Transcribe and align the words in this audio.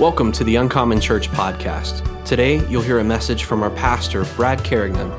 Welcome 0.00 0.32
to 0.32 0.44
the 0.44 0.56
Uncommon 0.56 0.98
Church 0.98 1.28
podcast. 1.28 2.24
Today, 2.24 2.66
you'll 2.68 2.80
hear 2.80 3.00
a 3.00 3.04
message 3.04 3.44
from 3.44 3.62
our 3.62 3.68
pastor, 3.68 4.24
Brad 4.34 4.64
Carignan. 4.64 5.12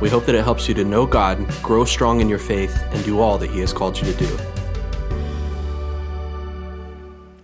We 0.00 0.08
hope 0.08 0.26
that 0.26 0.36
it 0.36 0.44
helps 0.44 0.68
you 0.68 0.74
to 0.74 0.84
know 0.84 1.06
God, 1.06 1.44
grow 1.60 1.84
strong 1.84 2.20
in 2.20 2.28
your 2.28 2.38
faith, 2.38 2.80
and 2.92 3.04
do 3.04 3.18
all 3.18 3.36
that 3.38 3.50
He 3.50 3.58
has 3.58 3.72
called 3.72 3.98
you 3.98 4.04
to 4.12 4.16
do. 4.16 4.38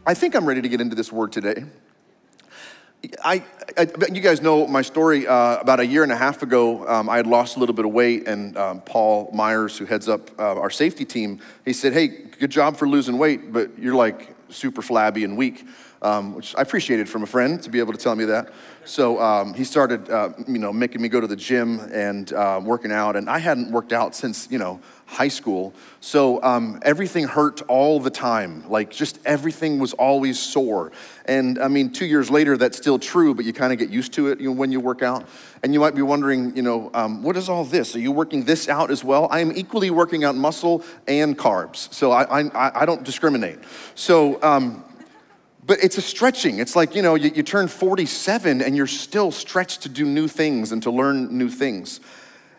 I 0.07 0.15
think 0.15 0.37
I'm 0.37 0.47
ready 0.47 0.63
to 0.63 0.69
get 0.69 0.81
into 0.81 0.95
this 0.95 1.11
word 1.11 1.33
today. 1.33 1.65
I, 3.25 3.43
I 3.77 3.89
you 4.13 4.21
guys 4.21 4.41
know 4.41 4.65
my 4.69 4.83
story. 4.83 5.27
Uh, 5.27 5.57
about 5.57 5.81
a 5.81 5.87
year 5.87 6.05
and 6.05 6.13
a 6.13 6.17
half 6.17 6.45
ago, 6.45 6.87
um, 6.87 7.09
I 7.09 7.17
had 7.17 7.27
lost 7.27 7.57
a 7.57 7.59
little 7.59 7.75
bit 7.75 7.87
of 7.87 7.91
weight, 7.91 8.29
and 8.29 8.57
um, 8.57 8.81
Paul 8.83 9.33
Myers, 9.35 9.77
who 9.77 9.85
heads 9.85 10.09
up 10.09 10.31
uh, 10.39 10.61
our 10.61 10.71
safety 10.71 11.05
team, 11.05 11.41
he 11.65 11.73
said, 11.73 11.93
"Hey, 11.93 12.07
good 12.07 12.51
job 12.51 12.77
for 12.77 12.89
losing 12.89 13.19
weight, 13.19 13.53
but 13.53 13.77
you're 13.81 13.97
like 13.97 14.33
super 14.49 14.81
flabby 14.81 15.25
and 15.25 15.37
weak." 15.37 15.67
Um, 16.05 16.35
which 16.35 16.55
I 16.55 16.61
appreciated 16.61 17.09
from 17.09 17.23
a 17.23 17.27
friend 17.27 17.63
to 17.63 17.71
be 17.71 17.79
able 17.79 17.95
to 17.95 17.99
tell 17.99 18.15
me 18.15 18.27
that. 18.27 18.53
So 18.85 19.19
um, 19.19 19.55
he 19.55 19.65
started, 19.65 20.11
uh, 20.11 20.35
you 20.47 20.59
know, 20.59 20.71
making 20.71 21.01
me 21.01 21.09
go 21.09 21.19
to 21.19 21.27
the 21.27 21.35
gym 21.35 21.81
and 21.81 22.31
uh, 22.31 22.61
working 22.63 22.93
out, 22.93 23.17
and 23.17 23.31
I 23.31 23.39
hadn't 23.39 23.73
worked 23.73 23.95
out 23.95 24.15
since, 24.15 24.47
you 24.51 24.59
know, 24.59 24.81
high 25.07 25.29
school. 25.29 25.73
So 26.01 26.43
um, 26.43 26.81
everything 26.83 27.25
hurt 27.25 27.63
all 27.69 28.01
the 28.01 28.11
time. 28.11 28.69
Like 28.69 28.91
just 28.91 29.19
everything 29.25 29.79
was 29.79 29.93
always 29.95 30.39
sore. 30.39 30.93
And 31.25 31.59
I 31.59 31.69
mean, 31.69 31.91
two 31.91 32.07
years 32.07 32.31
later, 32.31 32.57
that's 32.57 32.77
still 32.77 32.99
true, 32.99 33.35
but 33.35 33.45
you 33.45 33.53
kind 33.53 33.73
of 33.73 33.79
get 33.79 33.91
used 33.91 34.13
to 34.15 34.29
it 34.29 34.41
you 34.41 34.51
know, 34.51 34.53
when 34.53 34.73
you 34.73 34.81
work 34.81 35.03
out. 35.03 35.27
And 35.63 35.73
you 35.73 35.81
might 35.81 35.95
be 35.95 36.03
wondering, 36.03 36.55
you 36.55 36.63
know, 36.63 36.91
um, 36.93 37.23
what 37.23 37.37
is 37.37 37.49
all 37.49 37.65
this? 37.65 37.97
Are 37.97 38.01
you 38.01 38.13
working 38.13 38.45
this 38.45 38.69
out 38.69 38.91
as 38.91 39.03
well? 39.03 39.29
I 39.31 39.41
am 39.41 39.53
equally 39.57 39.91
working 39.91 40.25
out 40.25 40.35
muscle 40.37 40.85
and 41.09 41.39
carbs. 41.39 41.93
So 41.93 42.13
I, 42.13 42.43
I, 42.49 42.83
I 42.83 42.85
don't 42.85 43.05
discriminate. 43.05 43.59
So, 43.95 44.43
um, 44.43 44.84
but 45.67 45.79
it's 45.83 45.97
a 45.99 46.03
stretching. 46.03 46.59
It's 46.59 46.77
like, 46.77 46.95
you 46.95 47.03
know, 47.03 47.15
you, 47.15 47.31
you, 47.35 47.43
turn 47.43 47.69
47 47.69 48.61
and 48.61 48.77
you're 48.77 48.87
still 48.87 49.31
stretched 49.31 49.83
to 49.83 49.89
do 49.89 50.05
new 50.05 50.29
things 50.29 50.73
and 50.73 50.83
to 50.83 50.91
learn 50.91 51.37
new 51.37 51.49
things. 51.49 52.01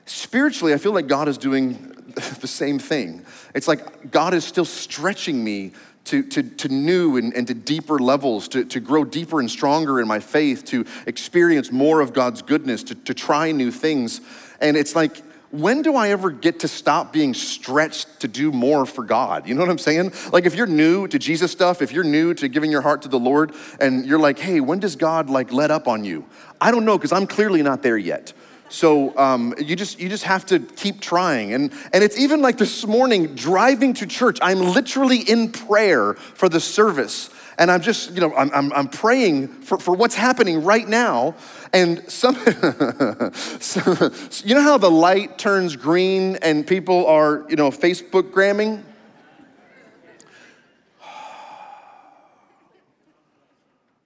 Spiritually, 0.06 0.74
I 0.74 0.78
feel 0.78 0.94
like 0.94 1.08
God 1.08 1.28
is 1.28 1.38
doing 1.38 1.74
the 2.40 2.48
same 2.48 2.80
thing. 2.80 3.26
It's 3.54 3.68
like 3.68 4.12
God 4.12 4.34
is 4.34 4.44
still 4.44 4.66
stretching 4.66 5.44
me 5.44 5.74
to, 6.06 6.24
to, 6.24 6.44
to 6.44 6.70
new 6.70 7.18
and, 7.18 7.34
and 7.34 7.48
to 7.48 7.54
deeper 7.54 8.00
levels, 8.00 8.48
to, 8.50 8.64
to 8.66 8.80
grow 8.80 9.04
deeper 9.04 9.40
and 9.40 9.50
stronger 9.50 10.00
in 10.00 10.08
my 10.08 10.20
faith, 10.20 10.66
to 10.66 10.86
experience 11.08 11.72
more 11.72 12.00
of 12.00 12.14
God's 12.14 12.42
goodness, 12.42 12.84
to, 12.84 12.96
to 12.96 13.14
try 13.14 13.52
new 13.52 13.72
things. 13.72 14.22
And 14.62 14.78
it's 14.78 14.96
like, 14.96 15.22
when 15.56 15.82
do 15.82 15.96
I 15.96 16.10
ever 16.10 16.32
get 16.32 16.60
to 16.62 16.68
stop 16.68 17.14
being 17.14 17.34
stretched 17.34 18.20
to 18.22 18.28
do 18.28 18.52
more 18.52 18.86
for 18.86 19.04
God? 19.04 19.48
You 19.48 19.56
know 19.56 19.62
what 19.62 19.70
I'm 19.70 19.78
saying? 19.78 20.14
Like 20.32 20.46
if 20.46 20.56
you're 20.56 20.68
new 20.68 21.08
to 21.08 21.18
Jesus 21.18 21.52
stuff, 21.52 21.82
if 21.82 21.92
you're 21.92 22.04
new 22.04 22.34
to 22.34 22.48
giving 22.48 22.72
your 22.72 22.82
heart 22.82 23.02
to 23.04 23.08
the 23.08 23.20
Lord 23.20 23.54
and 23.80 24.06
you're 24.06 24.20
like, 24.20 24.40
"Hey, 24.40 24.60
when 24.60 24.80
does 24.80 24.96
God 24.96 25.30
like 25.30 25.52
let 25.52 25.72
up 25.72 25.88
on 25.88 26.04
you?" 26.04 26.26
I 26.60 26.72
don't 26.72 26.86
know 26.86 26.98
because 26.98 27.12
I'm 27.12 27.28
clearly 27.28 27.62
not 27.62 27.82
there 27.82 27.98
yet. 27.98 28.34
So 28.70 29.16
um, 29.18 29.54
you 29.60 29.76
just 29.76 30.00
you 30.00 30.10
just 30.10 30.24
have 30.24 30.46
to 30.48 30.60
keep 30.60 31.00
trying, 31.00 31.54
and 31.54 31.72
and 31.94 32.04
it's 32.04 32.20
even 32.20 32.42
like 32.42 32.58
this 32.58 32.86
morning 32.86 33.36
driving 33.36 33.94
to 33.96 34.08
church. 34.08 34.40
I'm 34.42 34.60
literally 34.60 35.20
in 35.20 35.52
prayer 35.52 36.16
for 36.16 36.50
the 36.50 36.60
service, 36.60 37.30
and 37.60 37.70
I'm 37.70 37.82
just 37.82 38.12
you 38.12 38.22
know 38.22 38.36
I'm 38.36 38.50
I'm, 38.54 38.74
I'm 38.74 38.88
praying 38.88 39.50
for 39.50 39.78
for 39.78 39.96
what's 39.96 40.16
happening 40.16 40.64
right 40.64 40.88
now, 40.88 41.36
and 41.76 42.10
some 42.10 42.36
so, 43.34 44.12
you 44.46 44.56
know 44.56 44.62
how 44.62 44.78
the 44.78 44.90
light 44.90 45.38
turns 45.38 45.76
green 45.76 46.38
and 46.38 46.66
people 46.66 47.06
are 47.06 47.46
you 47.50 47.58
know 47.58 47.70
Facebook 47.70 48.32
gramming. 48.32 48.84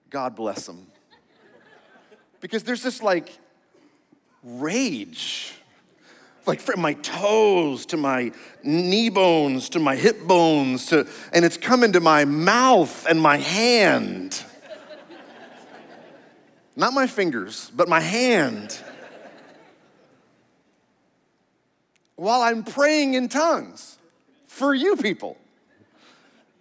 God 0.09 0.36
bless 0.36 0.66
them. 0.66 0.88
Because 2.42 2.64
there's 2.64 2.81
this 2.81 3.03
like 3.03 3.38
rage. 4.44 5.53
Like 6.47 6.62
from 6.62 6.81
my 6.81 6.94
toes 6.94 7.86
to 7.88 7.97
my 7.97 8.31
knee 8.63 9.09
bones 9.09 9.69
to 9.69 9.80
my 9.80 9.96
hip 9.96 10.25
bones 10.25 10.88
to, 10.88 11.07
and 11.31 11.46
it's 11.46 11.57
coming 11.57 11.91
to 11.91 12.00
my 12.00 12.25
mouth 12.25 13.06
and 13.07 13.22
my 13.22 13.38
hand. 13.38 14.44
Not 16.79 16.94
my 16.94 17.07
fingers, 17.07 17.69
but 17.75 17.90
my 17.90 18.00
hand. 18.00 18.79
While 22.16 22.41
I'm 22.41 22.63
praying 22.63 23.16
in 23.16 23.28
tongues 23.28 23.97
for 24.47 24.73
you 24.73 24.95
people. 24.95 25.35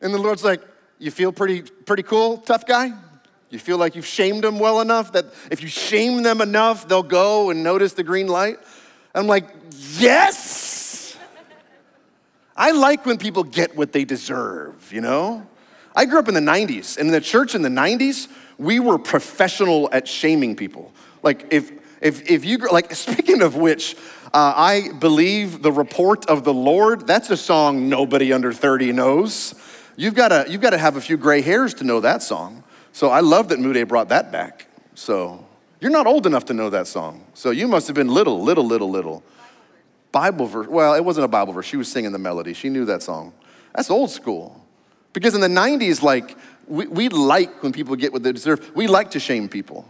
And 0.01 0.13
the 0.13 0.19
Lord's 0.19 0.43
like, 0.43 0.61
You 0.99 1.13
feel 1.13 1.31
pretty, 1.31 1.63
pretty 1.63 2.03
cool, 2.03 2.39
tough 2.39 2.67
guy? 2.67 2.91
You 3.51 3.61
feel 3.61 3.79
like 3.79 3.95
you've 3.95 4.07
shamed 4.07 4.43
them 4.43 4.59
well 4.59 4.81
enough 4.81 5.13
that 5.13 5.27
if 5.53 5.63
you 5.63 5.69
shame 5.69 6.25
them 6.25 6.41
enough, 6.41 6.89
they'll 6.89 7.05
go 7.05 7.51
and 7.51 7.63
notice 7.63 7.93
the 7.93 8.03
green 8.03 8.27
light? 8.27 8.59
I'm 9.15 9.29
like, 9.29 9.45
yes! 9.99 11.17
I 12.57 12.73
like 12.73 13.07
when 13.07 13.19
people 13.19 13.45
get 13.45 13.77
what 13.77 13.93
they 13.93 14.05
deserve, 14.05 14.93
you 14.93 15.01
know? 15.01 15.47
I 15.95 16.05
grew 16.05 16.19
up 16.19 16.29
in 16.29 16.35
the 16.35 16.41
90s, 16.41 16.99
and 16.99 17.07
in 17.07 17.13
the 17.13 17.21
church 17.21 17.55
in 17.55 17.63
the 17.63 17.69
90s, 17.69 18.29
we 18.59 18.81
were 18.81 18.99
professional 18.99 19.89
at 19.93 20.07
shaming 20.07 20.57
people. 20.57 20.93
Like, 21.23 21.47
if, 21.51 21.71
if, 22.03 22.29
if 22.29 22.45
you, 22.45 22.59
like, 22.59 22.93
speaking 22.95 23.43
of 23.43 23.57
which, 23.57 23.97
uh, 24.27 24.53
I 24.57 24.91
believe 24.99 25.63
the 25.63 25.73
report 25.73 26.27
of 26.27 26.45
the 26.45 26.53
Lord, 26.53 27.07
that's 27.07 27.31
a 27.31 27.37
song 27.37 27.89
nobody 27.89 28.33
under 28.33 28.53
30 28.53 28.93
knows. 28.93 29.55
You've 29.97 30.15
got 30.15 30.29
to 30.29 30.47
you've 30.49 30.61
to 30.61 30.79
have 30.79 30.97
a 30.97 31.01
few 31.01 31.17
gray 31.17 31.41
hairs 31.41 31.75
to 31.75 31.85
know 31.85 32.01
that 32.01 32.23
song. 32.23 32.63
So 32.93 33.09
I 33.09 33.21
love 33.21 33.49
that 33.49 33.59
Mude 33.59 33.89
brought 33.89 34.11
that 34.11 34.31
back. 34.31 34.69
So 34.95 35.45
you're 35.81 35.91
not 35.91 36.07
old 36.07 36.27
enough 36.27 36.45
to 36.47 36.55
know 36.55 36.71
that 36.71 36.87
song. 36.87 37.25
So 37.35 37.51
you 37.51 37.67
must 37.67 37.87
have 37.87 37.97
been 37.97 38.09
little, 38.09 38.43
little, 38.43 38.65
little, 38.65 38.91
little. 38.91 39.23
Bible 40.13 40.47
verse. 40.47 40.69
Well, 40.69 40.95
it 40.95 41.05
wasn't 41.05 41.25
a 41.25 41.29
Bible 41.29 41.53
verse. 41.53 41.67
She 41.67 41.77
was 41.77 41.91
singing 41.91 42.13
the 42.13 42.19
melody. 42.19 42.53
She 42.53 42.69
knew 42.69 42.85
that 42.85 43.03
song. 43.03 43.33
That's 43.75 43.91
old 43.91 44.11
school. 44.11 44.65
Because 45.13 45.35
in 45.35 45.41
the 45.41 45.49
90s, 45.49 46.03
like, 46.03 46.37
we, 46.69 46.87
we 46.87 47.09
like 47.09 47.63
when 47.63 47.73
people 47.73 47.97
get 47.97 48.13
what 48.13 48.23
they 48.23 48.33
deserve. 48.33 48.75
We 48.75 48.87
like 48.87 49.13
to 49.13 49.21
shame 49.21 49.49
people. 49.49 49.89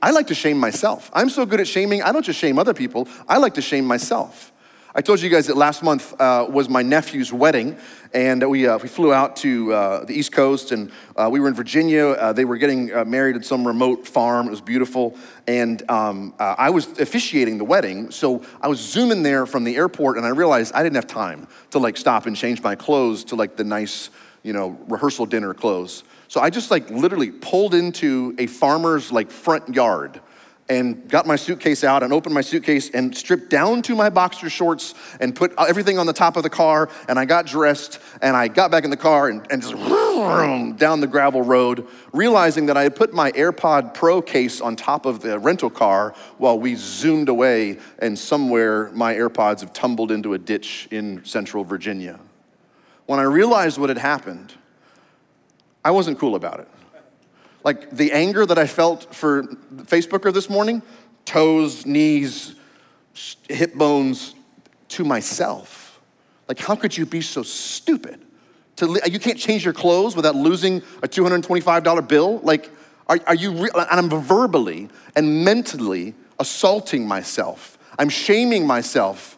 I 0.00 0.10
like 0.12 0.28
to 0.28 0.34
shame 0.34 0.58
myself. 0.58 1.10
I'm 1.12 1.28
so 1.28 1.44
good 1.44 1.60
at 1.60 1.66
shaming, 1.66 2.02
I 2.02 2.12
don't 2.12 2.24
just 2.24 2.38
shame 2.38 2.58
other 2.58 2.74
people, 2.74 3.08
I 3.28 3.38
like 3.38 3.54
to 3.54 3.62
shame 3.62 3.84
myself. 3.84 4.52
I 4.94 5.00
told 5.00 5.20
you 5.20 5.28
guys 5.28 5.46
that 5.46 5.56
last 5.56 5.82
month 5.82 6.18
uh, 6.20 6.46
was 6.48 6.68
my 6.68 6.82
nephew's 6.82 7.32
wedding, 7.32 7.76
and 8.14 8.48
we, 8.48 8.66
uh, 8.66 8.78
we 8.78 8.88
flew 8.88 9.12
out 9.12 9.36
to 9.36 9.72
uh, 9.72 10.04
the 10.04 10.14
East 10.14 10.32
Coast, 10.32 10.72
and 10.72 10.90
uh, 11.14 11.28
we 11.30 11.40
were 11.40 11.46
in 11.46 11.54
Virginia. 11.54 12.06
Uh, 12.06 12.32
they 12.32 12.44
were 12.44 12.56
getting 12.56 12.92
uh, 12.92 13.04
married 13.04 13.36
at 13.36 13.44
some 13.44 13.66
remote 13.66 14.08
farm. 14.08 14.48
It 14.48 14.50
was 14.50 14.60
beautiful, 14.60 15.16
and 15.46 15.88
um, 15.90 16.34
I 16.38 16.70
was 16.70 16.86
officiating 16.98 17.58
the 17.58 17.64
wedding, 17.64 18.10
so 18.10 18.42
I 18.60 18.68
was 18.68 18.80
zooming 18.80 19.22
there 19.22 19.46
from 19.46 19.64
the 19.64 19.76
airport, 19.76 20.16
and 20.16 20.24
I 20.24 20.30
realized 20.30 20.74
I 20.74 20.82
didn't 20.82 20.96
have 20.96 21.06
time 21.06 21.46
to 21.70 21.78
like 21.78 21.96
stop 21.96 22.26
and 22.26 22.34
change 22.34 22.62
my 22.62 22.74
clothes 22.74 23.24
to 23.24 23.36
like 23.36 23.56
the 23.56 23.64
nice, 23.64 24.10
you 24.42 24.52
know, 24.52 24.78
rehearsal 24.88 25.26
dinner 25.26 25.52
clothes. 25.54 26.02
So 26.28 26.40
I 26.40 26.50
just 26.50 26.70
like 26.70 26.90
literally 26.90 27.30
pulled 27.30 27.74
into 27.74 28.34
a 28.38 28.46
farmer's 28.46 29.10
like 29.10 29.30
front 29.30 29.74
yard 29.74 30.20
and 30.68 31.08
got 31.08 31.26
my 31.26 31.36
suitcase 31.36 31.82
out 31.82 32.02
and 32.02 32.12
opened 32.12 32.34
my 32.34 32.42
suitcase 32.42 32.90
and 32.90 33.16
stripped 33.16 33.48
down 33.48 33.80
to 33.80 33.94
my 33.94 34.10
boxer 34.10 34.50
shorts 34.50 34.94
and 35.20 35.34
put 35.34 35.54
everything 35.58 35.98
on 35.98 36.06
the 36.06 36.12
top 36.12 36.36
of 36.36 36.42
the 36.42 36.50
car 36.50 36.90
and 37.08 37.18
I 37.18 37.24
got 37.24 37.46
dressed 37.46 37.98
and 38.20 38.36
I 38.36 38.48
got 38.48 38.70
back 38.70 38.84
in 38.84 38.90
the 38.90 38.96
car 38.96 39.28
and, 39.28 39.46
and 39.50 39.62
just 39.62 39.74
down 40.78 41.00
the 41.00 41.06
gravel 41.06 41.42
road, 41.42 41.86
realizing 42.12 42.66
that 42.66 42.76
I 42.76 42.82
had 42.82 42.94
put 42.94 43.14
my 43.14 43.32
AirPod 43.32 43.94
Pro 43.94 44.20
case 44.20 44.60
on 44.60 44.76
top 44.76 45.06
of 45.06 45.20
the 45.20 45.38
rental 45.38 45.70
car 45.70 46.14
while 46.36 46.58
we 46.58 46.74
zoomed 46.74 47.30
away 47.30 47.78
and 48.00 48.18
somewhere 48.18 48.90
my 48.92 49.14
AirPods 49.14 49.60
have 49.60 49.72
tumbled 49.72 50.10
into 50.10 50.34
a 50.34 50.38
ditch 50.38 50.88
in 50.90 51.24
central 51.24 51.64
Virginia. 51.64 52.20
When 53.06 53.18
I 53.18 53.22
realized 53.22 53.78
what 53.78 53.88
had 53.88 53.96
happened, 53.96 54.54
I 55.84 55.90
wasn't 55.90 56.18
cool 56.18 56.34
about 56.34 56.60
it. 56.60 56.68
Like 57.64 57.90
the 57.90 58.12
anger 58.12 58.46
that 58.46 58.58
I 58.58 58.66
felt 58.66 59.14
for 59.14 59.44
Facebooker 59.74 60.32
this 60.32 60.48
morning, 60.48 60.82
toes, 61.24 61.84
knees, 61.84 62.54
hip 63.48 63.74
bones, 63.74 64.34
to 64.88 65.04
myself. 65.04 66.00
Like, 66.48 66.58
how 66.58 66.74
could 66.74 66.96
you 66.96 67.04
be 67.04 67.20
so 67.20 67.42
stupid? 67.42 68.20
To, 68.76 68.98
you 69.06 69.18
can't 69.18 69.38
change 69.38 69.64
your 69.64 69.74
clothes 69.74 70.16
without 70.16 70.34
losing 70.34 70.78
a 71.02 71.08
$225 71.08 72.08
bill? 72.08 72.38
Like, 72.38 72.70
are, 73.06 73.18
are 73.26 73.34
you, 73.34 73.50
and 73.74 73.74
I'm 73.74 74.08
verbally 74.08 74.88
and 75.14 75.44
mentally 75.44 76.14
assaulting 76.38 77.06
myself. 77.06 77.78
I'm 77.98 78.08
shaming 78.08 78.66
myself. 78.66 79.36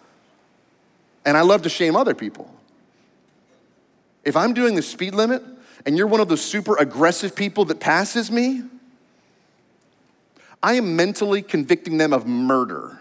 And 1.25 1.37
I 1.37 1.43
love 1.43 1.63
to 1.63 1.69
shame 1.69 1.97
other 1.97 2.15
people. 2.15 2.53
If 4.25 4.37
I'm 4.37 4.53
doing 4.53 4.75
the 4.75 4.83
speed 4.83 5.15
limit, 5.15 5.43
and 5.87 5.97
you're 5.97 6.07
one 6.07 6.21
of 6.21 6.29
those 6.29 6.43
super 6.43 6.77
aggressive 6.77 7.35
people 7.35 7.65
that 7.67 7.81
passes 7.81 8.31
me, 8.31 8.63
I 10.63 10.75
am 10.75 10.97
mentally 10.97 11.43
convicting 11.43 11.99
them 11.99 12.13
of 12.13 12.27
murder. 12.27 12.99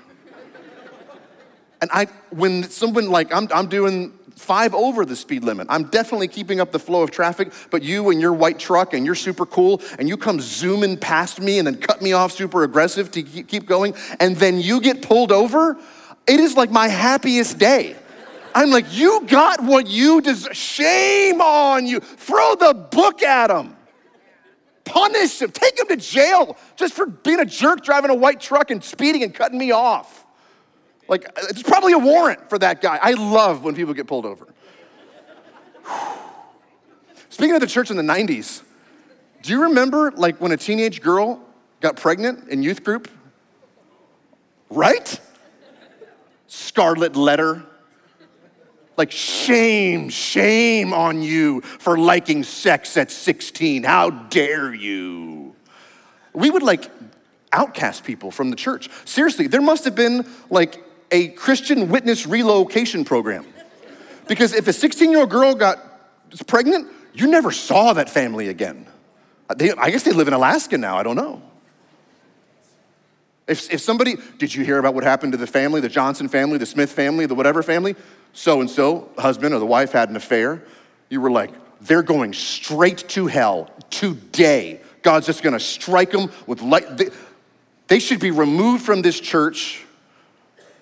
And 1.82 1.90
I, 1.94 2.06
when 2.30 2.64
someone 2.64 3.10
like, 3.10 3.34
I'm, 3.34 3.48
I'm 3.54 3.68
doing 3.68 4.14
five 4.40 4.74
over 4.74 5.06
the 5.06 5.16
speed 5.16 5.44
limit. 5.44 5.68
I'm 5.70 5.84
definitely 5.86 6.30
keeping 6.30 6.60
up 6.62 6.72
the 6.72 6.80
flow 6.80 7.04
of 7.04 7.12
traffic, 7.12 7.52
but 7.70 7.84
you 7.84 8.10
and 8.10 8.22
your 8.22 8.34
white 8.34 8.58
truck 8.58 8.94
and 8.94 9.06
you're 9.06 9.16
super 9.16 9.46
cool 9.46 9.82
and 10.00 10.08
you 10.08 10.18
come 10.18 10.40
zooming 10.40 10.98
past 10.98 11.42
me 11.42 11.60
and 11.60 11.68
then 11.68 11.76
cut 11.76 12.02
me 12.02 12.14
off 12.14 12.32
super 12.32 12.64
aggressive 12.64 13.12
to 13.12 13.22
keep 13.22 13.66
going, 13.66 13.94
and 14.20 14.38
then 14.38 14.60
you 14.60 14.80
get 14.82 15.02
pulled 15.02 15.32
over, 15.32 15.78
it 16.26 16.40
is 16.40 16.56
like 16.56 16.72
my 16.72 16.88
happiest 16.88 17.58
day. 17.58 17.96
I'm 18.54 18.72
like, 18.72 18.86
you 18.96 19.26
got 19.28 19.64
what 19.64 19.88
you 19.88 20.22
deserve. 20.22 20.56
Shame 20.56 21.42
on 21.42 21.86
you. 21.86 22.00
Throw 22.00 22.56
the 22.56 22.74
book 22.74 23.22
at 23.22 23.52
him. 23.52 23.76
Punish 24.86 25.42
him. 25.42 25.52
Take 25.52 25.80
him 25.80 25.88
to 25.88 25.98
jail 25.98 26.58
just 26.76 26.94
for 26.94 27.06
being 27.06 27.40
a 27.40 27.46
jerk 27.46 27.84
driving 27.84 28.10
a 28.10 28.16
white 28.16 28.40
truck 28.40 28.72
and 28.72 28.84
speeding 28.84 29.24
and 29.24 29.34
cutting 29.34 29.60
me 29.60 29.72
off. 29.72 30.26
Like, 31.08 31.26
uh, 31.26 31.48
it's 31.50 31.64
probably 31.64 31.94
a 31.94 31.98
warrant 31.98 32.50
for 32.50 32.58
that 32.60 32.82
guy. 32.82 33.00
I 33.02 33.14
love 33.14 33.64
when 33.64 33.76
people 33.76 33.94
get 33.94 34.08
pulled 34.08 34.26
over. 34.26 34.48
Speaking 37.30 37.56
of 37.56 37.62
the 37.62 37.68
church 37.68 37.92
in 37.92 37.98
the 37.98 38.04
90s, 38.04 38.64
do 39.42 39.54
you 39.54 39.64
remember 39.64 40.12
like 40.12 40.40
when 40.40 40.52
a 40.52 40.58
teenage 40.58 41.02
girl 41.02 41.42
got 41.82 41.96
pregnant 41.96 42.50
in 42.50 42.64
youth 42.64 42.84
group? 42.84 43.10
Right? 44.70 45.20
Scarlet 46.48 47.16
letter. 47.16 47.64
Like, 49.00 49.14
shame, 49.14 50.10
shame 50.10 50.92
on 50.92 51.22
you 51.22 51.62
for 51.62 51.98
liking 51.98 52.44
sex 52.44 52.98
at 52.98 53.10
16. 53.10 53.84
How 53.84 54.10
dare 54.10 54.74
you? 54.74 55.56
We 56.34 56.50
would 56.50 56.64
like 56.64 56.92
outcast 57.54 58.04
people 58.04 58.30
from 58.30 58.50
the 58.50 58.58
church. 58.58 58.90
Seriously, 59.06 59.48
there 59.48 59.62
must 59.62 59.86
have 59.86 59.96
been 59.96 60.28
like 60.50 60.84
a 61.12 61.30
Christian 61.30 61.88
witness 61.88 62.28
relocation 62.28 63.06
program. 63.06 63.46
Because 64.28 64.52
if 64.52 64.68
a 64.68 64.74
16 64.74 65.10
year 65.10 65.22
old 65.22 65.30
girl 65.30 65.56
got 65.56 65.80
pregnant, 66.46 66.92
you 67.14 67.28
never 67.28 67.54
saw 67.54 67.94
that 67.94 68.10
family 68.10 68.50
again. 68.50 68.86
Uh, 69.50 69.54
they, 69.54 69.72
I 69.72 69.92
guess 69.92 70.04
they 70.04 70.12
live 70.12 70.28
in 70.28 70.34
Alaska 70.34 70.78
now, 70.78 70.98
I 70.98 71.04
don't 71.04 71.16
know. 71.16 71.42
If, 73.48 73.72
if 73.72 73.80
somebody, 73.80 74.18
did 74.38 74.54
you 74.54 74.66
hear 74.66 74.78
about 74.78 74.94
what 74.94 75.06
happened 75.06 75.32
to 75.32 75.38
the 75.38 75.48
family, 75.48 75.80
the 75.80 75.88
Johnson 75.88 76.28
family, 76.28 76.58
the 76.58 76.66
Smith 76.66 76.92
family, 76.92 77.28
the 77.28 77.34
whatever 77.34 77.64
family? 77.64 77.96
So 78.34 78.62
and 78.62 78.70
so, 78.70 79.10
husband 79.18 79.54
or 79.54 79.60
the 79.60 79.66
wife 79.66 79.92
had 79.92 80.10
an 80.10 80.16
affair. 80.16 80.64
You 81.10 81.22
were 81.22 81.32
like, 81.32 81.52
they're 81.82 82.04
going 82.04 82.34
straight 82.34 83.08
to 83.10 83.28
hell 83.28 83.70
today. 83.90 84.82
God's 85.02 85.26
just 85.26 85.44
gonna 85.44 85.60
strike 85.60 86.12
them 86.12 86.32
with 86.46 86.62
light. 86.62 86.98
They, 86.98 87.10
they 87.88 88.00
should 88.00 88.20
be 88.20 88.32
removed 88.32 88.84
from 88.84 89.02
this 89.02 89.20
church 89.20 89.84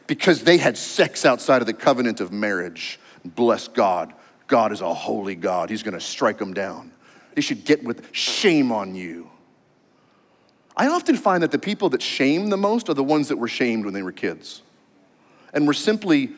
because 0.07 0.43
they 0.43 0.57
had 0.57 0.77
sex 0.77 1.25
outside 1.25 1.61
of 1.61 1.67
the 1.67 1.73
covenant 1.73 2.19
of 2.19 2.31
marriage. 2.31 2.99
Bless 3.23 3.67
God. 3.67 4.13
God 4.47 4.71
is 4.71 4.81
a 4.81 4.93
holy 4.93 5.35
God. 5.35 5.69
He's 5.69 5.83
gonna 5.83 5.99
strike 5.99 6.37
them 6.37 6.53
down. 6.53 6.91
They 7.35 7.41
should 7.41 7.65
get 7.65 7.83
with 7.83 8.13
shame 8.13 8.71
on 8.71 8.95
you. 8.95 9.29
I 10.75 10.87
often 10.87 11.15
find 11.15 11.43
that 11.43 11.51
the 11.51 11.59
people 11.59 11.89
that 11.89 12.01
shame 12.01 12.49
the 12.49 12.57
most 12.57 12.89
are 12.89 12.93
the 12.93 13.03
ones 13.03 13.27
that 13.29 13.37
were 13.37 13.47
shamed 13.47 13.85
when 13.85 13.93
they 13.93 14.03
were 14.03 14.11
kids. 14.11 14.61
And 15.53 15.65
we're 15.65 15.73
simply 15.73 16.31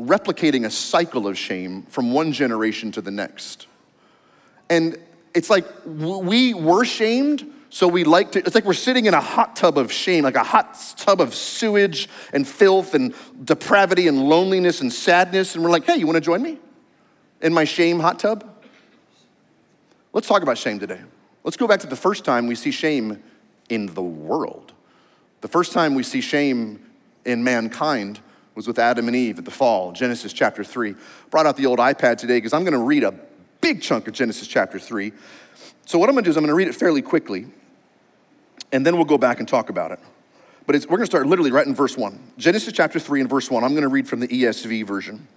replicating 0.00 0.66
a 0.66 0.70
cycle 0.70 1.26
of 1.26 1.38
shame 1.38 1.82
from 1.84 2.12
one 2.12 2.32
generation 2.32 2.92
to 2.92 3.00
the 3.00 3.10
next. 3.10 3.66
And 4.68 4.98
it's 5.34 5.48
like 5.48 5.66
we 5.84 6.54
were 6.54 6.84
shamed, 6.84 7.50
so 7.70 7.88
we 7.88 8.04
like 8.04 8.32
to, 8.32 8.38
it's 8.40 8.54
like 8.54 8.64
we're 8.64 8.74
sitting 8.74 9.06
in 9.06 9.14
a 9.14 9.20
hot 9.20 9.56
tub 9.56 9.78
of 9.78 9.92
shame, 9.92 10.24
like 10.24 10.36
a 10.36 10.42
hot 10.42 10.78
tub 10.96 11.20
of 11.20 11.34
sewage 11.34 12.08
and 12.32 12.46
filth 12.46 12.94
and 12.94 13.14
depravity 13.44 14.08
and 14.08 14.28
loneliness 14.28 14.80
and 14.80 14.92
sadness. 14.92 15.54
And 15.54 15.64
we're 15.64 15.70
like, 15.70 15.84
hey, 15.84 15.96
you 15.96 16.06
wanna 16.06 16.20
join 16.20 16.42
me 16.42 16.58
in 17.40 17.52
my 17.52 17.64
shame 17.64 18.00
hot 18.00 18.18
tub? 18.18 18.50
Let's 20.12 20.28
talk 20.28 20.42
about 20.42 20.58
shame 20.58 20.78
today. 20.78 21.00
Let's 21.44 21.56
go 21.56 21.66
back 21.66 21.80
to 21.80 21.86
the 21.86 21.96
first 21.96 22.24
time 22.24 22.46
we 22.46 22.54
see 22.54 22.70
shame 22.70 23.22
in 23.68 23.86
the 23.86 24.02
world. 24.02 24.72
The 25.42 25.48
first 25.48 25.72
time 25.72 25.94
we 25.94 26.02
see 26.02 26.20
shame 26.20 26.84
in 27.24 27.44
mankind 27.44 28.20
was 28.56 28.66
with 28.66 28.78
Adam 28.78 29.06
and 29.06 29.14
Eve 29.14 29.38
at 29.38 29.44
the 29.44 29.50
fall, 29.50 29.92
Genesis 29.92 30.32
chapter 30.32 30.64
3. 30.64 30.94
Brought 31.30 31.46
out 31.46 31.56
the 31.56 31.66
old 31.66 31.78
iPad 31.78 32.16
today 32.16 32.38
because 32.38 32.54
I'm 32.54 32.64
going 32.64 32.72
to 32.72 32.78
read 32.78 33.04
a 33.04 33.14
big 33.60 33.82
chunk 33.82 34.08
of 34.08 34.14
Genesis 34.14 34.48
chapter 34.48 34.78
3. 34.78 35.12
So, 35.84 35.98
what 35.98 36.08
I'm 36.08 36.14
going 36.14 36.24
to 36.24 36.28
do 36.28 36.30
is 36.30 36.36
I'm 36.36 36.42
going 36.42 36.48
to 36.48 36.56
read 36.56 36.66
it 36.66 36.74
fairly 36.74 37.02
quickly, 37.02 37.46
and 38.72 38.84
then 38.84 38.96
we'll 38.96 39.04
go 39.04 39.18
back 39.18 39.38
and 39.38 39.46
talk 39.46 39.68
about 39.68 39.92
it. 39.92 40.00
But 40.66 40.74
we're 40.88 40.96
going 40.96 41.00
to 41.00 41.06
start 41.06 41.26
literally 41.26 41.52
right 41.52 41.66
in 41.66 41.74
verse 41.74 41.96
1. 41.96 42.18
Genesis 42.38 42.72
chapter 42.72 42.98
3 42.98 43.20
and 43.20 43.30
verse 43.30 43.50
1. 43.50 43.62
I'm 43.62 43.70
going 43.70 43.82
to 43.82 43.88
read 43.88 44.08
from 44.08 44.18
the 44.18 44.26
ESV 44.26 44.84
version. 44.84 45.28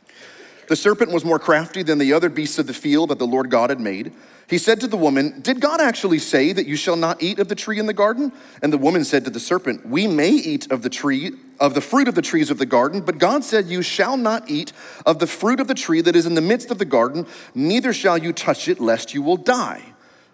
The 0.70 0.76
serpent 0.76 1.12
was 1.12 1.26
more 1.26 1.40
crafty 1.40 1.82
than 1.82 1.98
the 1.98 2.14
other 2.14 2.30
beasts 2.30 2.60
of 2.60 2.68
the 2.68 2.76
field 2.76 3.10
that 3.10 3.18
the 3.18 3.26
Lord 3.26 3.50
God 3.50 3.72
had 3.72 3.80
made. 3.80 4.14
He 4.48 4.60
said 4.60 4.80
to 4.82 4.88
the 4.88 4.98
woman, 4.98 5.42
Did 5.42 5.62
God 5.62 5.82
actually 5.82 6.20
say 6.20 6.54
that 6.54 6.68
you 6.68 6.76
shall 6.76 6.96
not 6.96 7.24
eat 7.24 7.40
of 7.40 7.48
the 7.48 7.56
tree 7.56 7.80
in 7.80 7.88
the 7.88 7.94
garden? 7.94 8.32
And 8.62 8.72
the 8.72 8.78
woman 8.78 9.04
said 9.04 9.26
to 9.26 9.32
the 9.32 9.40
serpent, 9.40 9.84
We 9.84 10.06
may 10.06 10.30
eat 10.30 10.72
of 10.72 10.84
the 10.84 10.90
tree, 10.92 11.32
of 11.60 11.74
the 11.74 11.82
fruit 11.82 12.08
of 12.08 12.14
the 12.14 12.22
trees 12.22 12.52
of 12.52 12.60
the 12.60 12.68
garden, 12.68 13.02
but 13.02 13.18
God 13.18 13.44
said, 13.44 13.66
You 13.66 13.82
shall 13.82 14.16
not 14.16 14.48
eat 14.48 14.72
of 15.08 15.18
the 15.18 15.26
fruit 15.26 15.60
of 15.60 15.68
the 15.68 15.74
tree 15.74 16.02
that 16.02 16.16
is 16.16 16.28
in 16.28 16.36
the 16.36 16.40
midst 16.42 16.70
of 16.70 16.78
the 16.78 16.86
garden, 16.86 17.26
neither 17.56 17.92
shall 17.92 18.20
you 18.20 18.32
touch 18.32 18.68
it, 18.68 18.80
lest 18.80 19.12
you 19.16 19.24
will 19.24 19.38
die. 19.38 19.82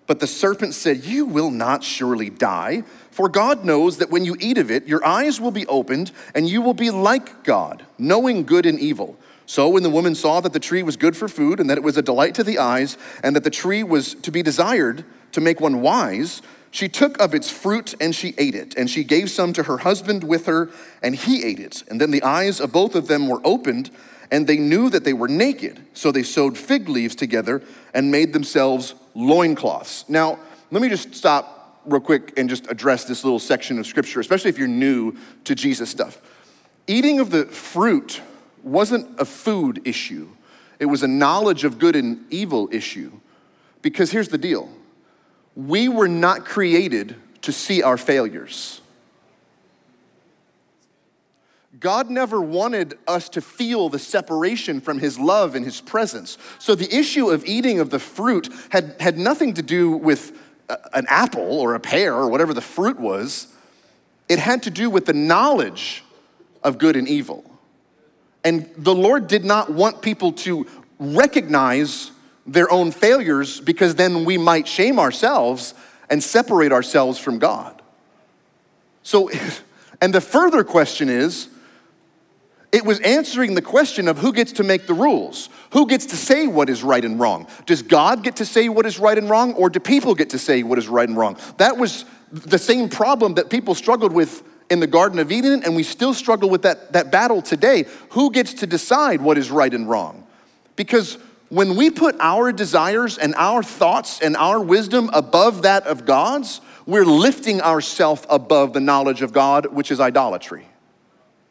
But 0.05 0.19
the 0.19 0.27
serpent 0.27 0.73
said, 0.73 1.05
You 1.05 1.25
will 1.25 1.49
not 1.49 1.81
surely 1.81 2.29
die, 2.29 2.83
for 3.09 3.29
God 3.29 3.63
knows 3.63 3.99
that 3.99 4.11
when 4.11 4.25
you 4.25 4.35
eat 4.41 4.57
of 4.57 4.69
it, 4.69 4.85
your 4.85 5.05
eyes 5.05 5.39
will 5.39 5.51
be 5.51 5.65
opened, 5.67 6.11
and 6.33 6.49
you 6.49 6.61
will 6.61 6.73
be 6.73 6.91
like 6.91 7.45
God, 7.45 7.85
knowing 7.97 8.43
good 8.43 8.65
and 8.65 8.77
evil. 8.77 9.17
So 9.45 9.69
when 9.69 9.83
the 9.83 9.89
woman 9.89 10.15
saw 10.15 10.39
that 10.41 10.53
the 10.53 10.59
tree 10.59 10.83
was 10.83 10.97
good 10.97 11.15
for 11.15 11.27
food, 11.27 11.59
and 11.59 11.69
that 11.69 11.77
it 11.77 11.83
was 11.83 11.97
a 11.97 12.01
delight 12.01 12.35
to 12.35 12.43
the 12.43 12.57
eyes, 12.57 12.97
and 13.23 13.35
that 13.35 13.43
the 13.43 13.49
tree 13.49 13.83
was 13.83 14.15
to 14.15 14.31
be 14.31 14.41
desired 14.41 15.05
to 15.33 15.41
make 15.41 15.59
one 15.59 15.81
wise, 15.81 16.41
she 16.71 16.89
took 16.89 17.17
of 17.21 17.33
its 17.33 17.49
fruit 17.49 17.95
and 18.01 18.13
she 18.13 18.33
ate 18.37 18.55
it. 18.55 18.75
And 18.75 18.89
she 18.89 19.03
gave 19.03 19.29
some 19.29 19.53
to 19.53 19.63
her 19.63 19.77
husband 19.77 20.23
with 20.23 20.45
her, 20.47 20.69
and 21.01 21.15
he 21.15 21.43
ate 21.43 21.59
it. 21.59 21.83
And 21.89 22.01
then 22.01 22.11
the 22.11 22.23
eyes 22.23 22.59
of 22.59 22.71
both 22.71 22.95
of 22.95 23.07
them 23.07 23.27
were 23.27 23.39
opened, 23.45 23.91
and 24.31 24.47
they 24.47 24.57
knew 24.57 24.89
that 24.89 25.03
they 25.03 25.13
were 25.13 25.27
naked. 25.27 25.79
So 25.93 26.11
they 26.11 26.23
sewed 26.23 26.57
fig 26.57 26.89
leaves 26.89 27.15
together 27.15 27.61
and 27.93 28.11
made 28.11 28.33
themselves 28.33 28.95
loincloths. 29.13 30.05
Now, 30.09 30.39
let 30.71 30.81
me 30.81 30.89
just 30.89 31.15
stop 31.15 31.81
real 31.85 32.01
quick 32.01 32.37
and 32.37 32.49
just 32.49 32.69
address 32.69 33.05
this 33.05 33.23
little 33.23 33.39
section 33.39 33.79
of 33.79 33.85
scripture, 33.85 34.19
especially 34.19 34.49
if 34.49 34.57
you're 34.57 34.67
new 34.67 35.15
to 35.43 35.55
Jesus 35.55 35.89
stuff. 35.89 36.19
Eating 36.87 37.19
of 37.19 37.29
the 37.29 37.45
fruit 37.45 38.21
wasn't 38.65 39.19
a 39.19 39.25
food 39.25 39.81
issue, 39.85 40.29
it 40.79 40.85
was 40.85 41.03
a 41.03 41.07
knowledge 41.07 41.63
of 41.63 41.79
good 41.79 41.95
and 41.95 42.25
evil 42.31 42.69
issue. 42.71 43.11
Because 43.81 44.11
here's 44.11 44.29
the 44.29 44.37
deal 44.37 44.69
we 45.55 45.87
were 45.87 46.07
not 46.07 46.43
created 46.45 47.15
to 47.43 47.51
see 47.51 47.83
our 47.83 47.97
failures. 47.97 48.81
God 51.79 52.09
never 52.09 52.41
wanted 52.41 52.97
us 53.07 53.29
to 53.29 53.41
feel 53.41 53.89
the 53.89 53.99
separation 53.99 54.81
from 54.81 54.99
His 54.99 55.19
love 55.19 55.55
and 55.55 55.63
His 55.63 55.81
presence. 55.81 56.37
So 56.57 56.73
the 56.73 56.93
issue 56.93 57.29
of 57.29 57.45
eating 57.45 57.79
of 57.79 57.89
the 57.89 57.99
fruit 57.99 58.49
had, 58.69 58.95
had 58.99 59.17
nothing 59.17 59.53
to 59.55 59.61
do 59.61 59.91
with 59.91 60.39
an 60.93 61.05
apple 61.09 61.59
or 61.59 61.75
a 61.75 61.79
pear 61.79 62.13
or 62.15 62.29
whatever 62.29 62.53
the 62.53 62.61
fruit 62.61 62.99
was. 62.99 63.47
It 64.29 64.39
had 64.39 64.63
to 64.63 64.71
do 64.71 64.89
with 64.89 65.05
the 65.05 65.13
knowledge 65.13 66.03
of 66.63 66.77
good 66.77 66.95
and 66.95 67.07
evil. 67.07 67.43
And 68.45 68.69
the 68.77 68.93
Lord 68.93 69.27
did 69.27 69.43
not 69.43 69.71
want 69.71 70.03
people 70.03 70.31
to 70.33 70.67
recognize 70.99 72.11
their 72.45 72.71
own 72.71 72.91
failures 72.91 73.59
because 73.59 73.95
then 73.95 74.23
we 74.23 74.37
might 74.37 74.67
shame 74.67 74.99
ourselves 74.99 75.73
and 76.11 76.23
separate 76.23 76.71
ourselves 76.71 77.17
from 77.17 77.39
God. 77.39 77.81
So, 79.01 79.31
and 80.01 80.13
the 80.13 80.21
further 80.21 80.63
question 80.63 81.09
is, 81.09 81.49
it 82.71 82.85
was 82.85 82.99
answering 82.99 83.55
the 83.55 83.61
question 83.61 84.07
of 84.07 84.19
who 84.19 84.31
gets 84.31 84.51
to 84.53 84.63
make 84.63 84.85
the 84.85 84.93
rules. 84.93 85.49
Who 85.71 85.87
gets 85.87 86.05
to 86.07 86.15
say 86.15 86.45
what 86.45 86.69
is 86.69 86.83
right 86.83 87.03
and 87.03 87.19
wrong? 87.19 87.47
Does 87.65 87.81
God 87.81 88.21
get 88.21 88.35
to 88.37 88.45
say 88.45 88.69
what 88.69 88.85
is 88.85 88.99
right 88.99 89.17
and 89.17 89.29
wrong, 89.29 89.53
or 89.53 89.69
do 89.69 89.79
people 89.79 90.13
get 90.13 90.31
to 90.31 90.39
say 90.39 90.61
what 90.61 90.77
is 90.77 90.87
right 90.87 91.07
and 91.07 91.17
wrong? 91.17 91.37
That 91.57 91.77
was 91.77 92.05
the 92.31 92.59
same 92.59 92.89
problem 92.89 93.35
that 93.35 93.49
people 93.49 93.75
struggled 93.75 94.11
with 94.11 94.43
in 94.69 94.79
the 94.79 94.87
Garden 94.87 95.19
of 95.19 95.31
Eden, 95.31 95.63
and 95.63 95.75
we 95.75 95.83
still 95.83 96.13
struggle 96.13 96.49
with 96.49 96.63
that, 96.63 96.93
that 96.93 97.11
battle 97.11 97.41
today. 97.41 97.85
Who 98.11 98.31
gets 98.31 98.53
to 98.55 98.67
decide 98.67 99.21
what 99.21 99.37
is 99.37 99.51
right 99.51 99.73
and 99.73 99.89
wrong? 99.89 100.25
Because 100.75 101.17
when 101.49 101.75
we 101.75 101.89
put 101.89 102.15
our 102.19 102.51
desires 102.51 103.17
and 103.17 103.35
our 103.35 103.61
thoughts 103.61 104.19
and 104.21 104.35
our 104.35 104.59
wisdom 104.59 105.09
above 105.13 105.61
that 105.61 105.85
of 105.85 106.05
God's, 106.05 106.61
we're 106.85 107.05
lifting 107.05 107.61
ourselves 107.61 108.25
above 108.29 108.73
the 108.73 108.79
knowledge 108.79 109.21
of 109.21 109.33
God, 109.33 109.67
which 109.67 109.91
is 109.91 109.99
idolatry, 109.99 110.67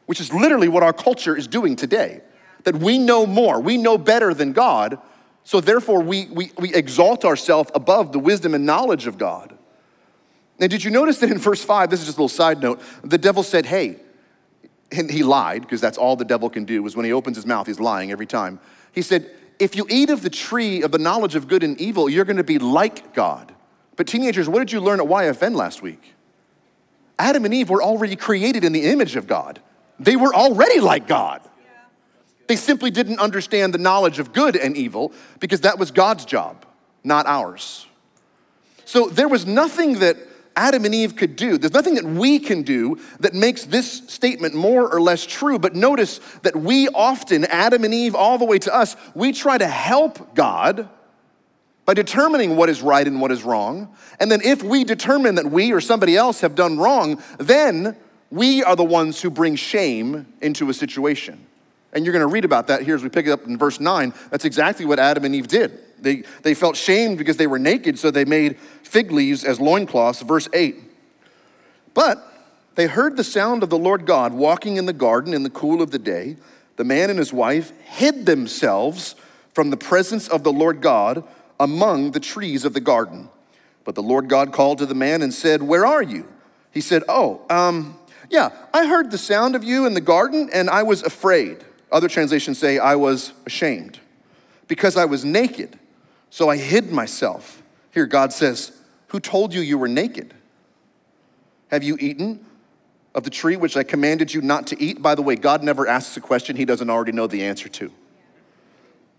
which 0.06 0.20
is 0.20 0.32
literally 0.32 0.68
what 0.68 0.82
our 0.82 0.92
culture 0.92 1.36
is 1.36 1.46
doing 1.46 1.76
today. 1.76 2.20
That 2.64 2.76
we 2.76 2.98
know 2.98 3.26
more, 3.26 3.60
we 3.60 3.76
know 3.76 3.98
better 3.98 4.32
than 4.32 4.52
God, 4.52 4.98
so 5.44 5.60
therefore 5.60 6.00
we, 6.00 6.26
we, 6.26 6.50
we 6.58 6.74
exalt 6.74 7.24
ourselves 7.24 7.70
above 7.74 8.12
the 8.12 8.18
wisdom 8.18 8.54
and 8.54 8.64
knowledge 8.64 9.06
of 9.06 9.18
God. 9.18 9.53
And 10.60 10.70
did 10.70 10.84
you 10.84 10.90
notice 10.90 11.18
that 11.18 11.30
in 11.30 11.38
verse 11.38 11.62
5, 11.64 11.90
this 11.90 12.00
is 12.00 12.06
just 12.06 12.18
a 12.18 12.20
little 12.20 12.28
side 12.28 12.60
note, 12.62 12.80
the 13.02 13.18
devil 13.18 13.42
said, 13.42 13.66
Hey, 13.66 13.96
and 14.92 15.10
he 15.10 15.22
lied, 15.22 15.62
because 15.62 15.80
that's 15.80 15.98
all 15.98 16.16
the 16.16 16.24
devil 16.24 16.48
can 16.48 16.64
do, 16.64 16.86
is 16.86 16.94
when 16.94 17.04
he 17.04 17.12
opens 17.12 17.36
his 17.36 17.46
mouth, 17.46 17.66
he's 17.66 17.80
lying 17.80 18.12
every 18.12 18.26
time. 18.26 18.60
He 18.92 19.02
said, 19.02 19.30
If 19.58 19.74
you 19.74 19.86
eat 19.88 20.10
of 20.10 20.22
the 20.22 20.30
tree 20.30 20.82
of 20.82 20.92
the 20.92 20.98
knowledge 20.98 21.34
of 21.34 21.48
good 21.48 21.62
and 21.62 21.80
evil, 21.80 22.08
you're 22.08 22.24
gonna 22.24 22.44
be 22.44 22.58
like 22.58 23.14
God. 23.14 23.52
But, 23.96 24.06
teenagers, 24.06 24.48
what 24.48 24.58
did 24.58 24.72
you 24.72 24.80
learn 24.80 25.00
at 25.00 25.06
YFN 25.06 25.54
last 25.54 25.82
week? 25.82 26.14
Adam 27.18 27.44
and 27.44 27.54
Eve 27.54 27.70
were 27.70 27.82
already 27.82 28.16
created 28.16 28.64
in 28.64 28.72
the 28.72 28.84
image 28.84 29.16
of 29.16 29.26
God, 29.26 29.60
they 29.98 30.16
were 30.16 30.34
already 30.34 30.80
like 30.80 31.06
God. 31.06 31.40
They 32.46 32.56
simply 32.56 32.90
didn't 32.90 33.20
understand 33.20 33.72
the 33.72 33.78
knowledge 33.78 34.18
of 34.18 34.32
good 34.32 34.54
and 34.54 34.76
evil 34.76 35.12
because 35.40 35.62
that 35.62 35.78
was 35.78 35.90
God's 35.90 36.26
job, 36.26 36.66
not 37.02 37.26
ours. 37.26 37.86
So 38.84 39.08
there 39.08 39.28
was 39.28 39.46
nothing 39.46 40.00
that 40.00 40.18
Adam 40.56 40.84
and 40.84 40.94
Eve 40.94 41.16
could 41.16 41.36
do. 41.36 41.58
There's 41.58 41.72
nothing 41.72 41.94
that 41.96 42.04
we 42.04 42.38
can 42.38 42.62
do 42.62 43.00
that 43.20 43.34
makes 43.34 43.64
this 43.64 44.02
statement 44.06 44.54
more 44.54 44.92
or 44.92 45.00
less 45.00 45.26
true. 45.26 45.58
But 45.58 45.74
notice 45.74 46.20
that 46.42 46.54
we 46.54 46.88
often, 46.88 47.44
Adam 47.46 47.84
and 47.84 47.92
Eve, 47.92 48.14
all 48.14 48.38
the 48.38 48.44
way 48.44 48.58
to 48.60 48.74
us, 48.74 48.96
we 49.14 49.32
try 49.32 49.58
to 49.58 49.66
help 49.66 50.34
God 50.34 50.88
by 51.84 51.94
determining 51.94 52.56
what 52.56 52.70
is 52.70 52.80
right 52.82 53.06
and 53.06 53.20
what 53.20 53.30
is 53.30 53.42
wrong. 53.42 53.94
And 54.20 54.30
then 54.30 54.40
if 54.42 54.62
we 54.62 54.84
determine 54.84 55.34
that 55.34 55.50
we 55.50 55.72
or 55.72 55.80
somebody 55.80 56.16
else 56.16 56.40
have 56.40 56.54
done 56.54 56.78
wrong, 56.78 57.22
then 57.38 57.96
we 58.30 58.62
are 58.62 58.76
the 58.76 58.84
ones 58.84 59.20
who 59.20 59.30
bring 59.30 59.56
shame 59.56 60.26
into 60.40 60.70
a 60.70 60.74
situation. 60.74 61.46
And 61.92 62.04
you're 62.04 62.12
going 62.12 62.26
to 62.26 62.32
read 62.32 62.44
about 62.44 62.68
that 62.68 62.82
here 62.82 62.94
as 62.94 63.02
we 63.02 63.08
pick 63.08 63.26
it 63.26 63.30
up 63.30 63.46
in 63.46 63.56
verse 63.56 63.80
9. 63.80 64.12
That's 64.30 64.44
exactly 64.44 64.86
what 64.86 64.98
Adam 64.98 65.24
and 65.24 65.34
Eve 65.34 65.46
did. 65.46 65.78
They, 66.04 66.22
they 66.42 66.54
felt 66.54 66.76
shamed 66.76 67.18
because 67.18 67.36
they 67.36 67.48
were 67.48 67.58
naked, 67.58 67.98
so 67.98 68.10
they 68.10 68.24
made 68.24 68.58
fig 68.82 69.10
leaves 69.10 69.42
as 69.42 69.58
loincloths. 69.58 70.22
Verse 70.22 70.48
8. 70.52 70.76
But 71.94 72.24
they 72.74 72.86
heard 72.86 73.16
the 73.16 73.24
sound 73.24 73.62
of 73.62 73.70
the 73.70 73.78
Lord 73.78 74.06
God 74.06 74.32
walking 74.32 74.76
in 74.76 74.86
the 74.86 74.92
garden 74.92 75.34
in 75.34 75.42
the 75.42 75.50
cool 75.50 75.82
of 75.82 75.90
the 75.90 75.98
day. 75.98 76.36
The 76.76 76.84
man 76.84 77.10
and 77.10 77.18
his 77.18 77.32
wife 77.32 77.72
hid 77.84 78.26
themselves 78.26 79.14
from 79.52 79.70
the 79.70 79.76
presence 79.76 80.28
of 80.28 80.42
the 80.42 80.52
Lord 80.52 80.80
God 80.80 81.24
among 81.60 82.10
the 82.10 82.20
trees 82.20 82.64
of 82.64 82.74
the 82.74 82.80
garden. 82.80 83.28
But 83.84 83.94
the 83.94 84.02
Lord 84.02 84.28
God 84.28 84.52
called 84.52 84.78
to 84.78 84.86
the 84.86 84.94
man 84.94 85.22
and 85.22 85.32
said, 85.32 85.62
Where 85.62 85.86
are 85.86 86.02
you? 86.02 86.26
He 86.72 86.80
said, 86.80 87.04
Oh, 87.08 87.42
um, 87.48 87.96
yeah, 88.28 88.50
I 88.72 88.86
heard 88.86 89.10
the 89.10 89.18
sound 89.18 89.54
of 89.54 89.62
you 89.62 89.86
in 89.86 89.94
the 89.94 90.00
garden 90.00 90.50
and 90.52 90.68
I 90.68 90.82
was 90.82 91.02
afraid. 91.02 91.58
Other 91.92 92.08
translations 92.08 92.58
say, 92.58 92.78
I 92.78 92.96
was 92.96 93.32
ashamed 93.46 94.00
because 94.66 94.96
I 94.96 95.04
was 95.04 95.24
naked. 95.24 95.78
So 96.34 96.48
I 96.48 96.56
hid 96.56 96.90
myself. 96.90 97.62
Here, 97.92 98.06
God 98.06 98.32
says, 98.32 98.72
Who 99.10 99.20
told 99.20 99.54
you 99.54 99.60
you 99.60 99.78
were 99.78 99.86
naked? 99.86 100.34
Have 101.68 101.84
you 101.84 101.96
eaten 102.00 102.44
of 103.14 103.22
the 103.22 103.30
tree 103.30 103.54
which 103.54 103.76
I 103.76 103.84
commanded 103.84 104.34
you 104.34 104.40
not 104.40 104.66
to 104.66 104.82
eat? 104.82 105.00
By 105.00 105.14
the 105.14 105.22
way, 105.22 105.36
God 105.36 105.62
never 105.62 105.86
asks 105.86 106.16
a 106.16 106.20
question 106.20 106.56
he 106.56 106.64
doesn't 106.64 106.90
already 106.90 107.12
know 107.12 107.28
the 107.28 107.44
answer 107.44 107.68
to. 107.68 107.92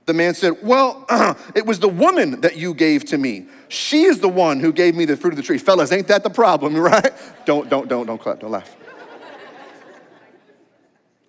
The 0.07 0.13
man 0.13 0.33
said, 0.33 0.57
Well, 0.61 1.05
it 1.55 1.65
was 1.65 1.79
the 1.79 1.87
woman 1.87 2.41
that 2.41 2.57
you 2.57 2.73
gave 2.73 3.05
to 3.05 3.17
me. 3.17 3.45
She 3.69 4.03
is 4.03 4.19
the 4.19 4.27
one 4.27 4.59
who 4.59 4.73
gave 4.73 4.93
me 4.93 5.05
the 5.05 5.15
fruit 5.15 5.31
of 5.31 5.37
the 5.37 5.43
tree. 5.43 5.57
Fellas, 5.57 5.93
ain't 5.93 6.09
that 6.09 6.21
the 6.21 6.29
problem, 6.29 6.75
right? 6.77 7.13
Don't, 7.45 7.69
don't, 7.69 7.87
don't, 7.87 8.07
don't 8.07 8.19
clap, 8.19 8.41
don't 8.41 8.51
laugh. 8.51 8.75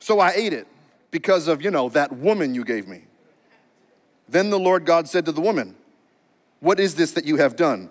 so 0.00 0.18
I 0.18 0.32
ate 0.32 0.52
it 0.52 0.66
because 1.12 1.46
of, 1.46 1.62
you 1.62 1.70
know, 1.70 1.88
that 1.90 2.10
woman 2.10 2.56
you 2.56 2.64
gave 2.64 2.88
me. 2.88 3.04
Then 4.28 4.50
the 4.50 4.58
Lord 4.58 4.84
God 4.84 5.08
said 5.08 5.24
to 5.26 5.32
the 5.32 5.40
woman, 5.40 5.74
What 6.60 6.80
is 6.80 6.94
this 6.94 7.12
that 7.12 7.24
you 7.24 7.36
have 7.36 7.56
done? 7.56 7.90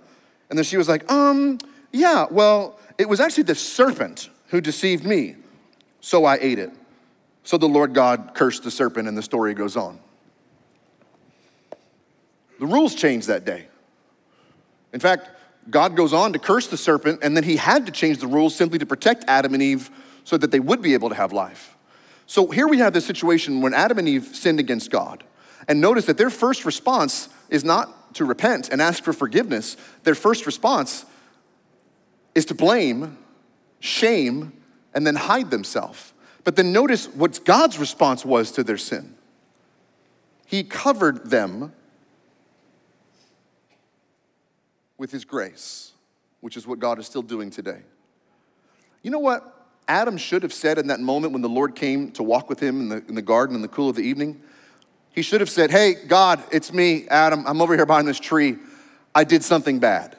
And 0.49 0.57
then 0.57 0.63
she 0.63 0.77
was 0.77 0.87
like, 0.87 1.09
Um, 1.11 1.59
yeah, 1.91 2.25
well, 2.29 2.79
it 2.97 3.07
was 3.07 3.19
actually 3.19 3.43
the 3.43 3.55
serpent 3.55 4.29
who 4.47 4.61
deceived 4.61 5.05
me. 5.05 5.35
So 6.01 6.25
I 6.25 6.37
ate 6.39 6.59
it. 6.59 6.71
So 7.43 7.57
the 7.57 7.67
Lord 7.67 7.93
God 7.93 8.31
cursed 8.33 8.63
the 8.63 8.71
serpent, 8.71 9.07
and 9.07 9.17
the 9.17 9.21
story 9.21 9.53
goes 9.53 9.77
on. 9.77 9.99
The 12.59 12.65
rules 12.65 12.95
changed 12.95 13.27
that 13.27 13.45
day. 13.45 13.67
In 14.93 14.99
fact, 14.99 15.29
God 15.69 15.95
goes 15.95 16.13
on 16.13 16.33
to 16.33 16.39
curse 16.39 16.67
the 16.67 16.77
serpent, 16.77 17.19
and 17.21 17.35
then 17.35 17.43
he 17.43 17.57
had 17.57 17.85
to 17.85 17.91
change 17.91 18.19
the 18.19 18.27
rules 18.27 18.55
simply 18.55 18.79
to 18.79 18.85
protect 18.85 19.25
Adam 19.27 19.53
and 19.53 19.61
Eve 19.61 19.89
so 20.23 20.37
that 20.37 20.51
they 20.51 20.59
would 20.59 20.81
be 20.81 20.93
able 20.93 21.09
to 21.09 21.15
have 21.15 21.33
life. 21.33 21.75
So 22.27 22.47
here 22.47 22.67
we 22.67 22.79
have 22.79 22.93
this 22.93 23.05
situation 23.05 23.61
when 23.61 23.73
Adam 23.73 23.99
and 23.99 24.07
Eve 24.07 24.35
sinned 24.35 24.59
against 24.59 24.89
God. 24.89 25.23
And 25.67 25.81
notice 25.81 26.05
that 26.05 26.17
their 26.17 26.29
first 26.29 26.65
response 26.65 27.29
is 27.49 27.63
not 27.63 28.13
to 28.15 28.25
repent 28.25 28.69
and 28.69 28.81
ask 28.81 29.03
for 29.03 29.13
forgiveness. 29.13 29.77
Their 30.03 30.15
first 30.15 30.45
response 30.45 31.05
is 32.33 32.45
to 32.45 32.53
blame, 32.53 33.17
shame, 33.79 34.53
and 34.93 35.05
then 35.05 35.15
hide 35.15 35.51
themselves. 35.51 36.13
But 36.43 36.55
then 36.55 36.71
notice 36.71 37.07
what 37.07 37.43
God's 37.43 37.79
response 37.79 38.23
was 38.23 38.51
to 38.51 38.63
their 38.63 38.77
sin. 38.77 39.15
He 40.45 40.63
covered 40.63 41.29
them 41.29 41.73
with 44.97 45.11
His 45.11 45.25
grace, 45.25 45.91
which 46.41 46.55
is 46.55 46.67
what 46.67 46.79
God 46.79 46.99
is 46.99 47.05
still 47.05 47.23
doing 47.23 47.49
today. 47.49 47.81
You 49.01 49.11
know 49.11 49.19
what? 49.19 49.51
Adam 49.87 50.17
should 50.17 50.43
have 50.43 50.53
said 50.53 50.77
in 50.77 50.87
that 50.87 50.99
moment 50.99 51.33
when 51.33 51.41
the 51.41 51.49
Lord 51.49 51.75
came 51.75 52.11
to 52.13 52.23
walk 52.23 52.49
with 52.49 52.59
him 52.59 52.79
in 52.79 52.89
the, 52.89 52.95
in 53.07 53.15
the 53.15 53.21
garden 53.21 53.55
in 53.55 53.61
the 53.61 53.67
cool 53.67 53.89
of 53.89 53.95
the 53.95 54.01
evening, 54.01 54.41
he 55.15 55.21
should 55.21 55.39
have 55.39 55.49
said, 55.49 55.71
Hey, 55.71 55.93
God, 55.93 56.43
it's 56.51 56.73
me, 56.73 57.07
Adam. 57.07 57.45
I'm 57.47 57.61
over 57.61 57.73
here 57.73 57.85
behind 57.85 58.05
this 58.07 58.19
tree. 58.19 58.57
I 59.15 59.23
did 59.23 59.43
something 59.43 59.79
bad. 59.79 60.17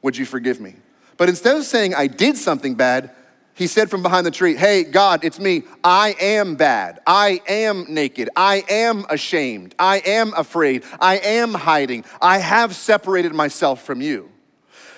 Would 0.00 0.16
you 0.16 0.24
forgive 0.24 0.58
me? 0.58 0.74
But 1.18 1.28
instead 1.28 1.54
of 1.56 1.64
saying, 1.64 1.94
I 1.94 2.06
did 2.06 2.38
something 2.38 2.74
bad, 2.74 3.10
he 3.52 3.66
said 3.66 3.90
from 3.90 4.02
behind 4.02 4.24
the 4.24 4.30
tree, 4.30 4.56
Hey, 4.56 4.84
God, 4.84 5.22
it's 5.22 5.38
me. 5.38 5.64
I 5.84 6.16
am 6.18 6.56
bad. 6.56 7.00
I 7.06 7.42
am 7.46 7.84
naked. 7.90 8.30
I 8.34 8.64
am 8.70 9.04
ashamed. 9.10 9.74
I 9.78 9.98
am 9.98 10.32
afraid. 10.34 10.84
I 10.98 11.18
am 11.18 11.52
hiding. 11.52 12.06
I 12.22 12.38
have 12.38 12.74
separated 12.74 13.34
myself 13.34 13.82
from 13.82 14.00
you. 14.00 14.30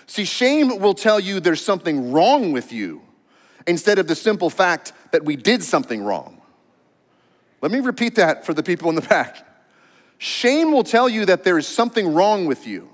See, 0.07 0.25
shame 0.25 0.79
will 0.79 0.95
tell 0.95 1.19
you 1.19 1.41
there's 1.41 1.65
something 1.65 2.13
wrong 2.13 2.53
with 2.53 2.73
you 2.73 3.03
instead 3.67 3.99
of 3.99 4.07
the 4.07 4.15
simple 4.15 4.51
fact 4.51 4.93
that 5.11 5.25
we 5.25 5.35
did 5.35 5.65
something 5.65 6.05
wrong. 6.05 6.42
Let 7.63 7.71
me 7.71 7.79
repeat 7.79 8.17
that 8.17 8.45
for 8.45 8.53
the 8.53 8.63
people 8.63 8.91
in 8.91 8.97
the 8.97 9.03
back. 9.03 9.47
Shame 10.19 10.73
will 10.73 10.85
tell 10.85 11.09
you 11.09 11.25
that 11.27 11.45
there 11.45 11.57
is 11.59 11.67
something 11.67 12.13
wrong 12.13 12.47
with 12.47 12.67
you 12.67 12.89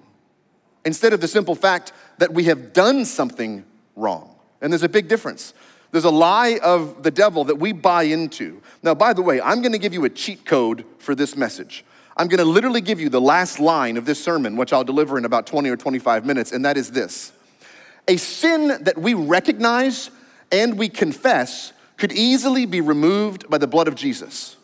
instead 0.84 1.12
of 1.12 1.20
the 1.20 1.28
simple 1.28 1.54
fact 1.54 1.92
that 2.18 2.32
we 2.32 2.44
have 2.44 2.72
done 2.72 3.04
something 3.04 3.64
wrong. 3.96 4.34
And 4.60 4.72
there's 4.72 4.82
a 4.82 4.88
big 4.88 5.08
difference. 5.08 5.54
There's 5.90 6.04
a 6.04 6.10
lie 6.10 6.58
of 6.62 7.02
the 7.02 7.10
devil 7.10 7.44
that 7.44 7.56
we 7.56 7.72
buy 7.72 8.04
into. 8.04 8.60
Now, 8.82 8.94
by 8.94 9.12
the 9.12 9.22
way, 9.22 9.40
I'm 9.40 9.62
gonna 9.62 9.78
give 9.78 9.94
you 9.94 10.04
a 10.04 10.10
cheat 10.10 10.44
code 10.44 10.84
for 10.98 11.14
this 11.14 11.36
message. 11.36 11.84
I'm 12.16 12.28
gonna 12.28 12.44
literally 12.44 12.80
give 12.80 13.00
you 13.00 13.08
the 13.08 13.20
last 13.20 13.58
line 13.58 13.96
of 13.96 14.04
this 14.04 14.22
sermon, 14.22 14.56
which 14.56 14.72
I'll 14.72 14.84
deliver 14.84 15.16
in 15.16 15.24
about 15.24 15.46
20 15.46 15.70
or 15.70 15.76
25 15.76 16.26
minutes, 16.26 16.52
and 16.52 16.64
that 16.64 16.76
is 16.76 16.90
this 16.90 17.32
A 18.06 18.16
sin 18.16 18.82
that 18.84 18.98
we 18.98 19.14
recognize 19.14 20.10
and 20.50 20.78
we 20.78 20.88
confess 20.88 21.72
could 21.96 22.12
easily 22.12 22.64
be 22.66 22.80
removed 22.80 23.48
by 23.48 23.58
the 23.58 23.66
blood 23.66 23.88
of 23.88 23.94
Jesus. 23.94 24.56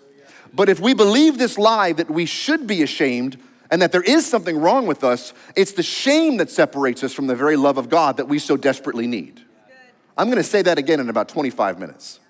But 0.55 0.69
if 0.69 0.79
we 0.79 0.95
believe 0.95 1.39
this 1.39 1.59
lie 1.59 1.93
that 1.93 2.11
we 2.11 2.27
should 2.27 2.67
be 2.67 2.83
ashamed 2.83 3.39
and 3.71 3.83
that 3.83 3.91
there 3.91 4.03
is 4.03 4.25
something 4.25 4.57
wrong 4.57 4.87
with 4.87 5.03
us, 5.03 5.33
it's 5.57 5.73
the 5.73 5.83
shame 5.83 6.37
that 6.37 6.49
separates 6.51 7.03
us 7.03 7.13
from 7.13 7.27
the 7.27 7.35
very 7.35 7.57
love 7.57 7.77
of 7.77 7.89
God 7.89 8.19
that 8.19 8.29
we 8.29 8.39
so 8.39 8.57
desperately 8.57 9.07
need. 9.07 9.43
I'm 10.17 10.29
gonna 10.29 10.45
say 10.45 10.63
that 10.63 10.79
again 10.79 11.01
in 11.01 11.09
about 11.09 11.29
25 11.29 11.81
minutes. 11.81 12.21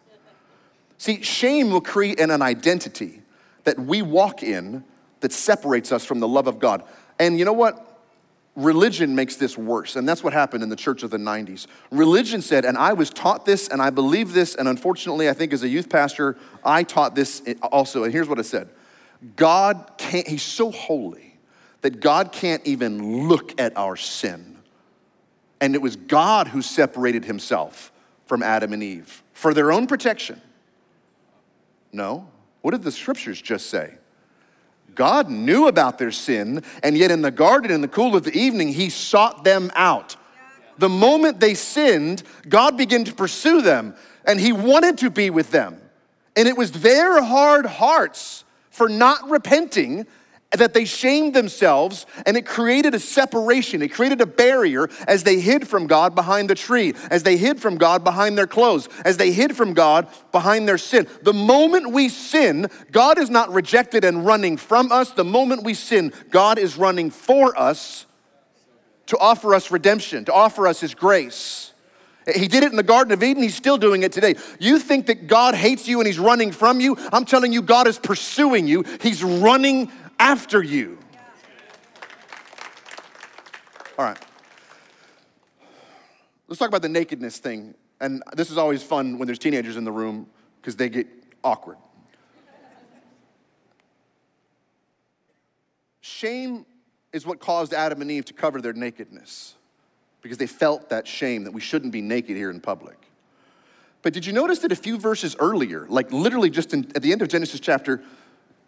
See, 0.96 1.20
shame 1.20 1.70
will 1.70 1.82
create 1.82 2.18
an 2.18 2.40
identity 2.40 3.20
that 3.64 3.78
we 3.78 4.00
walk 4.00 4.42
in 4.42 4.84
that 5.20 5.32
separates 5.32 5.92
us 5.92 6.04
from 6.04 6.20
the 6.20 6.28
love 6.28 6.46
of 6.46 6.58
God. 6.58 6.82
And 7.18 7.38
you 7.38 7.44
know 7.44 7.52
what? 7.52 7.93
Religion 8.56 9.14
makes 9.14 9.36
this 9.36 9.58
worse. 9.58 9.96
And 9.96 10.08
that's 10.08 10.22
what 10.22 10.32
happened 10.32 10.62
in 10.62 10.68
the 10.68 10.76
church 10.76 11.02
of 11.02 11.10
the 11.10 11.18
90s. 11.18 11.66
Religion 11.90 12.40
said, 12.40 12.64
and 12.64 12.78
I 12.78 12.92
was 12.92 13.10
taught 13.10 13.44
this 13.44 13.68
and 13.68 13.82
I 13.82 13.90
believe 13.90 14.32
this, 14.32 14.54
and 14.54 14.68
unfortunately, 14.68 15.28
I 15.28 15.32
think 15.32 15.52
as 15.52 15.62
a 15.62 15.68
youth 15.68 15.88
pastor, 15.88 16.36
I 16.64 16.82
taught 16.84 17.14
this 17.14 17.42
also. 17.62 18.04
And 18.04 18.12
here's 18.12 18.28
what 18.28 18.38
it 18.38 18.44
said 18.44 18.68
God 19.36 19.92
can't, 19.98 20.26
He's 20.28 20.42
so 20.42 20.70
holy 20.70 21.38
that 21.80 22.00
God 22.00 22.32
can't 22.32 22.64
even 22.66 23.28
look 23.28 23.60
at 23.60 23.76
our 23.76 23.96
sin. 23.96 24.58
And 25.60 25.74
it 25.74 25.82
was 25.82 25.96
God 25.96 26.48
who 26.48 26.62
separated 26.62 27.24
Himself 27.24 27.92
from 28.26 28.42
Adam 28.42 28.72
and 28.72 28.82
Eve 28.82 29.22
for 29.32 29.54
their 29.54 29.72
own 29.72 29.86
protection. 29.86 30.40
No. 31.92 32.28
What 32.62 32.70
did 32.70 32.82
the 32.82 32.92
scriptures 32.92 33.40
just 33.40 33.68
say? 33.68 33.94
God 34.94 35.28
knew 35.28 35.66
about 35.66 35.98
their 35.98 36.10
sin, 36.10 36.62
and 36.82 36.96
yet 36.96 37.10
in 37.10 37.22
the 37.22 37.30
garden, 37.30 37.70
in 37.70 37.80
the 37.80 37.88
cool 37.88 38.16
of 38.16 38.24
the 38.24 38.36
evening, 38.36 38.68
He 38.68 38.90
sought 38.90 39.44
them 39.44 39.70
out. 39.74 40.16
The 40.78 40.88
moment 40.88 41.40
they 41.40 41.54
sinned, 41.54 42.22
God 42.48 42.76
began 42.76 43.04
to 43.04 43.14
pursue 43.14 43.62
them, 43.62 43.94
and 44.24 44.40
He 44.40 44.52
wanted 44.52 44.98
to 44.98 45.10
be 45.10 45.30
with 45.30 45.50
them. 45.50 45.80
And 46.36 46.48
it 46.48 46.56
was 46.56 46.72
their 46.72 47.22
hard 47.22 47.66
hearts 47.66 48.44
for 48.70 48.88
not 48.88 49.30
repenting 49.30 50.06
that 50.56 50.74
they 50.74 50.84
shamed 50.84 51.34
themselves 51.34 52.06
and 52.26 52.36
it 52.36 52.46
created 52.46 52.94
a 52.94 52.98
separation. 53.00 53.82
It 53.82 53.92
created 53.92 54.20
a 54.20 54.26
barrier 54.26 54.88
as 55.06 55.24
they 55.24 55.40
hid 55.40 55.66
from 55.66 55.86
God 55.86 56.14
behind 56.14 56.50
the 56.50 56.54
tree, 56.54 56.94
as 57.10 57.22
they 57.22 57.36
hid 57.36 57.60
from 57.60 57.76
God 57.76 58.04
behind 58.04 58.38
their 58.38 58.46
clothes, 58.46 58.88
as 59.04 59.16
they 59.16 59.32
hid 59.32 59.56
from 59.56 59.74
God 59.74 60.08
behind 60.32 60.68
their 60.68 60.78
sin. 60.78 61.06
The 61.22 61.32
moment 61.32 61.92
we 61.92 62.08
sin, 62.08 62.68
God 62.92 63.18
is 63.18 63.30
not 63.30 63.52
rejected 63.52 64.04
and 64.04 64.24
running 64.24 64.56
from 64.56 64.92
us. 64.92 65.10
The 65.10 65.24
moment 65.24 65.64
we 65.64 65.74
sin, 65.74 66.12
God 66.30 66.58
is 66.58 66.76
running 66.76 67.10
for 67.10 67.58
us 67.58 68.06
to 69.06 69.18
offer 69.18 69.54
us 69.54 69.70
redemption, 69.70 70.24
to 70.24 70.32
offer 70.32 70.66
us 70.66 70.80
His 70.80 70.94
grace. 70.94 71.72
He 72.32 72.48
did 72.48 72.62
it 72.62 72.70
in 72.70 72.76
the 72.76 72.82
Garden 72.82 73.12
of 73.12 73.22
Eden, 73.22 73.42
He's 73.42 73.54
still 73.54 73.76
doing 73.76 74.02
it 74.02 74.12
today. 74.12 74.36
You 74.58 74.78
think 74.78 75.06
that 75.06 75.26
God 75.26 75.54
hates 75.54 75.86
you 75.86 76.00
and 76.00 76.06
He's 76.06 76.18
running 76.18 76.52
from 76.52 76.80
you? 76.80 76.96
I'm 77.12 77.26
telling 77.26 77.52
you, 77.52 77.60
God 77.60 77.86
is 77.86 77.98
pursuing 77.98 78.66
you, 78.66 78.84
He's 79.02 79.22
running 79.22 79.90
after 80.18 80.62
you. 80.62 80.98
All 83.98 84.04
right. 84.04 84.18
Let's 86.48 86.58
talk 86.58 86.68
about 86.68 86.82
the 86.82 86.88
nakedness 86.88 87.38
thing. 87.38 87.74
And 88.00 88.22
this 88.34 88.50
is 88.50 88.58
always 88.58 88.82
fun 88.82 89.18
when 89.18 89.26
there's 89.26 89.38
teenagers 89.38 89.76
in 89.76 89.84
the 89.84 89.92
room 89.92 90.26
because 90.60 90.76
they 90.76 90.88
get 90.88 91.06
awkward. 91.42 91.76
Shame 96.00 96.66
is 97.12 97.24
what 97.24 97.38
caused 97.38 97.72
Adam 97.72 98.02
and 98.02 98.10
Eve 98.10 98.24
to 98.26 98.34
cover 98.34 98.60
their 98.60 98.72
nakedness 98.72 99.54
because 100.20 100.38
they 100.38 100.46
felt 100.46 100.88
that 100.88 101.06
shame 101.06 101.44
that 101.44 101.52
we 101.52 101.60
shouldn't 101.60 101.92
be 101.92 102.02
naked 102.02 102.36
here 102.36 102.50
in 102.50 102.60
public. 102.60 102.96
But 104.02 104.12
did 104.12 104.26
you 104.26 104.32
notice 104.32 104.58
that 104.60 104.72
a 104.72 104.76
few 104.76 104.98
verses 104.98 105.34
earlier, 105.38 105.86
like 105.88 106.12
literally 106.12 106.50
just 106.50 106.74
in, 106.74 106.90
at 106.94 107.02
the 107.02 107.12
end 107.12 107.22
of 107.22 107.28
Genesis 107.28 107.60
chapter 107.60 108.02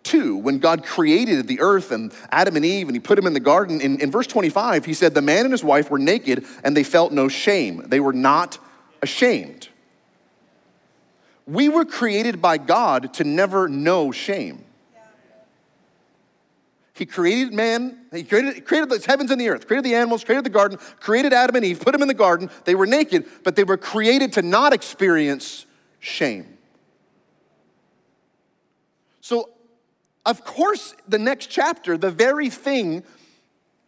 2, 0.06 0.36
when 0.36 0.58
God 0.58 0.84
created 0.84 1.46
the 1.46 1.60
earth 1.60 1.90
and 1.90 2.12
Adam 2.30 2.56
and 2.56 2.64
Eve 2.64 2.88
and 2.88 2.96
he 2.96 3.00
put 3.00 3.16
them 3.16 3.26
in 3.26 3.32
the 3.32 3.40
garden, 3.40 3.80
in, 3.80 4.00
in 4.00 4.10
verse 4.10 4.26
25, 4.26 4.84
he 4.84 4.94
said, 4.94 5.14
The 5.14 5.22
man 5.22 5.44
and 5.44 5.52
his 5.52 5.64
wife 5.64 5.90
were 5.90 5.98
naked 5.98 6.44
and 6.64 6.76
they 6.76 6.84
felt 6.84 7.12
no 7.12 7.28
shame. 7.28 7.82
They 7.86 8.00
were 8.00 8.12
not 8.12 8.58
ashamed. 9.02 9.68
We 11.46 11.68
were 11.68 11.84
created 11.84 12.40
by 12.40 12.58
God 12.58 13.14
to 13.14 13.24
never 13.24 13.68
know 13.68 14.10
shame. 14.12 14.64
He 16.94 17.04
created 17.04 17.52
man, 17.52 18.06
he 18.10 18.24
created, 18.24 18.64
created 18.64 18.88
the 18.88 19.04
heavens 19.06 19.30
and 19.30 19.38
the 19.38 19.50
earth, 19.50 19.66
created 19.66 19.84
the 19.84 19.94
animals, 19.94 20.24
created 20.24 20.44
the 20.44 20.50
garden, 20.50 20.78
created 20.98 21.34
Adam 21.34 21.54
and 21.56 21.64
Eve, 21.64 21.78
put 21.78 21.92
them 21.92 22.00
in 22.00 22.08
the 22.08 22.14
garden. 22.14 22.48
They 22.64 22.74
were 22.74 22.86
naked, 22.86 23.26
but 23.44 23.54
they 23.54 23.64
were 23.64 23.76
created 23.76 24.32
to 24.32 24.42
not 24.42 24.72
experience 24.72 25.66
shame. 25.98 26.56
So, 29.20 29.50
of 30.26 30.44
course, 30.44 30.94
the 31.08 31.18
next 31.18 31.46
chapter, 31.46 31.96
the 31.96 32.10
very 32.10 32.50
thing 32.50 33.04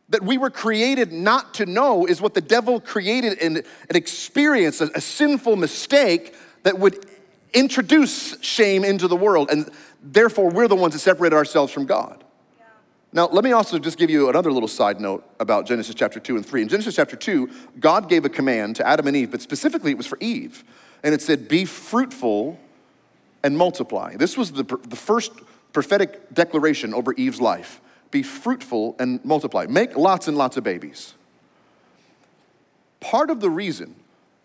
that 0.09 0.23
we 0.23 0.39
were 0.39 0.51
created 0.51 1.13
not 1.13 1.53
to 1.55 1.67
know 1.67 2.07
is 2.07 2.21
what 2.21 2.33
the 2.33 2.41
devil 2.41 2.81
created 2.81 3.39
an, 3.43 3.59
an 3.59 3.97
experience, 3.97 4.81
a, 4.81 4.89
a 4.95 5.01
sinful 5.01 5.57
mistake 5.57 6.35
that 6.63 6.79
would 6.79 7.05
introduce 7.53 8.41
shame 8.43 8.85
into 8.85 9.09
the 9.09 9.17
world. 9.17 9.51
And 9.51 9.69
therefore, 10.03 10.51
we're 10.51 10.69
the 10.69 10.77
ones 10.77 10.95
that 10.95 11.01
separated 11.01 11.37
ourselves 11.37 11.73
from 11.73 11.85
God. 11.85 12.25
Now, 13.13 13.27
let 13.27 13.43
me 13.43 13.53
also 13.53 13.79
just 13.79 13.99
give 13.99 14.11
you 14.11 14.29
another 14.29 14.53
little 14.53 14.69
side 14.69 15.01
note 15.01 15.29
about 15.41 15.67
Genesis 15.67 15.95
chapter 15.95 16.21
2 16.21 16.37
and 16.37 16.47
3. 16.47 16.63
In 16.63 16.69
Genesis 16.69 16.95
chapter 16.95 17.17
2, 17.17 17.51
God 17.81 18.09
gave 18.09 18.25
a 18.25 18.29
command 18.29 18.77
to 18.77 18.87
Adam 18.87 19.07
and 19.07 19.17
Eve, 19.17 19.31
but 19.31 19.41
specifically 19.41 19.91
it 19.91 19.97
was 19.97 20.07
for 20.07 20.19
Eve. 20.21 20.63
And 21.03 21.15
it 21.15 21.23
said, 21.23 21.49
Be 21.49 21.65
fruitful 21.65 22.59
and 23.43 23.57
multiply. 23.57 24.17
This 24.17 24.37
was 24.37 24.53
the, 24.53 24.63
the 24.63 24.97
first 24.97 25.33
prophetic 25.73 26.33
declaration 26.33 26.95
over 26.95 27.13
Eve's 27.15 27.41
life. 27.41 27.81
Be 28.11 28.23
fruitful 28.23 28.97
and 28.99 29.25
multiply. 29.25 29.67
Make 29.67 29.97
lots 29.97 30.29
and 30.29 30.37
lots 30.37 30.57
of 30.57 30.65
babies. 30.65 31.15
Part 33.01 33.31
of 33.31 33.41
the 33.41 33.51
reason 33.51 33.95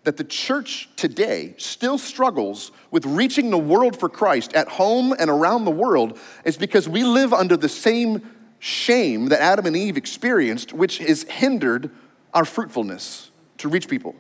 that 0.04 0.18
the 0.18 0.24
church 0.24 0.90
today 0.96 1.56
still 1.58 1.98
struggles 1.98 2.72
with 2.92 3.06
reaching 3.06 3.50
the 3.50 3.58
world 3.58 3.98
for 3.98 4.10
Christ 4.10 4.54
at 4.54 4.68
home 4.68 5.14
and 5.18 5.30
around 5.30 5.66
the 5.66 5.72
world 5.72 6.20
is 6.44 6.58
because 6.58 6.90
we 6.90 7.04
live 7.04 7.34
under 7.34 7.56
the 7.56 7.70
same 7.70 8.30
shame 8.60 9.28
that 9.28 9.42
Adam 9.42 9.66
and 9.66 9.76
Eve 9.76 9.98
experienced, 9.98 10.74
which 10.74 10.98
has 10.98 11.24
hindered 11.24 11.90
our 12.34 12.46
fruitfulness 12.46 13.32
to 13.58 13.70
reach 13.70 13.88
people. 13.88 14.16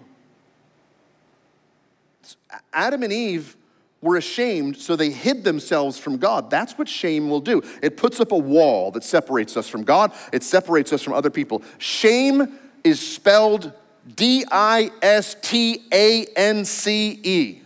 Adam 2.72 3.04
and 3.04 3.12
Eve 3.12 3.58
were 4.04 4.18
ashamed, 4.18 4.78
so 4.78 4.96
they 4.96 5.10
hid 5.10 5.44
themselves 5.44 5.98
from 5.98 6.18
God. 6.18 6.50
That's 6.50 6.78
what 6.78 6.88
shame 6.90 7.30
will 7.30 7.40
do. 7.40 7.64
It 7.82 7.98
puts 7.98 8.20
up 8.20 8.32
a 8.32 8.38
wall 8.38 8.92
that 8.92 9.04
separates 9.04 9.58
us 9.58 9.68
from 9.68 9.84
God, 9.84 10.12
it 10.32 10.44
separates 10.44 10.94
us 10.94 11.02
from 11.02 11.14
other 11.14 11.30
people. 11.30 11.64
Shame 11.80 12.60
is 12.84 13.00
spelled 13.00 13.72
D 14.16 14.44
I 14.52 14.92
S 15.02 15.36
T 15.42 15.86
A 15.92 16.26
N 16.36 16.66
C 16.66 17.20
E. 17.24 17.62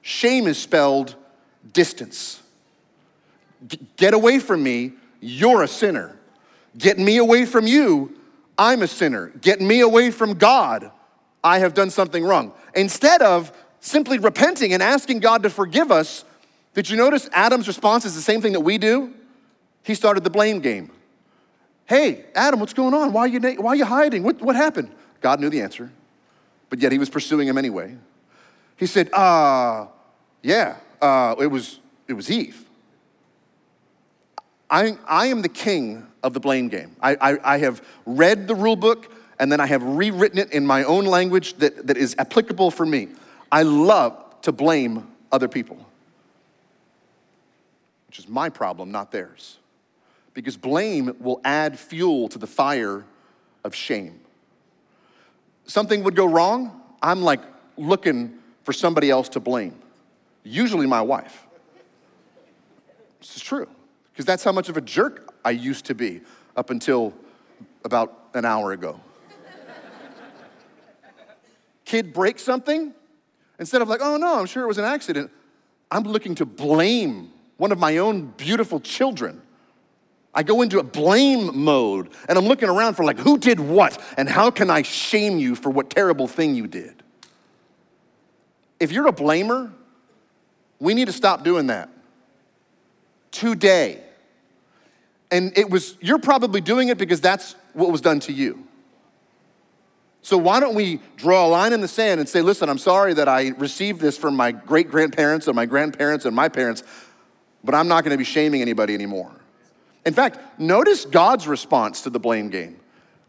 Shame 0.00 0.46
is 0.46 0.56
spelled 0.56 1.14
distance. 1.72 2.42
get 3.96 4.14
away 4.14 4.38
from 4.38 4.62
me 4.62 4.92
you're 5.20 5.62
a 5.62 5.68
sinner. 5.68 6.16
Get 6.78 6.98
me 6.98 7.16
away 7.16 7.46
from 7.46 7.66
you, 7.66 8.16
I'm 8.58 8.82
a 8.82 8.86
sinner. 8.86 9.32
Get 9.40 9.60
me 9.60 9.80
away 9.80 10.10
from 10.10 10.34
God, 10.34 10.90
I 11.42 11.58
have 11.58 11.74
done 11.74 11.90
something 11.90 12.24
wrong. 12.24 12.52
Instead 12.74 13.22
of 13.22 13.52
simply 13.86 14.18
repenting 14.18 14.72
and 14.72 14.82
asking 14.82 15.20
God 15.20 15.44
to 15.44 15.50
forgive 15.50 15.90
us, 15.90 16.24
did 16.74 16.90
you 16.90 16.96
notice 16.96 17.28
Adam's 17.32 17.68
response 17.68 18.04
is 18.04 18.14
the 18.14 18.20
same 18.20 18.42
thing 18.42 18.52
that 18.52 18.60
we 18.60 18.78
do? 18.78 19.14
He 19.82 19.94
started 19.94 20.24
the 20.24 20.30
blame 20.30 20.60
game. 20.60 20.90
Hey, 21.86 22.24
Adam, 22.34 22.58
what's 22.58 22.74
going 22.74 22.94
on? 22.94 23.12
Why 23.12 23.22
are 23.22 23.28
you, 23.28 23.40
why 23.60 23.70
are 23.70 23.76
you 23.76 23.84
hiding? 23.84 24.24
What, 24.24 24.42
what 24.42 24.56
happened? 24.56 24.90
God 25.20 25.40
knew 25.40 25.48
the 25.48 25.60
answer, 25.60 25.90
but 26.68 26.80
yet 26.80 26.90
he 26.90 26.98
was 26.98 27.08
pursuing 27.08 27.46
him 27.46 27.56
anyway. 27.56 27.96
He 28.76 28.86
said, 28.86 29.08
uh, 29.12 29.86
yeah, 30.42 30.76
uh, 31.00 31.36
it, 31.38 31.46
was, 31.46 31.78
it 32.08 32.14
was 32.14 32.30
Eve. 32.30 32.64
I, 34.68 34.98
I 35.06 35.26
am 35.26 35.42
the 35.42 35.48
king 35.48 36.06
of 36.24 36.34
the 36.34 36.40
blame 36.40 36.68
game. 36.68 36.96
I, 37.00 37.16
I, 37.20 37.54
I 37.54 37.58
have 37.58 37.86
read 38.04 38.48
the 38.48 38.54
rule 38.56 38.74
book 38.74 39.12
and 39.38 39.50
then 39.50 39.60
I 39.60 39.66
have 39.66 39.82
rewritten 39.82 40.38
it 40.38 40.50
in 40.50 40.66
my 40.66 40.82
own 40.82 41.04
language 41.04 41.54
that, 41.58 41.86
that 41.86 41.96
is 41.96 42.16
applicable 42.18 42.72
for 42.72 42.84
me. 42.84 43.08
I 43.56 43.62
love 43.62 44.22
to 44.42 44.52
blame 44.52 45.08
other 45.32 45.48
people, 45.48 45.78
which 48.06 48.18
is 48.18 48.28
my 48.28 48.50
problem, 48.50 48.92
not 48.92 49.12
theirs. 49.12 49.56
Because 50.34 50.58
blame 50.58 51.16
will 51.20 51.40
add 51.42 51.78
fuel 51.78 52.28
to 52.28 52.38
the 52.38 52.46
fire 52.46 53.06
of 53.64 53.74
shame. 53.74 54.20
Something 55.64 56.04
would 56.04 56.14
go 56.14 56.26
wrong, 56.26 56.82
I'm 57.00 57.22
like 57.22 57.40
looking 57.78 58.34
for 58.64 58.74
somebody 58.74 59.08
else 59.08 59.30
to 59.30 59.40
blame, 59.40 59.74
usually 60.44 60.86
my 60.86 61.00
wife. 61.00 61.46
This 63.20 63.36
is 63.36 63.42
true 63.42 63.68
because 64.12 64.26
that's 64.26 64.44
how 64.44 64.52
much 64.52 64.68
of 64.68 64.76
a 64.76 64.82
jerk 64.82 65.32
I 65.46 65.52
used 65.52 65.86
to 65.86 65.94
be 65.94 66.20
up 66.58 66.68
until 66.68 67.14
about 67.86 68.28
an 68.34 68.44
hour 68.44 68.72
ago. 68.72 69.00
Kid 71.86 72.12
breaks 72.12 72.42
something, 72.42 72.92
instead 73.58 73.82
of 73.82 73.88
like, 73.88 74.00
oh 74.02 74.16
no, 74.16 74.38
I'm 74.38 74.46
sure 74.46 74.62
it 74.62 74.66
was 74.66 74.78
an 74.78 74.84
accident, 74.84 75.30
I'm 75.90 76.02
looking 76.02 76.34
to 76.36 76.46
blame 76.46 77.32
one 77.56 77.72
of 77.72 77.78
my 77.78 77.98
own 77.98 78.32
beautiful 78.36 78.80
children. 78.80 79.42
I 80.34 80.42
go 80.42 80.60
into 80.60 80.78
a 80.78 80.82
blame 80.82 81.64
mode 81.64 82.10
and 82.28 82.36
I'm 82.36 82.44
looking 82.44 82.68
around 82.68 82.94
for 82.94 83.04
like, 83.04 83.18
who 83.18 83.38
did 83.38 83.58
what 83.58 83.98
and 84.18 84.28
how 84.28 84.50
can 84.50 84.68
I 84.68 84.82
shame 84.82 85.38
you 85.38 85.54
for 85.54 85.70
what 85.70 85.88
terrible 85.88 86.28
thing 86.28 86.54
you 86.54 86.66
did? 86.66 87.02
If 88.78 88.92
you're 88.92 89.08
a 89.08 89.12
blamer, 89.12 89.72
we 90.78 90.92
need 90.92 91.06
to 91.06 91.12
stop 91.12 91.42
doing 91.42 91.68
that 91.68 91.88
today. 93.30 94.02
And 95.30 95.56
it 95.56 95.70
was, 95.70 95.96
you're 96.00 96.18
probably 96.18 96.60
doing 96.60 96.88
it 96.88 96.98
because 96.98 97.20
that's 97.20 97.56
what 97.72 97.90
was 97.90 98.02
done 98.02 98.20
to 98.20 98.32
you. 98.32 98.66
So 100.26 100.36
why 100.36 100.58
don't 100.58 100.74
we 100.74 100.98
draw 101.16 101.46
a 101.46 101.50
line 101.50 101.72
in 101.72 101.80
the 101.80 101.86
sand 101.86 102.18
and 102.18 102.28
say, 102.28 102.42
listen, 102.42 102.68
I'm 102.68 102.78
sorry 102.78 103.14
that 103.14 103.28
I 103.28 103.50
received 103.58 104.00
this 104.00 104.18
from 104.18 104.34
my 104.34 104.50
great 104.50 104.90
grandparents 104.90 105.46
and 105.46 105.54
my 105.54 105.66
grandparents 105.66 106.24
and 106.24 106.34
my 106.34 106.48
parents, 106.48 106.82
but 107.62 107.76
I'm 107.76 107.86
not 107.86 108.02
going 108.02 108.10
to 108.10 108.18
be 108.18 108.24
shaming 108.24 108.60
anybody 108.60 108.92
anymore. 108.92 109.30
In 110.04 110.12
fact, 110.14 110.58
notice 110.58 111.04
God's 111.04 111.46
response 111.46 112.02
to 112.02 112.10
the 112.10 112.18
blame 112.18 112.50
game. 112.50 112.76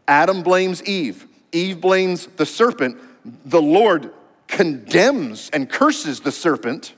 Adam 0.08 0.42
blames 0.42 0.82
Eve, 0.88 1.28
Eve 1.52 1.80
blames 1.80 2.26
the 2.26 2.44
serpent. 2.44 2.98
The 3.44 3.62
Lord 3.62 4.12
condemns 4.48 5.50
and 5.50 5.70
curses 5.70 6.18
the 6.18 6.32
serpent 6.32 6.94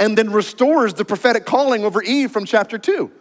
and 0.00 0.16
then 0.16 0.32
restores 0.32 0.94
the 0.94 1.04
prophetic 1.04 1.44
calling 1.44 1.84
over 1.84 2.02
Eve 2.02 2.30
from 2.30 2.46
chapter 2.46 2.78
2. 2.78 3.12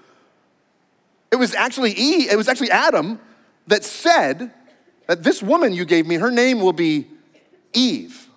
It 1.33 1.35
was 1.35 1.53
actually 1.53 1.91
Eve, 1.91 2.31
it 2.31 2.37
was 2.37 2.47
actually 2.47 2.71
Adam 2.71 3.19
that 3.67 3.83
said 3.83 4.53
that 5.07 5.23
this 5.23 5.41
woman 5.41 5.73
you 5.73 5.85
gave 5.85 6.05
me, 6.05 6.15
her 6.15 6.31
name 6.31 6.59
will 6.59 6.73
be 6.73 7.07
Eve. 7.73 8.27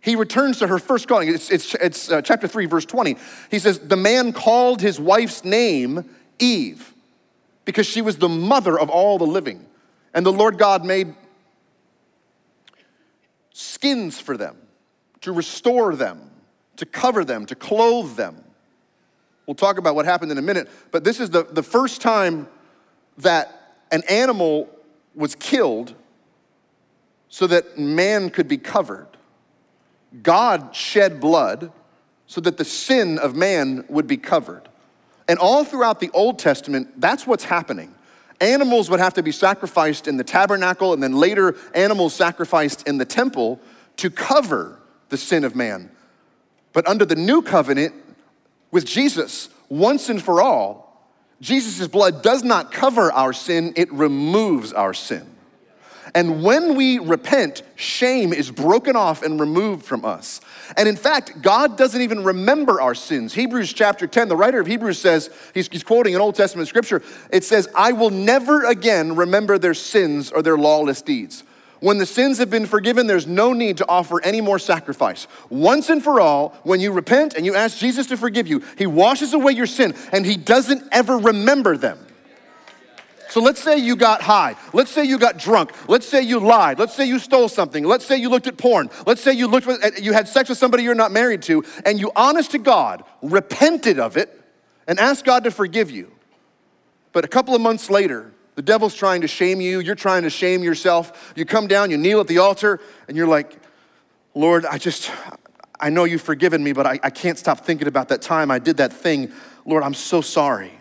He 0.00 0.16
returns 0.16 0.58
to 0.58 0.66
her 0.66 0.78
first 0.78 1.08
calling. 1.08 1.28
It's, 1.28 1.50
it's, 1.50 1.74
it's 1.74 2.10
uh, 2.10 2.22
chapter 2.22 2.48
3, 2.48 2.66
verse 2.66 2.84
20. 2.84 3.16
He 3.50 3.58
says, 3.58 3.78
The 3.78 3.96
man 3.96 4.32
called 4.32 4.80
his 4.80 5.00
wife's 5.00 5.44
name 5.44 6.08
Eve 6.38 6.92
because 7.64 7.86
she 7.86 8.02
was 8.02 8.16
the 8.16 8.28
mother 8.28 8.78
of 8.78 8.90
all 8.90 9.18
the 9.18 9.26
living. 9.26 9.64
And 10.12 10.26
the 10.26 10.32
Lord 10.32 10.58
God 10.58 10.84
made 10.84 11.14
skins 13.52 14.18
for 14.18 14.36
them 14.36 14.56
to 15.20 15.32
restore 15.32 15.94
them, 15.94 16.30
to 16.76 16.84
cover 16.84 17.24
them, 17.24 17.46
to 17.46 17.54
clothe 17.54 18.16
them. 18.16 18.42
We'll 19.46 19.54
talk 19.54 19.78
about 19.78 19.94
what 19.94 20.04
happened 20.04 20.32
in 20.32 20.38
a 20.38 20.42
minute, 20.42 20.68
but 20.90 21.04
this 21.04 21.20
is 21.20 21.30
the, 21.30 21.44
the 21.44 21.62
first 21.62 22.00
time 22.00 22.48
that 23.18 23.76
an 23.92 24.02
animal 24.08 24.68
was 25.14 25.34
killed 25.34 25.94
so 27.32 27.46
that 27.46 27.78
man 27.78 28.28
could 28.28 28.46
be 28.46 28.58
covered. 28.58 29.06
God 30.22 30.76
shed 30.76 31.18
blood 31.18 31.72
so 32.26 32.42
that 32.42 32.58
the 32.58 32.64
sin 32.64 33.18
of 33.18 33.34
man 33.34 33.86
would 33.88 34.06
be 34.06 34.18
covered. 34.18 34.68
And 35.26 35.38
all 35.38 35.64
throughout 35.64 35.98
the 35.98 36.10
Old 36.12 36.38
Testament, 36.38 37.00
that's 37.00 37.26
what's 37.26 37.44
happening. 37.44 37.94
Animals 38.42 38.90
would 38.90 39.00
have 39.00 39.14
to 39.14 39.22
be 39.22 39.32
sacrificed 39.32 40.06
in 40.06 40.18
the 40.18 40.24
tabernacle, 40.24 40.92
and 40.92 41.02
then 41.02 41.14
later, 41.14 41.56
animals 41.74 42.12
sacrificed 42.12 42.86
in 42.86 42.98
the 42.98 43.06
temple 43.06 43.58
to 43.96 44.10
cover 44.10 44.78
the 45.08 45.16
sin 45.16 45.42
of 45.42 45.56
man. 45.56 45.90
But 46.74 46.86
under 46.86 47.06
the 47.06 47.16
new 47.16 47.40
covenant 47.40 47.94
with 48.70 48.84
Jesus, 48.84 49.48
once 49.70 50.10
and 50.10 50.22
for 50.22 50.42
all, 50.42 51.02
Jesus' 51.40 51.88
blood 51.88 52.22
does 52.22 52.44
not 52.44 52.72
cover 52.72 53.10
our 53.10 53.32
sin, 53.32 53.72
it 53.74 53.90
removes 53.90 54.74
our 54.74 54.92
sin. 54.92 55.31
And 56.14 56.42
when 56.42 56.74
we 56.76 56.98
repent, 56.98 57.62
shame 57.74 58.32
is 58.34 58.50
broken 58.50 58.96
off 58.96 59.22
and 59.22 59.40
removed 59.40 59.84
from 59.84 60.04
us. 60.04 60.42
And 60.76 60.86
in 60.86 60.96
fact, 60.96 61.40
God 61.40 61.78
doesn't 61.78 62.00
even 62.00 62.22
remember 62.22 62.80
our 62.80 62.94
sins. 62.94 63.32
Hebrews 63.32 63.72
chapter 63.72 64.06
10, 64.06 64.28
the 64.28 64.36
writer 64.36 64.60
of 64.60 64.66
Hebrews 64.66 64.98
says, 64.98 65.30
he's, 65.54 65.68
he's, 65.68 65.82
quoting 65.82 66.14
an 66.14 66.20
Old 66.20 66.34
Testament 66.34 66.68
scripture, 66.68 67.02
it 67.30 67.44
says, 67.44 67.68
I 67.74 67.92
will 67.92 68.10
never 68.10 68.64
again 68.64 69.16
remember 69.16 69.58
their 69.58 69.74
sins 69.74 70.30
or 70.30 70.42
their 70.42 70.58
lawless 70.58 71.00
deeds. 71.00 71.44
When 71.80 71.98
the 71.98 72.06
sins 72.06 72.38
have 72.38 72.48
been 72.48 72.66
forgiven, 72.66 73.08
there's 73.08 73.26
no 73.26 73.52
need 73.52 73.78
to 73.78 73.88
offer 73.88 74.22
any 74.22 74.40
more 74.40 74.58
sacrifice. 74.60 75.26
Once 75.48 75.90
and 75.90 76.02
for 76.02 76.20
all, 76.20 76.50
when 76.62 76.78
you 76.78 76.92
repent 76.92 77.34
and 77.34 77.44
you 77.44 77.56
ask 77.56 77.78
Jesus 77.78 78.06
to 78.06 78.16
forgive 78.16 78.46
you, 78.46 78.62
He 78.78 78.86
washes 78.86 79.34
away 79.34 79.52
your 79.52 79.66
sin 79.66 79.94
and 80.12 80.24
He 80.24 80.36
doesn't 80.36 80.84
ever 80.92 81.18
remember 81.18 81.76
them. 81.76 81.98
So 83.32 83.40
let's 83.40 83.62
say 83.62 83.78
you 83.78 83.96
got 83.96 84.20
high. 84.20 84.56
Let's 84.74 84.90
say 84.90 85.04
you 85.04 85.18
got 85.18 85.38
drunk. 85.38 85.72
Let's 85.88 86.06
say 86.06 86.20
you 86.20 86.38
lied. 86.38 86.78
Let's 86.78 86.92
say 86.94 87.06
you 87.06 87.18
stole 87.18 87.48
something. 87.48 87.82
Let's 87.82 88.04
say 88.04 88.18
you 88.18 88.28
looked 88.28 88.46
at 88.46 88.58
porn. 88.58 88.90
Let's 89.06 89.22
say 89.22 89.32
you 89.32 89.46
looked 89.46 89.66
with, 89.66 89.98
you 90.02 90.12
had 90.12 90.28
sex 90.28 90.50
with 90.50 90.58
somebody 90.58 90.82
you're 90.82 90.94
not 90.94 91.12
married 91.12 91.40
to 91.44 91.64
and 91.86 91.98
you 91.98 92.12
honest 92.14 92.50
to 92.50 92.58
God 92.58 93.04
repented 93.22 93.98
of 93.98 94.18
it 94.18 94.38
and 94.86 95.00
asked 95.00 95.24
God 95.24 95.44
to 95.44 95.50
forgive 95.50 95.90
you. 95.90 96.12
But 97.12 97.24
a 97.24 97.28
couple 97.28 97.54
of 97.54 97.62
months 97.62 97.88
later, 97.88 98.30
the 98.54 98.60
devil's 98.60 98.94
trying 98.94 99.22
to 99.22 99.28
shame 99.28 99.62
you, 99.62 99.80
you're 99.80 99.94
trying 99.94 100.24
to 100.24 100.30
shame 100.30 100.62
yourself. 100.62 101.32
You 101.34 101.46
come 101.46 101.66
down, 101.66 101.90
you 101.90 101.96
kneel 101.96 102.20
at 102.20 102.26
the 102.26 102.36
altar 102.36 102.80
and 103.08 103.16
you're 103.16 103.26
like, 103.26 103.56
"Lord, 104.34 104.66
I 104.66 104.76
just 104.76 105.10
I 105.80 105.88
know 105.88 106.04
you've 106.04 106.20
forgiven 106.20 106.62
me, 106.62 106.74
but 106.74 106.84
I, 106.84 107.00
I 107.02 107.08
can't 107.08 107.38
stop 107.38 107.64
thinking 107.64 107.88
about 107.88 108.08
that 108.10 108.20
time 108.20 108.50
I 108.50 108.58
did 108.58 108.76
that 108.76 108.92
thing. 108.92 109.32
Lord, 109.64 109.84
I'm 109.84 109.94
so 109.94 110.20
sorry." 110.20 110.72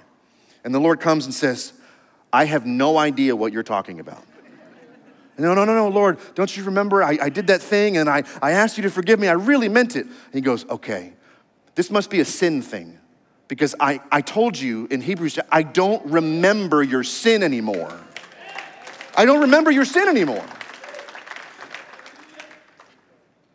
And 0.65 0.75
the 0.75 0.79
Lord 0.79 0.99
comes 0.99 1.23
and 1.23 1.33
says, 1.33 1.71
I 2.33 2.45
have 2.45 2.65
no 2.65 2.97
idea 2.97 3.35
what 3.35 3.51
you're 3.53 3.63
talking 3.63 3.99
about. 3.99 4.23
No, 5.37 5.53
no, 5.53 5.65
no, 5.65 5.73
no, 5.73 5.87
Lord, 5.87 6.19
don't 6.35 6.55
you 6.55 6.63
remember? 6.63 7.01
I, 7.01 7.17
I 7.21 7.29
did 7.29 7.47
that 7.47 7.61
thing 7.61 7.97
and 7.97 8.09
I, 8.09 8.23
I 8.41 8.51
asked 8.51 8.77
you 8.77 8.83
to 8.83 8.91
forgive 8.91 9.19
me. 9.19 9.27
I 9.27 9.33
really 9.33 9.69
meant 9.69 9.95
it. 9.95 10.05
And 10.05 10.33
he 10.33 10.41
goes, 10.41 10.65
Okay, 10.69 11.13
this 11.75 11.89
must 11.89 12.09
be 12.09 12.19
a 12.19 12.25
sin 12.25 12.61
thing 12.61 12.99
because 13.47 13.75
I, 13.79 14.01
I 14.11 14.21
told 14.21 14.57
you 14.57 14.87
in 14.91 15.01
Hebrews, 15.01 15.39
I 15.51 15.63
don't 15.63 16.05
remember 16.05 16.83
your 16.83 17.03
sin 17.03 17.43
anymore. 17.43 17.91
I 19.15 19.25
don't 19.25 19.41
remember 19.41 19.71
your 19.71 19.83
sin 19.83 20.07
anymore. 20.07 20.45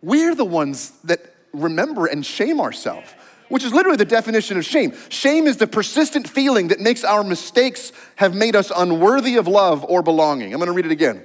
We're 0.03 0.35
the 0.35 0.45
ones 0.45 0.91
that 1.05 1.21
remember 1.53 2.07
and 2.07 2.25
shame 2.25 2.61
ourselves 2.61 3.15
which 3.49 3.65
is 3.65 3.73
literally 3.73 3.97
the 3.97 4.05
definition 4.05 4.57
of 4.57 4.65
shame. 4.65 4.93
Shame 5.09 5.47
is 5.47 5.57
the 5.57 5.67
persistent 5.67 6.29
feeling 6.29 6.69
that 6.69 6.81
makes 6.81 7.05
our 7.05 7.23
mistakes 7.23 7.93
have 8.17 8.35
made 8.35 8.57
us 8.57 8.73
unworthy 8.77 9.37
of 9.37 9.47
love 9.47 9.85
or 9.85 10.03
belonging. 10.03 10.53
I'm 10.53 10.59
gonna 10.59 10.73
read 10.73 10.87
it 10.87 10.93
again. 10.93 11.23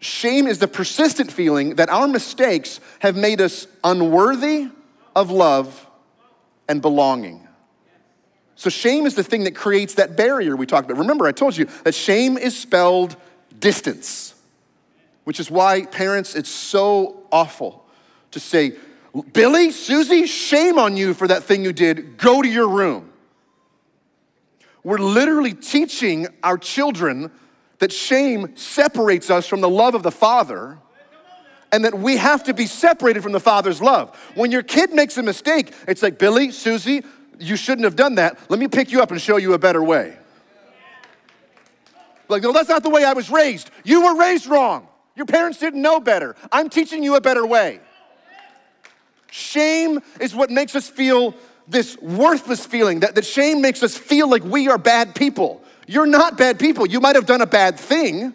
Shame 0.00 0.46
is 0.46 0.58
the 0.58 0.68
persistent 0.68 1.30
feeling 1.30 1.76
that 1.76 1.88
our 1.88 2.08
mistakes 2.08 2.80
have 2.98 3.16
made 3.16 3.40
us 3.40 3.66
unworthy 3.84 4.68
of 5.14 5.30
love 5.30 5.86
and 6.68 6.82
belonging. 6.82 7.46
So, 8.56 8.70
shame 8.70 9.06
is 9.06 9.14
the 9.14 9.24
thing 9.24 9.44
that 9.44 9.54
creates 9.54 9.94
that 9.94 10.16
barrier 10.16 10.56
we 10.56 10.66
talked 10.66 10.90
about. 10.90 11.00
Remember, 11.00 11.26
I 11.26 11.32
told 11.32 11.56
you 11.56 11.66
that 11.84 11.94
shame 11.94 12.36
is 12.36 12.56
spelled 12.56 13.16
distance, 13.58 14.34
which 15.24 15.40
is 15.40 15.50
why, 15.50 15.84
parents, 15.86 16.34
it's 16.34 16.50
so 16.50 17.24
awful 17.32 17.84
to 18.32 18.40
say, 18.40 18.74
Billy, 19.32 19.70
Susie, 19.70 20.26
shame 20.26 20.78
on 20.78 20.96
you 20.96 21.12
for 21.12 21.28
that 21.28 21.44
thing 21.44 21.64
you 21.64 21.72
did. 21.72 22.16
Go 22.16 22.40
to 22.40 22.48
your 22.48 22.68
room. 22.68 23.12
We're 24.84 24.98
literally 24.98 25.52
teaching 25.52 26.26
our 26.42 26.58
children 26.58 27.30
that 27.78 27.92
shame 27.92 28.56
separates 28.56 29.30
us 29.30 29.46
from 29.46 29.60
the 29.60 29.68
love 29.68 29.94
of 29.94 30.02
the 30.02 30.10
Father 30.10 30.78
and 31.72 31.84
that 31.84 31.98
we 31.98 32.16
have 32.16 32.44
to 32.44 32.54
be 32.54 32.66
separated 32.66 33.22
from 33.22 33.32
the 33.32 33.40
Father's 33.40 33.80
love. 33.80 34.16
When 34.34 34.50
your 34.50 34.62
kid 34.62 34.92
makes 34.92 35.16
a 35.18 35.22
mistake, 35.22 35.72
it's 35.88 36.02
like, 36.02 36.18
Billy, 36.18 36.50
Susie, 36.50 37.02
you 37.38 37.56
shouldn't 37.56 37.84
have 37.84 37.96
done 37.96 38.16
that. 38.16 38.38
Let 38.50 38.58
me 38.60 38.68
pick 38.68 38.92
you 38.92 39.02
up 39.02 39.10
and 39.10 39.20
show 39.20 39.36
you 39.36 39.54
a 39.54 39.58
better 39.58 39.82
way. 39.82 40.16
Like, 42.28 42.42
no, 42.42 42.52
that's 42.52 42.68
not 42.68 42.82
the 42.82 42.90
way 42.90 43.04
I 43.04 43.12
was 43.12 43.30
raised. 43.30 43.70
You 43.84 44.04
were 44.04 44.18
raised 44.18 44.46
wrong. 44.46 44.88
Your 45.16 45.26
parents 45.26 45.58
didn't 45.58 45.82
know 45.82 46.00
better. 46.00 46.34
I'm 46.50 46.68
teaching 46.68 47.02
you 47.02 47.16
a 47.16 47.20
better 47.20 47.46
way. 47.46 47.80
Shame 49.32 50.00
is 50.20 50.34
what 50.34 50.50
makes 50.50 50.76
us 50.76 50.90
feel 50.90 51.34
this 51.66 51.96
worthless 52.02 52.66
feeling, 52.66 53.00
that, 53.00 53.14
that 53.14 53.24
shame 53.24 53.62
makes 53.62 53.82
us 53.82 53.96
feel 53.96 54.28
like 54.28 54.44
we 54.44 54.68
are 54.68 54.76
bad 54.76 55.14
people. 55.14 55.62
You're 55.86 56.06
not 56.06 56.36
bad 56.36 56.58
people. 56.58 56.86
You 56.86 57.00
might 57.00 57.16
have 57.16 57.24
done 57.24 57.40
a 57.40 57.46
bad 57.46 57.80
thing. 57.80 58.34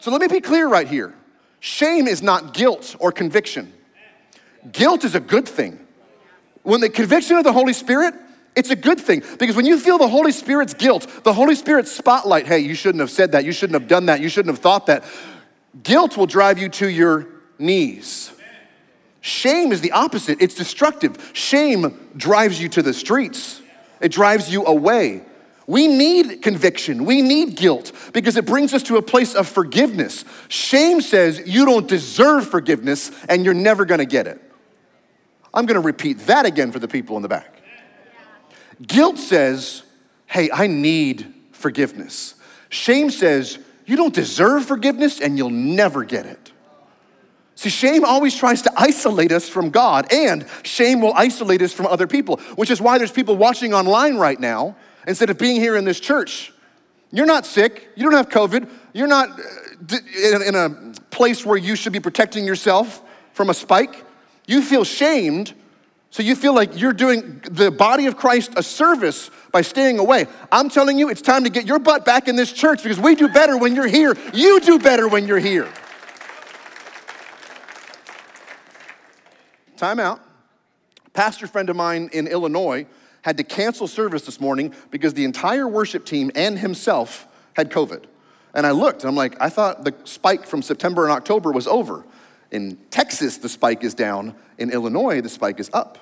So 0.00 0.10
let 0.10 0.20
me 0.20 0.28
be 0.28 0.42
clear 0.42 0.68
right 0.68 0.86
here 0.86 1.14
shame 1.60 2.06
is 2.06 2.20
not 2.22 2.52
guilt 2.52 2.96
or 2.98 3.12
conviction. 3.12 3.72
Guilt 4.70 5.04
is 5.04 5.14
a 5.14 5.20
good 5.20 5.48
thing. 5.48 5.78
When 6.64 6.82
the 6.82 6.90
conviction 6.90 7.38
of 7.38 7.44
the 7.44 7.52
Holy 7.54 7.72
Spirit, 7.72 8.12
it's 8.54 8.68
a 8.68 8.76
good 8.76 9.00
thing 9.00 9.22
because 9.38 9.56
when 9.56 9.64
you 9.64 9.78
feel 9.78 9.96
the 9.96 10.08
Holy 10.08 10.32
Spirit's 10.32 10.74
guilt, 10.74 11.06
the 11.24 11.32
Holy 11.32 11.54
Spirit's 11.54 11.90
spotlight, 11.90 12.46
hey, 12.46 12.58
you 12.58 12.74
shouldn't 12.74 13.00
have 13.00 13.10
said 13.10 13.32
that, 13.32 13.46
you 13.46 13.52
shouldn't 13.52 13.80
have 13.80 13.88
done 13.88 14.04
that, 14.06 14.20
you 14.20 14.28
shouldn't 14.28 14.54
have 14.54 14.62
thought 14.62 14.84
that, 14.84 15.02
guilt 15.82 16.18
will 16.18 16.26
drive 16.26 16.58
you 16.58 16.68
to 16.68 16.90
your 16.90 17.26
knees. 17.58 18.32
Shame 19.20 19.72
is 19.72 19.80
the 19.80 19.92
opposite, 19.92 20.40
it's 20.40 20.54
destructive. 20.54 21.30
Shame 21.34 22.10
drives 22.16 22.60
you 22.60 22.68
to 22.70 22.82
the 22.82 22.94
streets, 22.94 23.60
it 24.00 24.10
drives 24.10 24.50
you 24.50 24.64
away. 24.64 25.22
We 25.66 25.86
need 25.86 26.42
conviction. 26.42 27.04
We 27.04 27.22
need 27.22 27.54
guilt 27.54 27.92
because 28.12 28.36
it 28.36 28.44
brings 28.44 28.74
us 28.74 28.82
to 28.84 28.96
a 28.96 29.02
place 29.02 29.36
of 29.36 29.46
forgiveness. 29.46 30.24
Shame 30.48 31.00
says 31.00 31.40
you 31.46 31.64
don't 31.64 31.86
deserve 31.86 32.48
forgiveness 32.48 33.12
and 33.28 33.44
you're 33.44 33.54
never 33.54 33.84
gonna 33.84 34.04
get 34.04 34.26
it. 34.26 34.42
I'm 35.54 35.66
gonna 35.66 35.78
repeat 35.78 36.18
that 36.26 36.44
again 36.44 36.72
for 36.72 36.80
the 36.80 36.88
people 36.88 37.14
in 37.14 37.22
the 37.22 37.28
back. 37.28 37.62
Guilt 38.84 39.18
says, 39.18 39.84
hey, 40.26 40.50
I 40.52 40.66
need 40.66 41.32
forgiveness. 41.52 42.34
Shame 42.68 43.10
says, 43.10 43.60
you 43.86 43.96
don't 43.96 44.14
deserve 44.14 44.64
forgiveness 44.64 45.20
and 45.20 45.38
you'll 45.38 45.50
never 45.50 46.02
get 46.02 46.26
it. 46.26 46.50
See, 47.60 47.68
shame 47.68 48.06
always 48.06 48.34
tries 48.34 48.62
to 48.62 48.72
isolate 48.74 49.32
us 49.32 49.46
from 49.46 49.68
God, 49.68 50.10
and 50.10 50.46
shame 50.62 51.02
will 51.02 51.12
isolate 51.12 51.60
us 51.60 51.74
from 51.74 51.88
other 51.88 52.06
people, 52.06 52.38
which 52.56 52.70
is 52.70 52.80
why 52.80 52.96
there's 52.96 53.12
people 53.12 53.36
watching 53.36 53.74
online 53.74 54.16
right 54.16 54.40
now 54.40 54.76
instead 55.06 55.28
of 55.28 55.36
being 55.36 55.56
here 55.56 55.76
in 55.76 55.84
this 55.84 56.00
church. 56.00 56.54
You're 57.10 57.26
not 57.26 57.44
sick, 57.44 57.90
you 57.96 58.04
don't 58.04 58.14
have 58.14 58.30
COVID, 58.30 58.66
you're 58.94 59.06
not 59.06 59.38
uh, 59.38 60.40
in 60.40 60.54
a 60.54 60.70
place 61.10 61.44
where 61.44 61.58
you 61.58 61.76
should 61.76 61.92
be 61.92 62.00
protecting 62.00 62.46
yourself 62.46 63.02
from 63.34 63.50
a 63.50 63.54
spike. 63.54 64.06
You 64.46 64.62
feel 64.62 64.84
shamed, 64.84 65.52
so 66.08 66.22
you 66.22 66.36
feel 66.36 66.54
like 66.54 66.80
you're 66.80 66.94
doing 66.94 67.42
the 67.50 67.70
body 67.70 68.06
of 68.06 68.16
Christ 68.16 68.54
a 68.56 68.62
service 68.62 69.30
by 69.52 69.60
staying 69.60 69.98
away. 69.98 70.28
I'm 70.50 70.70
telling 70.70 70.98
you, 70.98 71.10
it's 71.10 71.20
time 71.20 71.44
to 71.44 71.50
get 71.50 71.66
your 71.66 71.78
butt 71.78 72.06
back 72.06 72.26
in 72.26 72.36
this 72.36 72.54
church 72.54 72.82
because 72.82 72.98
we 72.98 73.16
do 73.16 73.28
better 73.28 73.58
when 73.58 73.74
you're 73.74 73.86
here. 73.86 74.16
You 74.32 74.60
do 74.60 74.78
better 74.78 75.06
when 75.06 75.28
you're 75.28 75.38
here. 75.38 75.68
Time 79.80 79.98
out. 79.98 80.20
Pastor 81.14 81.46
friend 81.46 81.70
of 81.70 81.74
mine 81.74 82.10
in 82.12 82.26
Illinois 82.26 82.84
had 83.22 83.38
to 83.38 83.44
cancel 83.44 83.88
service 83.88 84.26
this 84.26 84.38
morning 84.38 84.74
because 84.90 85.14
the 85.14 85.24
entire 85.24 85.66
worship 85.66 86.04
team 86.04 86.30
and 86.34 86.58
himself 86.58 87.26
had 87.54 87.70
COVID. 87.70 88.04
And 88.52 88.66
I 88.66 88.72
looked, 88.72 89.00
and 89.00 89.08
I'm 89.08 89.16
like, 89.16 89.40
I 89.40 89.48
thought 89.48 89.84
the 89.84 89.94
spike 90.04 90.44
from 90.44 90.60
September 90.60 91.04
and 91.04 91.12
October 91.12 91.50
was 91.50 91.66
over. 91.66 92.04
In 92.50 92.76
Texas, 92.90 93.38
the 93.38 93.48
spike 93.48 93.82
is 93.82 93.94
down. 93.94 94.34
In 94.58 94.70
Illinois, 94.70 95.22
the 95.22 95.30
spike 95.30 95.58
is 95.58 95.70
up. 95.72 95.96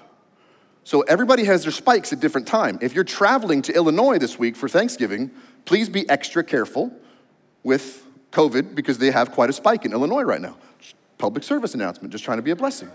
So 0.82 1.02
everybody 1.02 1.44
has 1.44 1.62
their 1.62 1.70
spikes 1.70 2.12
at 2.12 2.18
different 2.18 2.48
time. 2.48 2.80
If 2.82 2.96
you're 2.96 3.04
traveling 3.04 3.62
to 3.62 3.72
Illinois 3.72 4.18
this 4.18 4.40
week 4.40 4.56
for 4.56 4.68
Thanksgiving, 4.68 5.30
please 5.66 5.88
be 5.88 6.08
extra 6.10 6.42
careful 6.42 6.92
with 7.62 8.04
COVID 8.32 8.74
because 8.74 8.98
they 8.98 9.12
have 9.12 9.30
quite 9.30 9.50
a 9.50 9.52
spike 9.52 9.84
in 9.84 9.92
Illinois 9.92 10.22
right 10.22 10.40
now. 10.40 10.56
Public 11.16 11.44
service 11.44 11.74
announcement, 11.74 12.10
just 12.10 12.24
trying 12.24 12.38
to 12.38 12.42
be 12.42 12.50
a 12.50 12.56
blessing. 12.56 12.90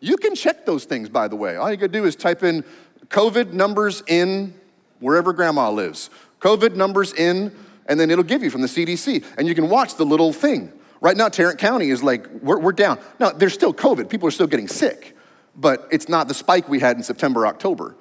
You 0.00 0.16
can 0.16 0.34
check 0.34 0.64
those 0.64 0.84
things, 0.84 1.08
by 1.08 1.28
the 1.28 1.36
way. 1.36 1.56
All 1.56 1.70
you 1.70 1.76
gotta 1.76 1.92
do 1.92 2.04
is 2.04 2.16
type 2.16 2.42
in 2.42 2.64
COVID 3.08 3.52
numbers 3.52 4.02
in 4.06 4.54
wherever 4.98 5.32
grandma 5.32 5.70
lives. 5.70 6.10
COVID 6.40 6.74
numbers 6.74 7.12
in, 7.12 7.54
and 7.86 8.00
then 8.00 8.10
it'll 8.10 8.24
give 8.24 8.42
you 8.42 8.50
from 8.50 8.62
the 8.62 8.66
CDC. 8.66 9.24
And 9.36 9.46
you 9.46 9.54
can 9.54 9.68
watch 9.68 9.96
the 9.96 10.04
little 10.04 10.32
thing. 10.32 10.72
Right 11.00 11.16
now, 11.16 11.28
Tarrant 11.28 11.58
County 11.58 11.90
is 11.90 12.02
like, 12.02 12.28
we're, 12.42 12.58
we're 12.58 12.72
down. 12.72 12.98
Now, 13.18 13.30
there's 13.30 13.54
still 13.54 13.72
COVID. 13.72 14.08
People 14.08 14.28
are 14.28 14.32
still 14.32 14.46
getting 14.46 14.68
sick, 14.68 15.16
but 15.56 15.88
it's 15.90 16.08
not 16.08 16.28
the 16.28 16.34
spike 16.34 16.68
we 16.68 16.78
had 16.80 16.96
in 16.96 17.02
September, 17.02 17.46
October. 17.46 17.96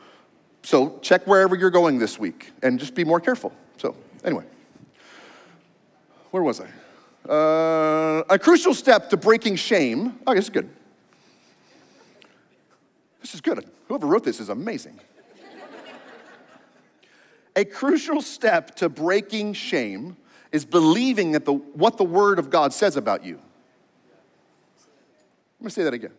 So 0.63 0.99
check 0.99 1.25
wherever 1.25 1.55
you're 1.55 1.69
going 1.69 1.97
this 1.97 2.19
week 2.19 2.51
and 2.62 2.79
just 2.79 2.93
be 2.93 3.05
more 3.05 3.19
careful. 3.19 3.53
So, 3.77 3.95
anyway, 4.23 4.43
where 6.31 6.43
was 6.43 6.62
I? 6.62 6.69
Uh, 7.29 8.23
a 8.29 8.38
crucial 8.38 8.73
step 8.73 9.09
to 9.12 9.17
breaking 9.17 9.55
shame. 9.55 10.19
Oh, 10.27 10.33
is 10.33 10.49
good. 10.49 10.69
This 13.21 13.34
is 13.34 13.41
good. 13.41 13.69
Whoever 13.88 14.08
wrote 14.08 14.23
this 14.23 14.39
is 14.39 14.49
amazing. 14.49 14.99
a 17.55 17.65
crucial 17.65 18.21
step 18.21 18.75
to 18.75 18.89
breaking 18.89 19.53
shame 19.53 20.17
is 20.51 20.65
believing 20.65 21.34
that 21.34 21.45
the, 21.45 21.53
what 21.53 21.97
the 21.97 22.03
Word 22.03 22.39
of 22.39 22.49
God 22.49 22.73
says 22.73 22.95
about 22.95 23.23
you. 23.23 23.39
Let 25.60 25.65
me 25.65 25.71
say 25.71 25.84
that 25.84 25.93
again. 25.93 26.13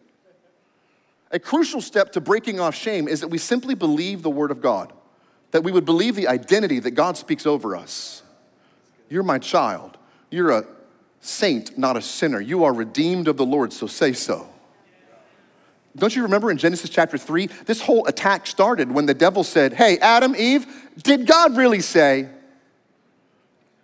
A 1.32 1.38
crucial 1.38 1.80
step 1.80 2.12
to 2.12 2.20
breaking 2.20 2.60
off 2.60 2.74
shame 2.74 3.08
is 3.08 3.20
that 3.20 3.28
we 3.28 3.38
simply 3.38 3.74
believe 3.74 4.22
the 4.22 4.30
Word 4.30 4.50
of 4.50 4.60
God, 4.60 4.92
that 5.52 5.62
we 5.62 5.72
would 5.72 5.84
believe 5.84 6.16
the 6.16 6.28
identity 6.28 6.80
that 6.80 6.92
God 6.92 7.16
speaks 7.16 7.46
over 7.46 7.76
us. 7.76 8.22
You're 9.08 9.22
my 9.22 9.38
child. 9.38 9.96
You're 10.30 10.50
a 10.50 10.64
saint, 11.20 11.78
not 11.78 11.96
a 11.96 12.02
sinner. 12.02 12.40
You 12.40 12.64
are 12.64 12.72
redeemed 12.72 13.28
of 13.28 13.36
the 13.36 13.46
Lord, 13.46 13.72
so 13.72 13.86
say 13.86 14.12
so. 14.12 14.48
Don't 15.96 16.14
you 16.14 16.22
remember 16.22 16.50
in 16.50 16.56
Genesis 16.56 16.88
chapter 16.88 17.18
3? 17.18 17.46
This 17.66 17.80
whole 17.80 18.06
attack 18.06 18.46
started 18.46 18.92
when 18.92 19.06
the 19.06 19.14
devil 19.14 19.42
said, 19.42 19.72
Hey, 19.72 19.98
Adam, 19.98 20.36
Eve, 20.36 20.66
did 21.02 21.26
God 21.26 21.56
really 21.56 21.80
say? 21.80 22.28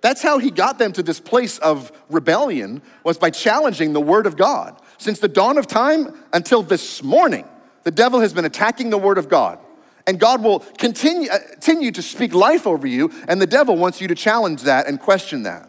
That's 0.02 0.22
how 0.22 0.38
he 0.38 0.50
got 0.50 0.78
them 0.78 0.92
to 0.92 1.02
this 1.02 1.18
place 1.18 1.58
of 1.58 1.90
rebellion 2.08 2.80
was 3.02 3.18
by 3.18 3.30
challenging 3.30 3.92
the 3.92 4.00
word 4.00 4.26
of 4.26 4.36
God. 4.36 4.80
Since 4.98 5.18
the 5.18 5.28
dawn 5.28 5.58
of 5.58 5.66
time 5.66 6.14
until 6.32 6.62
this 6.62 7.02
morning, 7.02 7.44
the 7.82 7.90
devil 7.90 8.20
has 8.20 8.32
been 8.32 8.44
attacking 8.44 8.90
the 8.90 8.98
word 8.98 9.18
of 9.18 9.28
God. 9.28 9.58
And 10.06 10.20
God 10.20 10.44
will 10.44 10.60
continue, 10.78 11.28
uh, 11.28 11.38
continue 11.52 11.90
to 11.90 12.02
speak 12.02 12.32
life 12.32 12.66
over 12.66 12.86
you, 12.86 13.10
and 13.26 13.42
the 13.42 13.46
devil 13.46 13.76
wants 13.76 14.00
you 14.00 14.06
to 14.06 14.14
challenge 14.14 14.62
that 14.62 14.86
and 14.86 15.00
question 15.00 15.42
that. 15.42 15.68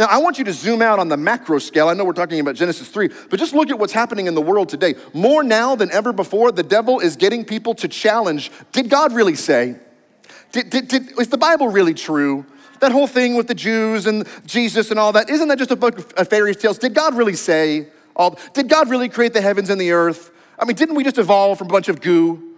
Now, 0.00 0.06
I 0.06 0.16
want 0.16 0.38
you 0.38 0.44
to 0.44 0.52
zoom 0.54 0.80
out 0.80 0.98
on 0.98 1.08
the 1.08 1.16
macro 1.18 1.58
scale. 1.58 1.90
I 1.90 1.92
know 1.92 2.06
we're 2.06 2.14
talking 2.14 2.40
about 2.40 2.54
Genesis 2.54 2.88
3, 2.88 3.10
but 3.28 3.38
just 3.38 3.52
look 3.52 3.68
at 3.68 3.78
what's 3.78 3.92
happening 3.92 4.28
in 4.28 4.34
the 4.34 4.40
world 4.40 4.70
today. 4.70 4.94
More 5.12 5.44
now 5.44 5.76
than 5.76 5.92
ever 5.92 6.10
before, 6.10 6.52
the 6.52 6.62
devil 6.62 7.00
is 7.00 7.16
getting 7.16 7.44
people 7.44 7.74
to 7.74 7.86
challenge 7.86 8.50
did 8.72 8.88
God 8.88 9.12
really 9.12 9.34
say? 9.34 9.76
Did, 10.52 10.70
did, 10.70 10.88
did, 10.88 11.20
is 11.20 11.28
the 11.28 11.36
Bible 11.36 11.68
really 11.68 11.92
true? 11.92 12.46
That 12.80 12.92
whole 12.92 13.06
thing 13.06 13.34
with 13.34 13.46
the 13.46 13.54
Jews 13.54 14.06
and 14.06 14.26
Jesus 14.46 14.90
and 14.90 14.98
all 14.98 15.12
that, 15.12 15.28
isn't 15.28 15.48
that 15.48 15.58
just 15.58 15.70
a 15.70 15.76
book 15.76 16.18
of 16.18 16.28
fairy 16.28 16.54
tales? 16.54 16.78
Did 16.78 16.94
God 16.94 17.14
really 17.14 17.36
say? 17.36 17.88
All, 18.16 18.38
did 18.54 18.70
God 18.70 18.88
really 18.88 19.10
create 19.10 19.34
the 19.34 19.42
heavens 19.42 19.68
and 19.68 19.78
the 19.78 19.90
earth? 19.90 20.30
I 20.58 20.64
mean, 20.64 20.76
didn't 20.76 20.94
we 20.94 21.04
just 21.04 21.18
evolve 21.18 21.58
from 21.58 21.66
a 21.66 21.72
bunch 21.72 21.90
of 21.90 22.00
goo? 22.00 22.56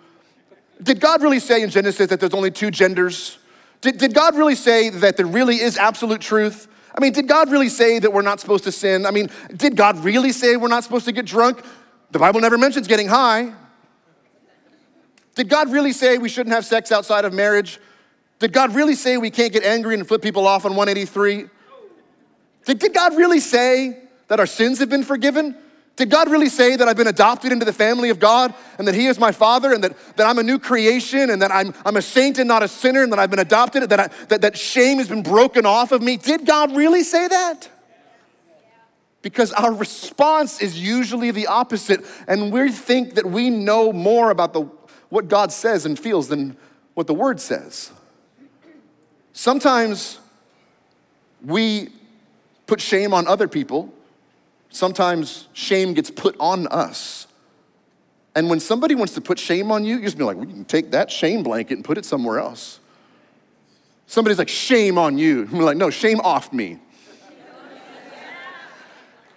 Did 0.81 1.01
God 1.01 1.21
really 1.21 1.41
say 1.41 1.61
in 1.63 1.71
Genesis 1.71 2.09
that 2.11 2.21
there's 2.21 2.35
only 2.35 2.53
two 2.53 2.71
genders? 2.71 3.39
Did, 3.81 3.99
did 3.99 4.15
God 4.15 4.37
really 4.37 4.55
say 4.55 4.91
that 4.91 5.17
there 5.17 5.27
really 5.27 5.57
is 5.57 5.77
absolute 5.77 6.21
truth? 6.21 6.69
I 6.95 7.01
mean, 7.01 7.13
did 7.13 7.27
God 7.27 7.51
really 7.51 7.69
say 7.69 7.99
that 7.99 8.13
we're 8.13 8.23
not 8.23 8.41
supposed 8.41 8.65
to 8.65 8.73
sin? 8.73 9.07
I 9.07 9.11
mean, 9.11 9.31
did 9.57 9.77
God 9.77 9.99
really 10.05 10.33
say 10.33 10.57
we're 10.57 10.69
not 10.69 10.85
supposed 10.85 11.07
to 11.07 11.13
get 11.13 11.25
drunk? 11.25 11.65
The 12.11 12.19
Bible 12.19 12.41
never 12.41 12.59
mentions 12.59 12.87
getting 12.87 13.09
high. 13.09 13.53
Did 15.35 15.49
God 15.49 15.73
really 15.73 15.93
say 15.93 16.19
we 16.19 16.29
shouldn't 16.29 16.55
have 16.55 16.67
sex 16.67 16.93
outside 16.93 17.25
of 17.25 17.33
marriage? 17.33 17.81
Did 18.39 18.53
God 18.53 18.75
really 18.75 18.95
say 18.95 19.17
we 19.17 19.31
can't 19.31 19.53
get 19.53 19.65
angry 19.65 19.95
and 19.95 20.07
flip 20.07 20.21
people 20.21 20.47
off 20.47 20.67
on 20.67 20.73
183? 20.73 21.49
Did, 22.67 22.79
did 22.79 22.93
God 22.93 23.17
really 23.17 23.41
say 23.41 23.99
that 24.29 24.41
our 24.41 24.47
sins 24.47 24.79
have 24.81 24.91
been 24.91 25.05
forgiven? 25.05 25.57
Did 25.97 26.09
God 26.09 26.31
really 26.31 26.49
say 26.49 26.75
that 26.77 26.89
I've 26.89 26.97
been 26.97 27.07
adopted 27.07 27.53
into 27.53 27.67
the 27.67 27.73
family 27.73 28.09
of 28.09 28.19
God 28.19 28.55
and 28.79 28.89
that 28.89 28.95
He 28.95 29.07
is 29.07 29.19
my 29.19 29.31
Father 29.31 29.73
and 29.73 29.85
that, 29.85 30.17
that 30.17 30.27
I'm 30.27 30.39
a 30.39 30.43
new 30.43 30.59
creation 30.59 31.29
and 31.29 31.43
that 31.43 31.51
I'm, 31.53 31.75
I'm 31.85 31.97
a 31.97 32.03
saint 32.03 32.39
and 32.39 32.49
not 32.49 32.63
a 32.63 32.69
sinner 32.69 33.03
and 33.03 33.13
that 33.13 33.19
I've 33.19 33.31
been 33.31 33.39
adopted, 33.39 33.89
that, 33.91 34.01
I, 34.01 34.07
that, 34.29 34.41
that 34.41 34.57
shame 34.57 34.99
has 34.99 35.09
been 35.09 35.23
broken 35.23 35.67
off 35.67 35.93
of 35.93 36.01
me? 36.01 36.17
Did 36.17 36.47
God 36.47 36.75
really 36.75 37.03
say 37.03 37.29
that? 37.29 37.69
Because 39.21 39.53
our 39.53 39.73
response 39.73 40.61
is 40.61 40.81
usually 40.81 41.31
the 41.31 41.47
opposite, 41.47 42.05
and 42.27 42.53
we 42.53 42.71
think 42.73 43.15
that 43.15 43.27
we 43.27 43.51
know 43.51 43.93
more 43.93 44.31
about 44.31 44.53
the, 44.53 44.63
what 45.11 45.29
God 45.29 45.53
says 45.53 45.87
and 45.87 45.97
feels 45.97 46.29
than 46.29 46.57
what 46.95 47.07
the 47.07 47.15
Word 47.15 47.39
says. 47.39 47.93
Sometimes 49.33 50.19
we 51.45 51.91
put 52.67 52.81
shame 52.81 53.15
on 53.15 53.29
other 53.29 53.47
people 53.47 53.93
sometimes 54.73 55.49
shame 55.53 55.95
gets 55.95 56.11
put 56.11 56.35
on 56.41 56.67
us. 56.67 57.29
And 58.35 58.49
when 58.49 58.61
somebody 58.61 58.95
wants 58.95 59.15
to 59.15 59.21
put 59.21 59.39
shame 59.39 59.71
on 59.71 59.85
you, 59.85 59.97
you 59.97 60.03
just 60.03 60.19
be 60.19 60.25
like, 60.25 60.37
well, 60.37 60.47
can 60.47 60.65
take 60.65 60.91
that 60.93 61.11
shame 61.11 61.43
blanket 61.43 61.75
and 61.75 61.85
put 61.85 61.99
it 61.99 62.05
somewhere 62.05 62.39
else. 62.39 62.81
Somebody's 64.07 64.39
like, 64.39 64.49
shame 64.49 64.99
on 64.99 65.19
you. 65.19 65.49
I'm 65.53 65.61
like, 65.61 65.77
no, 65.77 65.91
shame 65.91 66.21
off 66.21 66.53
me. 66.53 66.79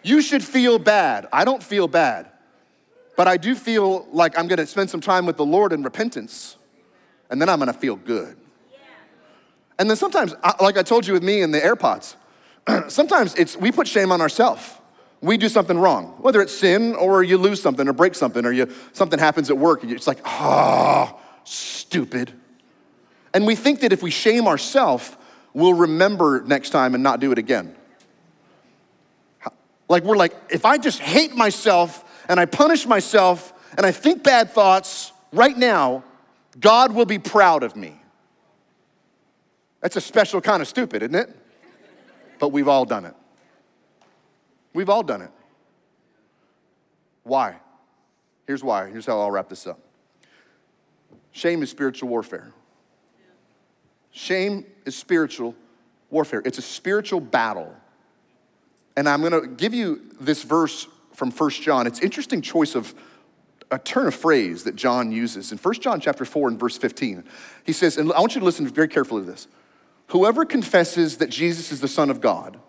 you 0.01 0.21
should 0.21 0.43
feel 0.43 0.79
bad. 0.79 1.27
I 1.31 1.45
don't 1.45 1.61
feel 1.61 1.87
bad. 1.87 2.31
But 3.17 3.27
I 3.27 3.37
do 3.37 3.55
feel 3.55 4.07
like 4.11 4.37
I'm 4.37 4.47
gonna 4.47 4.65
spend 4.65 4.89
some 4.89 4.99
time 5.01 5.25
with 5.25 5.37
the 5.37 5.45
Lord 5.45 5.71
in 5.71 5.83
repentance, 5.83 6.57
and 7.29 7.41
then 7.41 7.47
I'm 7.47 7.59
gonna 7.59 7.71
feel 7.71 7.95
good. 7.95 8.35
And 9.79 9.89
then 9.89 9.95
sometimes, 9.95 10.35
like 10.59 10.77
I 10.77 10.83
told 10.83 11.07
you 11.07 11.13
with 11.13 11.23
me 11.23 11.41
and 11.41 11.53
the 11.53 11.59
AirPods, 11.59 12.15
sometimes 12.91 13.33
it's 13.35 13.55
we 13.55 13.71
put 13.71 13.87
shame 13.87 14.11
on 14.11 14.19
ourselves 14.19 14.69
we 15.25 15.37
do 15.37 15.49
something 15.49 15.77
wrong, 15.77 16.15
whether 16.19 16.41
it's 16.41 16.55
sin 16.55 16.93
or 16.95 17.23
you 17.23 17.37
lose 17.37 17.61
something 17.61 17.87
or 17.87 17.93
break 17.93 18.15
something 18.15 18.45
or 18.45 18.51
you, 18.51 18.69
something 18.93 19.17
happens 19.19 19.49
at 19.49 19.57
work 19.57 19.83
and 19.83 19.91
it's 19.91 20.07
like, 20.07 20.19
oh, 20.25 21.19
stupid. 21.43 22.31
And 23.33 23.45
we 23.47 23.55
think 23.55 23.81
that 23.81 23.91
if 23.91 24.03
we 24.03 24.11
shame 24.11 24.47
ourselves, 24.47 25.15
we'll 25.53 25.73
remember 25.73 26.43
next 26.45 26.69
time 26.69 26.93
and 26.93 27.03
not 27.03 27.19
do 27.19 27.31
it 27.31 27.37
again. 27.37 27.75
Like, 29.87 30.03
we're 30.03 30.17
like, 30.17 30.35
if 30.49 30.65
I 30.65 30.77
just 30.77 30.99
hate 30.99 31.35
myself 31.35 32.03
and 32.27 32.39
I 32.39 32.45
punish 32.45 32.85
myself 32.85 33.53
and 33.77 33.85
I 33.85 33.91
think 33.91 34.23
bad 34.23 34.51
thoughts 34.51 35.11
right 35.31 35.55
now, 35.57 36.03
God 36.59 36.93
will 36.93 37.05
be 37.05 37.19
proud 37.19 37.63
of 37.63 37.75
me. 37.75 37.99
That's 39.81 39.95
a 39.95 40.01
special 40.01 40.41
kind 40.41 40.61
of 40.61 40.67
stupid, 40.67 41.03
isn't 41.03 41.15
it? 41.15 41.29
But 42.39 42.49
we've 42.49 42.67
all 42.67 42.85
done 42.85 43.05
it. 43.05 43.13
We've 44.75 44.89
all 44.89 45.03
done 45.03 45.21
it. 45.21 45.31
Why? 47.23 47.55
Here's 48.45 48.61
why. 48.61 48.89
Here's 48.89 49.05
how 49.05 49.21
I'll 49.21 49.31
wrap 49.31 49.47
this 49.47 49.65
up. 49.65 49.79
Shame 51.31 51.63
is 51.63 51.69
spiritual 51.69 52.09
warfare. 52.09 52.51
Shame 54.11 54.65
is 54.85 54.95
spiritual 54.95 55.55
warfare. 56.09 56.41
It's 56.43 56.57
a 56.57 56.61
spiritual 56.61 57.21
battle. 57.21 57.73
And 58.97 59.07
I'm 59.07 59.21
going 59.21 59.31
to 59.31 59.47
give 59.47 59.73
you 59.73 60.01
this 60.19 60.43
verse 60.43 60.87
from 61.13 61.31
First 61.31 61.61
John. 61.61 61.87
It's 61.87 62.01
interesting 62.01 62.41
choice 62.41 62.75
of 62.75 62.93
a 63.71 63.79
turn 63.79 64.07
of 64.07 64.15
phrase 64.15 64.65
that 64.65 64.75
John 64.75 65.09
uses. 65.09 65.53
In 65.53 65.57
First 65.57 65.81
John 65.81 66.01
chapter 66.01 66.25
4 66.25 66.49
and 66.49 66.59
verse 66.59 66.77
15, 66.77 67.23
he 67.63 67.71
says, 67.71 67.97
and 67.97 68.11
I 68.11 68.19
want 68.19 68.35
you 68.35 68.39
to 68.39 68.45
listen 68.45 68.67
very 68.67 68.89
carefully 68.89 69.23
to 69.23 69.31
this. 69.31 69.47
Whoever 70.07 70.43
confesses 70.43 71.17
that 71.17 71.29
Jesus 71.29 71.71
is 71.71 71.79
the 71.79 71.87
Son 71.87 72.09
of 72.09 72.19
God 72.19 72.59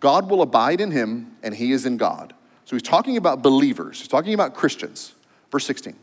God 0.00 0.30
will 0.30 0.42
abide 0.42 0.80
in 0.80 0.90
him 0.90 1.36
and 1.42 1.54
he 1.54 1.72
is 1.72 1.86
in 1.86 1.96
God. 1.96 2.34
So 2.64 2.74
he's 2.76 2.82
talking 2.82 3.16
about 3.16 3.42
believers, 3.42 3.98
he's 3.98 4.08
talking 4.08 4.34
about 4.34 4.54
Christians. 4.54 5.14
Verse 5.50 5.66
16. 5.66 5.96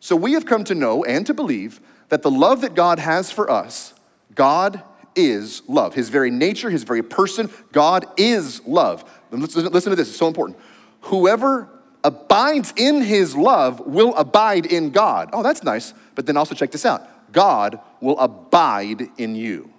So 0.00 0.14
we 0.16 0.32
have 0.32 0.46
come 0.46 0.64
to 0.64 0.74
know 0.74 1.04
and 1.04 1.26
to 1.26 1.34
believe 1.34 1.80
that 2.08 2.22
the 2.22 2.30
love 2.30 2.60
that 2.60 2.74
God 2.74 2.98
has 2.98 3.30
for 3.30 3.50
us, 3.50 3.94
God 4.34 4.82
is 5.16 5.62
love. 5.68 5.94
His 5.94 6.08
very 6.08 6.30
nature, 6.30 6.70
his 6.70 6.84
very 6.84 7.02
person, 7.02 7.50
God 7.72 8.06
is 8.16 8.64
love. 8.66 9.04
Listen, 9.30 9.66
listen 9.72 9.90
to 9.90 9.96
this, 9.96 10.08
it's 10.08 10.16
so 10.16 10.28
important. 10.28 10.58
Whoever 11.02 11.68
abides 12.04 12.72
in 12.76 13.02
his 13.02 13.34
love 13.34 13.80
will 13.80 14.14
abide 14.14 14.66
in 14.66 14.90
God. 14.90 15.30
Oh, 15.32 15.42
that's 15.42 15.64
nice. 15.64 15.94
But 16.14 16.26
then 16.26 16.36
also 16.36 16.54
check 16.54 16.70
this 16.70 16.86
out 16.86 17.08
God 17.32 17.80
will 18.00 18.18
abide 18.18 19.08
in 19.18 19.34
you. 19.34 19.73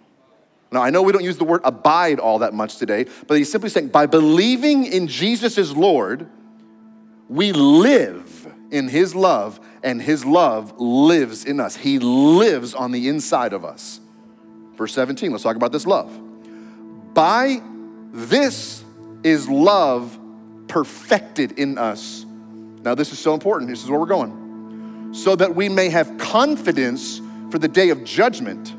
Now, 0.76 0.84
I 0.84 0.90
know 0.90 1.02
we 1.02 1.14
don't 1.14 1.24
use 1.24 1.38
the 1.38 1.46
word 1.46 1.62
abide 1.64 2.20
all 2.20 2.40
that 2.40 2.54
much 2.54 2.76
today, 2.76 3.06
but 3.28 3.38
he's 3.38 3.50
simply 3.50 3.70
saying 3.70 3.88
by 3.88 4.08
believing 4.08 4.86
in 4.86 5.08
Jesus 5.08 5.58
as 5.58 5.74
Lord, 5.74 6.28
we 7.30 7.54
live 7.54 8.54
in 8.72 8.90
His 8.90 9.16
love, 9.16 9.58
and 9.84 10.02
His 10.02 10.26
love 10.26 10.78
lives 10.78 11.46
in 11.46 11.62
us. 11.62 11.78
He 11.78 11.98
lives 11.98 12.74
on 12.74 12.92
the 12.92 13.08
inside 13.08 13.54
of 13.54 13.64
us. 13.64 14.02
Verse 14.76 14.94
17, 14.94 15.32
let's 15.32 15.44
talk 15.44 15.56
about 15.56 15.72
this 15.72 15.88
love. 15.88 16.12
By 17.14 17.62
this 18.12 18.84
is 19.24 19.48
love 19.48 20.20
perfected 20.68 21.58
in 21.58 21.78
us. 21.78 22.26
Now, 22.84 22.96
this 22.96 23.14
is 23.14 23.20
so 23.20 23.34
important. 23.34 23.70
This 23.70 23.82
is 23.82 23.90
where 23.90 24.00
we're 24.00 24.08
going. 24.08 25.14
So 25.14 25.38
that 25.38 25.56
we 25.56 25.70
may 25.70 25.88
have 25.88 26.18
confidence 26.18 27.22
for 27.50 27.60
the 27.60 27.70
day 27.70 27.92
of 27.92 28.04
judgment, 28.04 28.75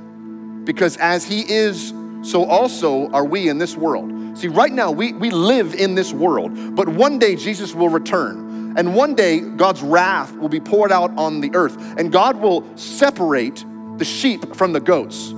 because 0.67 0.99
as 0.99 1.25
He 1.25 1.41
is, 1.51 1.95
so 2.23 2.45
also 2.45 3.09
are 3.13 3.25
we 3.25 3.49
in 3.49 3.57
this 3.57 3.77
world. 3.77 4.13
See, 4.37 4.49
right 4.49 4.73
now, 4.73 4.91
we, 4.91 5.15
we 5.15 5.31
live 5.31 5.75
in 5.75 5.95
this 5.95 6.13
world, 6.13 6.77
but 6.77 6.89
one 6.89 7.19
day 7.19 7.37
Jesus 7.37 7.75
will 7.75 7.89
return. 7.89 8.75
And 8.77 8.95
one 8.95 9.15
day, 9.15 9.41
God's 9.41 9.81
wrath 9.81 10.37
will 10.37 10.51
be 10.51 10.61
poured 10.61 10.93
out 10.93 11.17
on 11.17 11.41
the 11.41 11.51
earth, 11.55 11.79
and 11.99 12.13
God 12.13 12.37
will 12.37 12.77
separate 12.77 13.65
the 13.97 14.05
sheep 14.05 14.55
from 14.55 14.75
the 14.75 14.81
goats. 14.81 15.33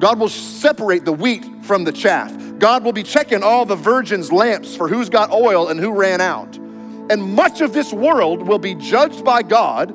God 0.00 0.18
will 0.18 0.28
separate 0.28 1.04
the 1.04 1.12
wheat 1.12 1.46
from 1.62 1.84
the 1.84 1.92
chaff. 1.92 2.36
God 2.58 2.82
will 2.82 2.92
be 2.92 3.04
checking 3.04 3.44
all 3.44 3.64
the 3.64 3.76
virgins' 3.76 4.32
lamps 4.32 4.74
for 4.74 4.88
who's 4.88 5.08
got 5.08 5.30
oil 5.30 5.68
and 5.68 5.78
who 5.78 5.92
ran 5.92 6.20
out. 6.20 6.56
And 6.56 7.22
much 7.22 7.60
of 7.60 7.72
this 7.72 7.92
world 7.92 8.42
will 8.42 8.58
be 8.58 8.74
judged 8.74 9.24
by 9.24 9.42
God 9.42 9.94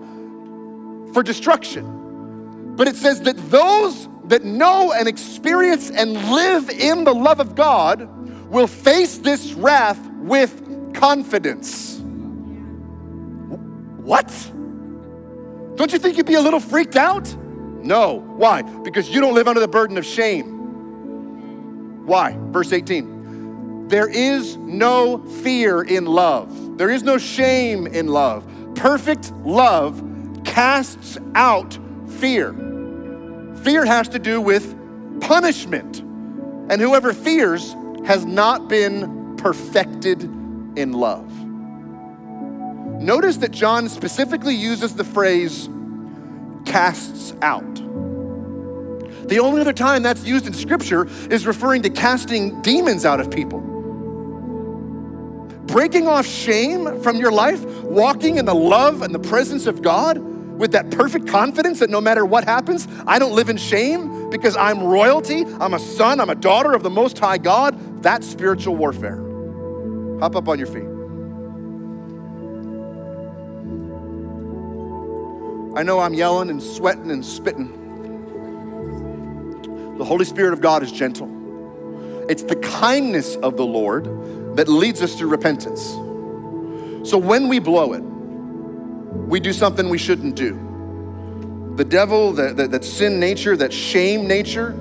for 1.14 1.24
destruction. 1.24 2.76
But 2.78 2.88
it 2.88 2.96
says 2.96 3.22
that 3.24 3.36
those 3.50 4.08
that 4.28 4.44
know 4.44 4.92
and 4.92 5.08
experience 5.08 5.90
and 5.90 6.14
live 6.32 6.70
in 6.70 7.04
the 7.04 7.14
love 7.14 7.40
of 7.40 7.56
God 7.56 8.08
will 8.50 8.68
face 8.68 9.18
this 9.18 9.54
wrath 9.54 10.00
with 10.20 10.94
confidence. 10.94 12.00
What? 14.08 14.28
Don't 15.76 15.92
you 15.92 16.00
think 16.00 16.18
you'd 16.18 16.26
be 16.26 16.36
a 16.36 16.42
little 16.42 16.60
freaked 16.60 16.96
out? 16.96 17.34
No. 17.84 18.20
Why? 18.38 18.62
Because 18.62 19.10
you 19.10 19.22
don't 19.22 19.36
live 19.36 19.48
under 19.48 19.60
the 19.60 19.68
burden 19.68 19.98
of 19.98 20.06
shame. 20.06 22.06
Why? 22.06 22.38
Verse 22.52 22.74
18. 22.74 23.88
There 23.88 24.10
is 24.10 24.58
no 24.58 25.20
fear 25.44 25.82
in 25.82 26.06
love. 26.06 26.78
There 26.78 26.90
is 26.90 27.04
no 27.04 27.18
shame 27.18 27.88
in 27.88 28.08
love. 28.08 28.46
Perfect 28.76 29.32
love 29.44 30.04
casts 30.44 31.18
out 31.36 31.78
fear. 32.08 32.67
Fear 33.64 33.86
has 33.86 34.08
to 34.10 34.20
do 34.20 34.42
with 34.42 34.76
punishment. 35.22 36.00
And 36.70 36.82
whoever 36.82 37.14
fears 37.14 37.76
has 38.06 38.26
not 38.26 38.68
been 38.68 39.36
perfected 39.38 40.24
in 40.24 40.92
love. 40.92 41.32
Notice 43.02 43.38
that 43.38 43.52
John 43.52 43.90
specifically 43.90 44.56
uses 44.56 44.96
the 44.96 45.04
phrase 45.04 45.70
casts 46.66 47.34
out. 47.42 47.76
The 49.28 49.40
only 49.40 49.62
other 49.62 49.74
time 49.74 50.04
that's 50.04 50.24
used 50.24 50.48
in 50.48 50.54
Scripture 50.54 51.08
is 51.30 51.46
referring 51.46 51.82
to 51.84 51.90
casting 51.90 52.62
demons 52.62 53.06
out 53.06 53.20
of 53.20 53.30
people. 53.30 53.60
Breaking 55.68 56.08
off 56.08 56.26
shame 56.26 57.02
from 57.02 57.18
your 57.18 57.32
life, 57.32 57.64
walking 57.84 58.38
in 58.38 58.46
the 58.46 58.56
love 58.56 59.02
and 59.02 59.14
the 59.14 59.20
presence 59.20 59.68
of 59.68 59.82
God 59.82 60.18
with 60.58 60.72
that 60.72 60.90
perfect 60.92 61.28
confidence 61.28 61.80
that 61.80 61.90
no 61.90 62.02
matter 62.02 62.26
what 62.26 62.44
happens, 62.44 62.88
I 63.06 63.20
don't 63.20 63.34
live 63.34 63.50
in 63.50 63.58
shame 63.58 64.30
because 64.30 64.58
I'm 64.58 64.84
royalty, 64.84 65.46
I'm 65.60 65.74
a 65.74 65.80
son, 65.80 66.20
I'm 66.20 66.30
a 66.30 66.36
daughter 66.36 66.74
of 66.74 66.84
the 66.84 66.90
Most 66.90 67.18
High 67.20 67.38
God, 67.38 68.04
that's 68.04 68.28
spiritual 68.28 68.76
warfare. 68.76 69.18
Hop 70.20 70.36
up 70.36 70.48
on 70.48 70.58
your 70.58 70.68
feet. 70.68 70.88
I 75.78 75.84
know 75.84 76.00
I'm 76.00 76.16
yelling 76.16 76.50
and 76.50 76.62
sweating 76.62 77.12
and 77.12 77.24
spitting. 77.24 77.72
The 80.00 80.06
Holy 80.06 80.26
Spirit 80.26 80.54
of 80.54 80.62
God 80.62 80.82
is 80.82 80.92
gentle. 80.92 81.30
It's 82.30 82.44
the 82.44 82.56
kindness 82.56 83.36
of 83.38 83.58
the 83.58 83.66
Lord 83.66 84.06
that 84.58 84.68
leads 84.68 85.04
us 85.04 85.16
to 85.16 85.28
repentance. 85.28 85.82
So 87.08 87.18
when 87.18 87.48
we 87.48 87.60
blow 87.60 87.94
it, 87.94 88.04
we 89.26 89.40
do 89.40 89.54
something 89.54 89.90
we 89.90 89.98
shouldn't 89.98 90.36
do. 90.36 90.54
The 91.76 91.86
devil, 91.86 92.34
that, 92.34 92.84
sin 92.84 93.20
nature, 93.20 93.56
that 93.58 93.72
shame 93.72 94.28
nature, 94.28 94.76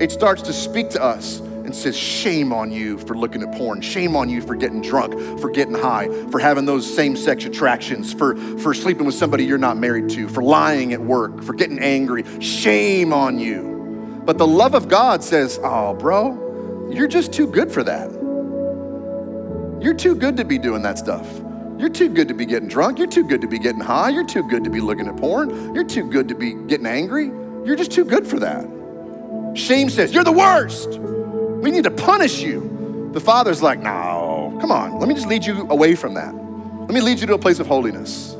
it 0.00 0.10
starts 0.10 0.42
to 0.42 0.52
speak 0.52 0.90
to 0.90 1.02
us 1.02 1.40
and 1.40 1.74
says, 1.74 1.96
Shame 1.96 2.52
on 2.52 2.72
you 2.72 2.98
for 2.98 3.16
looking 3.16 3.42
at 3.42 3.52
porn. 3.52 3.80
Shame 3.80 4.16
on 4.16 4.28
you 4.28 4.42
for 4.42 4.56
getting 4.56 4.82
drunk, 4.82 5.12
for 5.40 5.50
getting 5.50 5.74
high, 5.74 6.08
for 6.30 6.38
having 6.38 6.64
those 6.64 6.92
same 6.92 7.16
sex 7.16 7.44
attractions, 7.44 8.12
for, 8.12 8.36
for 8.58 8.74
sleeping 8.74 9.06
with 9.06 9.14
somebody 9.14 9.44
you're 9.44 9.58
not 9.58 9.76
married 9.76 10.08
to, 10.10 10.28
for 10.28 10.42
lying 10.42 10.92
at 10.92 11.00
work, 11.00 11.42
for 11.42 11.54
getting 11.54 11.78
angry. 11.78 12.24
Shame 12.40 13.12
on 13.12 13.38
you. 13.38 14.20
But 14.24 14.38
the 14.38 14.46
love 14.46 14.74
of 14.74 14.88
God 14.88 15.22
says, 15.22 15.60
Oh, 15.62 15.94
bro, 15.94 16.90
you're 16.92 17.08
just 17.08 17.32
too 17.32 17.46
good 17.46 17.70
for 17.70 17.82
that. 17.84 18.10
You're 19.82 19.94
too 19.94 20.14
good 20.14 20.36
to 20.36 20.44
be 20.44 20.58
doing 20.58 20.82
that 20.82 20.98
stuff. 20.98 21.26
You're 21.82 21.90
too 21.90 22.10
good 22.10 22.28
to 22.28 22.34
be 22.34 22.46
getting 22.46 22.68
drunk. 22.68 22.98
You're 22.98 23.08
too 23.08 23.24
good 23.24 23.40
to 23.40 23.48
be 23.48 23.58
getting 23.58 23.80
high. 23.80 24.10
You're 24.10 24.22
too 24.22 24.44
good 24.44 24.62
to 24.62 24.70
be 24.70 24.80
looking 24.80 25.08
at 25.08 25.16
porn. 25.16 25.74
You're 25.74 25.82
too 25.82 26.08
good 26.08 26.28
to 26.28 26.36
be 26.36 26.52
getting 26.54 26.86
angry. 26.86 27.24
You're 27.66 27.74
just 27.74 27.90
too 27.90 28.04
good 28.04 28.24
for 28.24 28.38
that. 28.38 28.64
Shame 29.58 29.90
says, 29.90 30.14
You're 30.14 30.22
the 30.22 30.30
worst. 30.30 31.00
We 31.00 31.72
need 31.72 31.82
to 31.82 31.90
punish 31.90 32.40
you. 32.40 33.10
The 33.12 33.20
father's 33.20 33.62
like, 33.62 33.80
No, 33.80 34.56
come 34.60 34.70
on. 34.70 35.00
Let 35.00 35.08
me 35.08 35.14
just 35.16 35.26
lead 35.26 35.44
you 35.44 35.66
away 35.70 35.96
from 35.96 36.14
that. 36.14 36.32
Let 36.32 36.90
me 36.90 37.00
lead 37.00 37.18
you 37.18 37.26
to 37.26 37.34
a 37.34 37.38
place 37.38 37.58
of 37.58 37.66
holiness. 37.66 38.36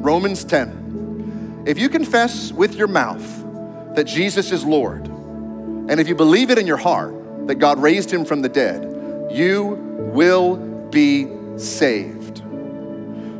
Romans 0.00 0.44
10. 0.44 1.64
If 1.66 1.78
you 1.78 1.90
confess 1.90 2.52
with 2.52 2.74
your 2.74 2.88
mouth 2.88 3.94
that 3.96 4.04
Jesus 4.04 4.50
is 4.50 4.64
Lord, 4.64 5.08
and 5.08 6.00
if 6.00 6.08
you 6.08 6.14
believe 6.14 6.48
it 6.48 6.56
in 6.56 6.66
your 6.66 6.78
heart 6.78 7.14
that 7.48 7.56
God 7.56 7.78
raised 7.82 8.10
him 8.10 8.24
from 8.24 8.40
the 8.40 8.48
dead, 8.48 8.90
you 9.30 9.76
will 10.14 10.56
be 10.94 11.33
saved. 11.56 12.42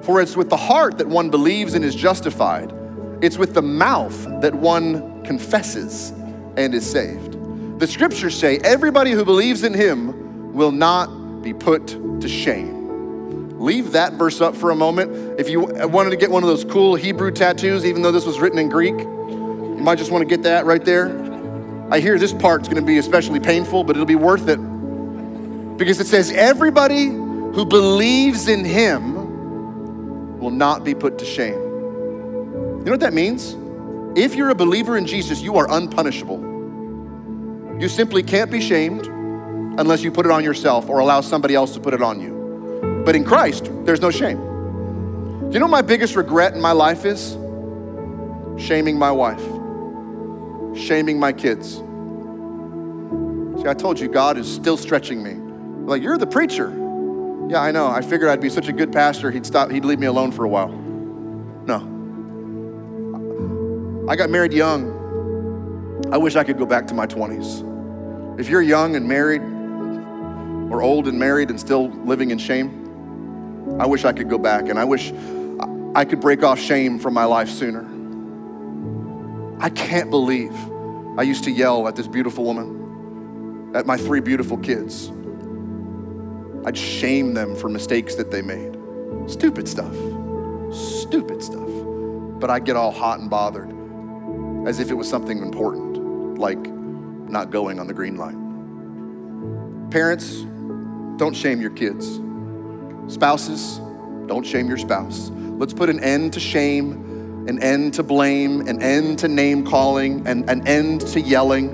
For 0.04 0.20
it's 0.20 0.36
with 0.36 0.50
the 0.50 0.56
heart 0.56 0.98
that 0.98 1.06
one 1.06 1.30
believes 1.30 1.74
and 1.74 1.84
is 1.84 1.94
justified, 1.94 2.72
it's 3.22 3.38
with 3.38 3.54
the 3.54 3.62
mouth 3.62 4.40
that 4.42 4.54
one 4.54 5.24
confesses 5.24 6.10
and 6.56 6.74
is 6.74 6.88
saved. 6.88 7.38
The 7.80 7.86
scriptures 7.86 8.38
say 8.38 8.58
everybody 8.58 9.12
who 9.12 9.24
believes 9.24 9.64
in 9.64 9.72
him 9.72 10.52
will 10.52 10.72
not 10.72 11.42
be 11.42 11.52
put 11.54 11.88
to 12.20 12.28
shame. 12.28 13.58
Leave 13.58 13.92
that 13.92 14.12
verse 14.14 14.40
up 14.40 14.54
for 14.54 14.70
a 14.70 14.76
moment. 14.76 15.40
If 15.40 15.48
you 15.48 15.60
wanted 15.60 16.10
to 16.10 16.16
get 16.16 16.30
one 16.30 16.42
of 16.42 16.48
those 16.48 16.64
cool 16.64 16.94
Hebrew 16.94 17.30
tattoos, 17.30 17.84
even 17.86 18.02
though 18.02 18.12
this 18.12 18.26
was 18.26 18.38
written 18.38 18.58
in 18.58 18.68
Greek, 18.68 18.98
you 18.98 19.80
might 19.80 19.96
just 19.96 20.10
want 20.10 20.22
to 20.22 20.28
get 20.28 20.42
that 20.42 20.66
right 20.66 20.84
there. 20.84 21.08
I 21.90 22.00
hear 22.00 22.18
this 22.18 22.32
part's 22.34 22.68
going 22.68 22.80
to 22.80 22.86
be 22.86 22.98
especially 22.98 23.40
painful, 23.40 23.84
but 23.84 23.96
it'll 23.96 24.06
be 24.06 24.16
worth 24.16 24.48
it. 24.48 24.58
Because 25.78 25.98
it 25.98 26.06
says, 26.06 26.30
everybody 26.30 27.08
who 27.54 27.64
believes 27.64 28.48
in 28.48 28.64
him 28.64 30.38
will 30.40 30.50
not 30.50 30.82
be 30.82 30.92
put 30.94 31.18
to 31.18 31.24
shame. 31.24 31.54
You 31.54 32.84
know 32.84 32.90
what 32.90 33.00
that 33.00 33.14
means? 33.14 33.56
If 34.18 34.34
you're 34.34 34.50
a 34.50 34.54
believer 34.54 34.96
in 34.96 35.06
Jesus, 35.06 35.40
you 35.40 35.56
are 35.56 35.70
unpunishable. 35.70 36.38
You 37.80 37.88
simply 37.88 38.22
can't 38.22 38.50
be 38.50 38.60
shamed 38.60 39.06
unless 39.06 40.02
you 40.02 40.10
put 40.10 40.26
it 40.26 40.32
on 40.32 40.42
yourself 40.44 40.88
or 40.88 40.98
allow 40.98 41.20
somebody 41.20 41.54
else 41.54 41.74
to 41.74 41.80
put 41.80 41.94
it 41.94 42.02
on 42.02 42.20
you. 42.20 43.02
But 43.04 43.14
in 43.14 43.24
Christ, 43.24 43.70
there's 43.84 44.00
no 44.00 44.10
shame. 44.10 44.38
Do 45.48 45.50
you 45.52 45.60
know 45.60 45.68
my 45.68 45.82
biggest 45.82 46.16
regret 46.16 46.54
in 46.54 46.60
my 46.60 46.72
life 46.72 47.04
is? 47.04 47.36
Shaming 48.56 48.98
my 48.98 49.10
wife, 49.10 49.42
shaming 50.76 51.18
my 51.18 51.32
kids. 51.32 51.76
See, 53.60 53.68
I 53.68 53.74
told 53.74 53.98
you 53.98 54.08
God 54.08 54.38
is 54.38 54.52
still 54.52 54.76
stretching 54.76 55.22
me. 55.22 55.34
Like, 55.86 56.02
you're 56.02 56.18
the 56.18 56.26
preacher. 56.26 56.83
Yeah, 57.48 57.60
I 57.60 57.70
know. 57.70 57.86
I 57.86 58.00
figured 58.00 58.30
I'd 58.30 58.40
be 58.40 58.48
such 58.48 58.68
a 58.68 58.72
good 58.72 58.92
pastor, 58.92 59.30
he'd 59.30 59.46
stop, 59.46 59.70
he'd 59.70 59.84
leave 59.84 59.98
me 59.98 60.06
alone 60.06 60.32
for 60.32 60.44
a 60.44 60.48
while. 60.48 60.68
No. 61.66 61.92
I 64.08 64.16
got 64.16 64.30
married 64.30 64.52
young. 64.52 64.92
I 66.12 66.16
wish 66.16 66.36
I 66.36 66.44
could 66.44 66.58
go 66.58 66.66
back 66.66 66.86
to 66.88 66.94
my 66.94 67.06
20s. 67.06 68.38
If 68.38 68.48
you're 68.48 68.62
young 68.62 68.96
and 68.96 69.08
married, 69.08 69.42
or 70.70 70.82
old 70.82 71.06
and 71.06 71.18
married 71.18 71.50
and 71.50 71.60
still 71.60 71.88
living 72.04 72.30
in 72.30 72.38
shame, 72.38 73.78
I 73.78 73.86
wish 73.86 74.04
I 74.04 74.12
could 74.12 74.28
go 74.28 74.38
back 74.38 74.68
and 74.68 74.78
I 74.78 74.84
wish 74.84 75.12
I 75.94 76.04
could 76.04 76.20
break 76.20 76.42
off 76.42 76.58
shame 76.58 76.98
from 76.98 77.14
my 77.14 77.24
life 77.24 77.48
sooner. 77.48 77.88
I 79.60 79.70
can't 79.70 80.10
believe 80.10 80.52
I 81.16 81.22
used 81.22 81.44
to 81.44 81.50
yell 81.50 81.86
at 81.86 81.94
this 81.94 82.08
beautiful 82.08 82.44
woman, 82.44 83.72
at 83.74 83.86
my 83.86 83.96
three 83.96 84.20
beautiful 84.20 84.58
kids. 84.58 85.12
I'd 86.64 86.76
shame 86.76 87.34
them 87.34 87.54
for 87.54 87.68
mistakes 87.68 88.14
that 88.14 88.30
they 88.30 88.42
made. 88.42 88.76
Stupid 89.26 89.68
stuff. 89.68 89.94
Stupid 90.72 91.42
stuff. 91.42 91.68
But 92.40 92.50
I'd 92.50 92.64
get 92.64 92.76
all 92.76 92.90
hot 92.90 93.20
and 93.20 93.28
bothered 93.28 93.72
as 94.66 94.80
if 94.80 94.90
it 94.90 94.94
was 94.94 95.08
something 95.08 95.38
important, 95.38 96.38
like 96.38 96.58
not 97.28 97.50
going 97.50 97.78
on 97.78 97.86
the 97.86 97.94
green 97.94 98.16
light. 98.16 98.36
Parents, 99.90 100.42
don't 101.18 101.34
shame 101.34 101.60
your 101.60 101.70
kids. 101.70 102.20
Spouses, 103.08 103.80
Don't 104.26 104.44
shame 104.46 104.68
your 104.68 104.78
spouse. 104.78 105.30
Let's 105.30 105.74
put 105.74 105.90
an 105.90 106.00
end 106.00 106.32
to 106.32 106.40
shame, 106.40 107.46
an 107.46 107.62
end 107.62 107.92
to 107.94 108.02
blame, 108.02 108.66
an 108.66 108.80
end 108.82 109.18
to 109.18 109.28
name 109.28 109.66
calling, 109.66 110.26
and 110.26 110.48
an 110.48 110.66
end 110.66 111.02
to 111.08 111.20
yelling. 111.20 111.68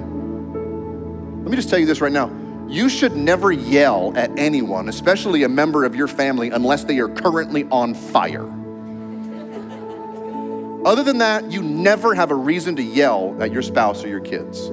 Let 1.43 1.51
me 1.51 1.57
just 1.57 1.71
tell 1.71 1.79
you 1.79 1.87
this 1.87 2.01
right 2.01 2.13
now. 2.13 2.40
You 2.71 2.89
should 2.89 3.17
never 3.17 3.51
yell 3.51 4.13
at 4.15 4.31
anyone, 4.39 4.89
especially 4.89 5.43
a 5.43 5.49
member 5.49 5.85
of 5.85 5.97
your 5.97 6.07
family, 6.07 6.51
unless 6.51 6.85
they 6.85 7.01
are 7.01 7.09
currently 7.09 7.67
on 7.73 7.95
fire. 7.95 8.49
Other 10.87 11.03
than 11.03 11.19
that, 11.19 11.51
you 11.51 11.63
never 11.63 12.15
have 12.15 12.31
a 12.31 12.35
reason 12.37 12.77
to 12.77 12.83
yell 12.83 13.37
at 13.43 13.51
your 13.51 13.63
spouse 13.63 14.05
or 14.05 14.09
your 14.09 14.21
kids. 14.21 14.71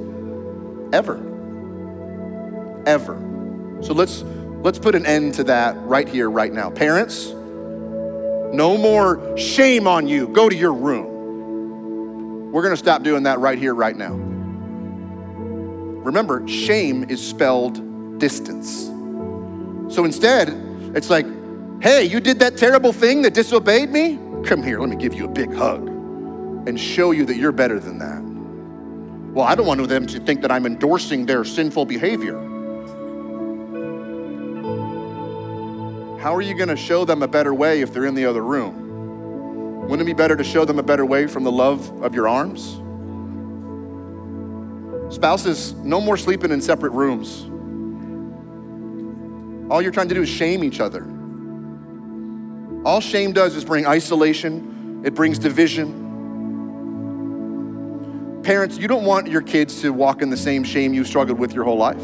Ever. 0.94 1.18
Ever. 2.86 3.80
So 3.82 3.96
let's 3.96 4.24
let's 4.62 4.78
put 4.78 4.94
an 4.94 5.08
end 5.08 5.34
to 5.34 5.44
that 5.46 5.76
right 5.78 6.08
here 6.08 6.30
right 6.30 6.54
now. 6.54 6.70
Parents, 6.70 7.30
no 8.54 8.78
more 8.78 9.36
shame 9.40 9.88
on 9.88 10.08
you. 10.08 10.28
Go 10.28 10.48
to 10.48 10.56
your 10.56 10.74
room. 10.74 12.52
We're 12.52 12.62
going 12.62 12.74
to 12.74 12.78
stop 12.78 13.02
doing 13.02 13.24
that 13.24 13.40
right 13.40 13.58
here 13.58 13.74
right 13.74 13.98
now. 13.98 14.14
Remember, 16.04 16.48
shame 16.48 17.04
is 17.10 17.28
spelled 17.28 17.87
distance. 18.18 18.86
So 19.94 20.06
instead, 20.06 20.50
it's 20.96 21.10
like, 21.10 21.26
"Hey, 21.82 22.04
you 22.06 22.20
did 22.20 22.40
that 22.40 22.58
terrible 22.58 22.94
thing 22.94 23.22
that 23.24 23.34
disobeyed 23.34 23.90
me? 23.90 24.20
Come 24.46 24.64
here, 24.64 24.80
let 24.80 24.90
me 24.90 24.96
give 24.96 25.14
you 25.14 25.26
a 25.26 25.30
big 25.30 25.54
hug." 25.54 25.98
and 26.68 26.78
show 26.78 27.12
you 27.12 27.26
that 27.26 27.38
you're 27.38 27.54
better 27.54 27.80
than 27.80 27.98
that. 27.98 28.22
Well, 29.34 29.46
I 29.46 29.56
don't 29.56 29.66
want 29.66 29.88
them 29.88 30.06
to 30.06 30.20
think 30.20 30.42
that 30.42 30.52
I'm 30.52 30.66
endorsing 30.66 31.26
their 31.26 31.46
sinful 31.46 31.86
behavior. 31.86 32.38
How 36.20 36.36
are 36.36 36.42
you 36.42 36.56
going 36.56 36.68
to 36.68 36.76
show 36.76 37.06
them 37.06 37.24
a 37.24 37.28
better 37.28 37.54
way 37.54 37.80
if 37.80 37.94
they're 37.94 38.06
in 38.06 38.16
the 38.16 38.26
other 38.26 38.44
room? 38.44 39.82
Wouldn't 39.84 40.02
it 40.02 40.06
be 40.06 40.14
better 40.14 40.36
to 40.36 40.44
show 40.44 40.66
them 40.66 40.78
a 40.78 40.84
better 40.84 41.06
way 41.06 41.26
from 41.26 41.46
the 41.46 41.52
love 41.52 41.90
of 42.04 42.14
your 42.14 42.28
arms? 42.28 42.82
Spouses, 45.16 45.72
no 45.76 46.02
more 46.02 46.18
sleeping 46.18 46.52
in 46.52 46.60
separate 46.60 46.92
rooms. 46.92 47.46
All 49.70 49.82
you're 49.82 49.92
trying 49.92 50.10
to 50.10 50.16
do 50.16 50.22
is 50.22 50.30
shame 50.30 50.64
each 50.64 50.80
other. 50.80 51.04
All 52.86 53.02
shame 53.02 53.34
does 53.34 53.56
is 53.56 53.66
bring 53.66 53.86
isolation, 53.86 55.02
it 55.06 55.14
brings 55.14 55.38
division, 55.38 56.08
Parents, 58.48 58.78
you 58.78 58.88
don't 58.88 59.04
want 59.04 59.28
your 59.28 59.42
kids 59.42 59.82
to 59.82 59.92
walk 59.92 60.22
in 60.22 60.30
the 60.30 60.38
same 60.38 60.64
shame 60.64 60.94
you 60.94 61.04
struggled 61.04 61.38
with 61.38 61.52
your 61.52 61.66
whole 61.66 61.76
life. 61.76 62.02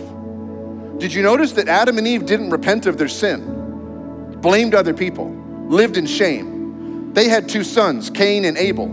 Did 0.99 1.13
you 1.13 1.23
notice 1.23 1.53
that 1.53 1.69
Adam 1.69 1.97
and 1.97 2.05
Eve 2.05 2.25
didn't 2.25 2.49
repent 2.49 2.85
of 2.85 2.97
their 2.97 3.07
sin, 3.07 4.41
blamed 4.41 4.75
other 4.75 4.93
people, 4.93 5.31
lived 5.69 5.95
in 5.95 6.05
shame? 6.05 7.13
They 7.13 7.29
had 7.29 7.47
two 7.47 7.63
sons, 7.63 8.09
Cain 8.09 8.43
and 8.43 8.57
Abel. 8.57 8.87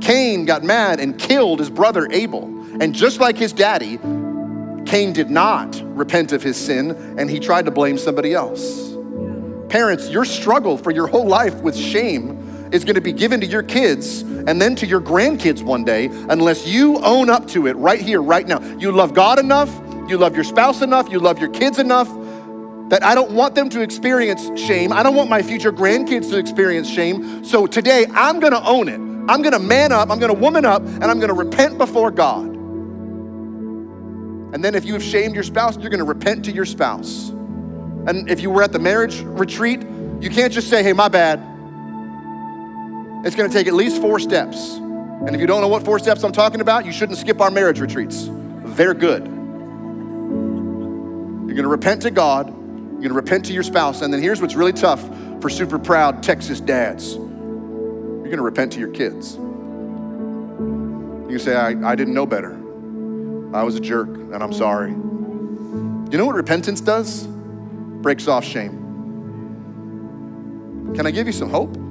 Cain 0.00 0.44
got 0.44 0.62
mad 0.62 1.00
and 1.00 1.18
killed 1.18 1.58
his 1.58 1.70
brother 1.70 2.06
Abel. 2.12 2.44
And 2.80 2.94
just 2.94 3.18
like 3.18 3.36
his 3.36 3.52
daddy, 3.52 3.98
Cain 4.90 5.12
did 5.12 5.30
not 5.30 5.80
repent 5.84 6.32
of 6.32 6.42
his 6.42 6.56
sin 6.56 6.90
and 7.16 7.30
he 7.30 7.38
tried 7.38 7.64
to 7.64 7.70
blame 7.70 7.96
somebody 7.96 8.34
else. 8.34 8.96
Parents, 9.68 10.08
your 10.08 10.24
struggle 10.24 10.76
for 10.76 10.90
your 10.90 11.06
whole 11.06 11.28
life 11.28 11.54
with 11.62 11.76
shame 11.76 12.68
is 12.72 12.82
going 12.82 12.96
to 12.96 13.00
be 13.00 13.12
given 13.12 13.40
to 13.40 13.46
your 13.46 13.62
kids 13.62 14.22
and 14.22 14.60
then 14.60 14.74
to 14.74 14.88
your 14.88 15.00
grandkids 15.00 15.62
one 15.62 15.84
day 15.84 16.06
unless 16.28 16.66
you 16.66 16.98
own 17.04 17.30
up 17.30 17.46
to 17.46 17.68
it 17.68 17.76
right 17.76 18.00
here, 18.00 18.20
right 18.20 18.48
now. 18.48 18.60
You 18.78 18.90
love 18.90 19.14
God 19.14 19.38
enough, 19.38 19.68
you 20.08 20.18
love 20.18 20.34
your 20.34 20.42
spouse 20.42 20.82
enough, 20.82 21.08
you 21.08 21.20
love 21.20 21.38
your 21.38 21.50
kids 21.50 21.78
enough 21.78 22.08
that 22.88 23.04
I 23.04 23.14
don't 23.14 23.30
want 23.30 23.54
them 23.54 23.68
to 23.70 23.82
experience 23.82 24.50
shame. 24.60 24.92
I 24.92 25.04
don't 25.04 25.14
want 25.14 25.30
my 25.30 25.40
future 25.40 25.70
grandkids 25.72 26.30
to 26.30 26.36
experience 26.36 26.90
shame. 26.90 27.44
So 27.44 27.68
today, 27.68 28.06
I'm 28.12 28.40
going 28.40 28.54
to 28.54 28.66
own 28.66 28.88
it. 28.88 28.98
I'm 29.30 29.40
going 29.40 29.52
to 29.52 29.60
man 29.60 29.92
up, 29.92 30.10
I'm 30.10 30.18
going 30.18 30.34
to 30.34 30.40
woman 30.40 30.64
up, 30.64 30.82
and 30.82 31.04
I'm 31.04 31.20
going 31.20 31.28
to 31.28 31.34
repent 31.34 31.78
before 31.78 32.10
God. 32.10 32.49
And 34.52 34.64
then 34.64 34.74
if 34.74 34.84
you 34.84 34.92
have 34.94 35.02
shamed 35.02 35.34
your 35.34 35.44
spouse, 35.44 35.76
you're 35.76 35.90
going 35.90 35.98
to 35.98 36.04
repent 36.04 36.44
to 36.46 36.52
your 36.52 36.64
spouse. 36.64 37.28
And 37.28 38.30
if 38.30 38.40
you 38.40 38.50
were 38.50 38.62
at 38.62 38.72
the 38.72 38.78
marriage 38.78 39.20
retreat, 39.20 39.82
you 40.20 40.30
can't 40.30 40.52
just 40.52 40.68
say, 40.68 40.82
hey, 40.82 40.92
my 40.92 41.08
bad. 41.08 41.38
It's 43.24 43.36
going 43.36 43.50
to 43.50 43.56
take 43.56 43.66
at 43.66 43.74
least 43.74 44.00
four 44.00 44.18
steps. 44.18 44.76
And 44.76 45.34
if 45.34 45.40
you 45.40 45.46
don't 45.46 45.60
know 45.60 45.68
what 45.68 45.84
four 45.84 45.98
steps 45.98 46.24
I'm 46.24 46.32
talking 46.32 46.60
about, 46.60 46.86
you 46.86 46.92
shouldn't 46.92 47.18
skip 47.18 47.40
our 47.40 47.50
marriage 47.50 47.78
retreats. 47.78 48.28
They're 48.64 48.94
good. 48.94 49.26
You're 51.46 51.56
going 51.56 51.62
to 51.64 51.68
repent 51.68 52.02
to 52.02 52.10
God, 52.10 52.48
you're 52.48 52.54
going 52.54 53.08
to 53.08 53.14
repent 53.14 53.44
to 53.46 53.52
your 53.52 53.62
spouse, 53.62 54.02
and 54.02 54.14
then 54.14 54.22
here's 54.22 54.40
what's 54.40 54.54
really 54.54 54.72
tough 54.72 55.02
for 55.40 55.50
super 55.50 55.78
proud 55.78 56.22
Texas 56.22 56.60
dads 56.60 57.16
you're 58.30 58.36
going 58.36 58.44
to 58.44 58.44
repent 58.44 58.72
to 58.74 58.78
your 58.78 58.90
kids. 58.90 59.34
You 61.28 61.38
say, 61.40 61.56
I, 61.56 61.70
I 61.90 61.96
didn't 61.96 62.14
know 62.14 62.26
better. 62.26 62.59
I 63.52 63.62
was 63.64 63.74
a 63.74 63.80
jerk, 63.80 64.08
and 64.08 64.42
I'm 64.42 64.52
sorry. 64.52 64.90
You 64.90 66.18
know 66.18 66.26
what 66.26 66.36
repentance 66.36 66.80
does? 66.80 67.26
Breaks 67.26 68.28
off 68.28 68.44
shame. 68.44 68.76
Can 70.94 71.06
I 71.06 71.10
give 71.10 71.26
you 71.26 71.32
some 71.32 71.50
hope? 71.50 71.76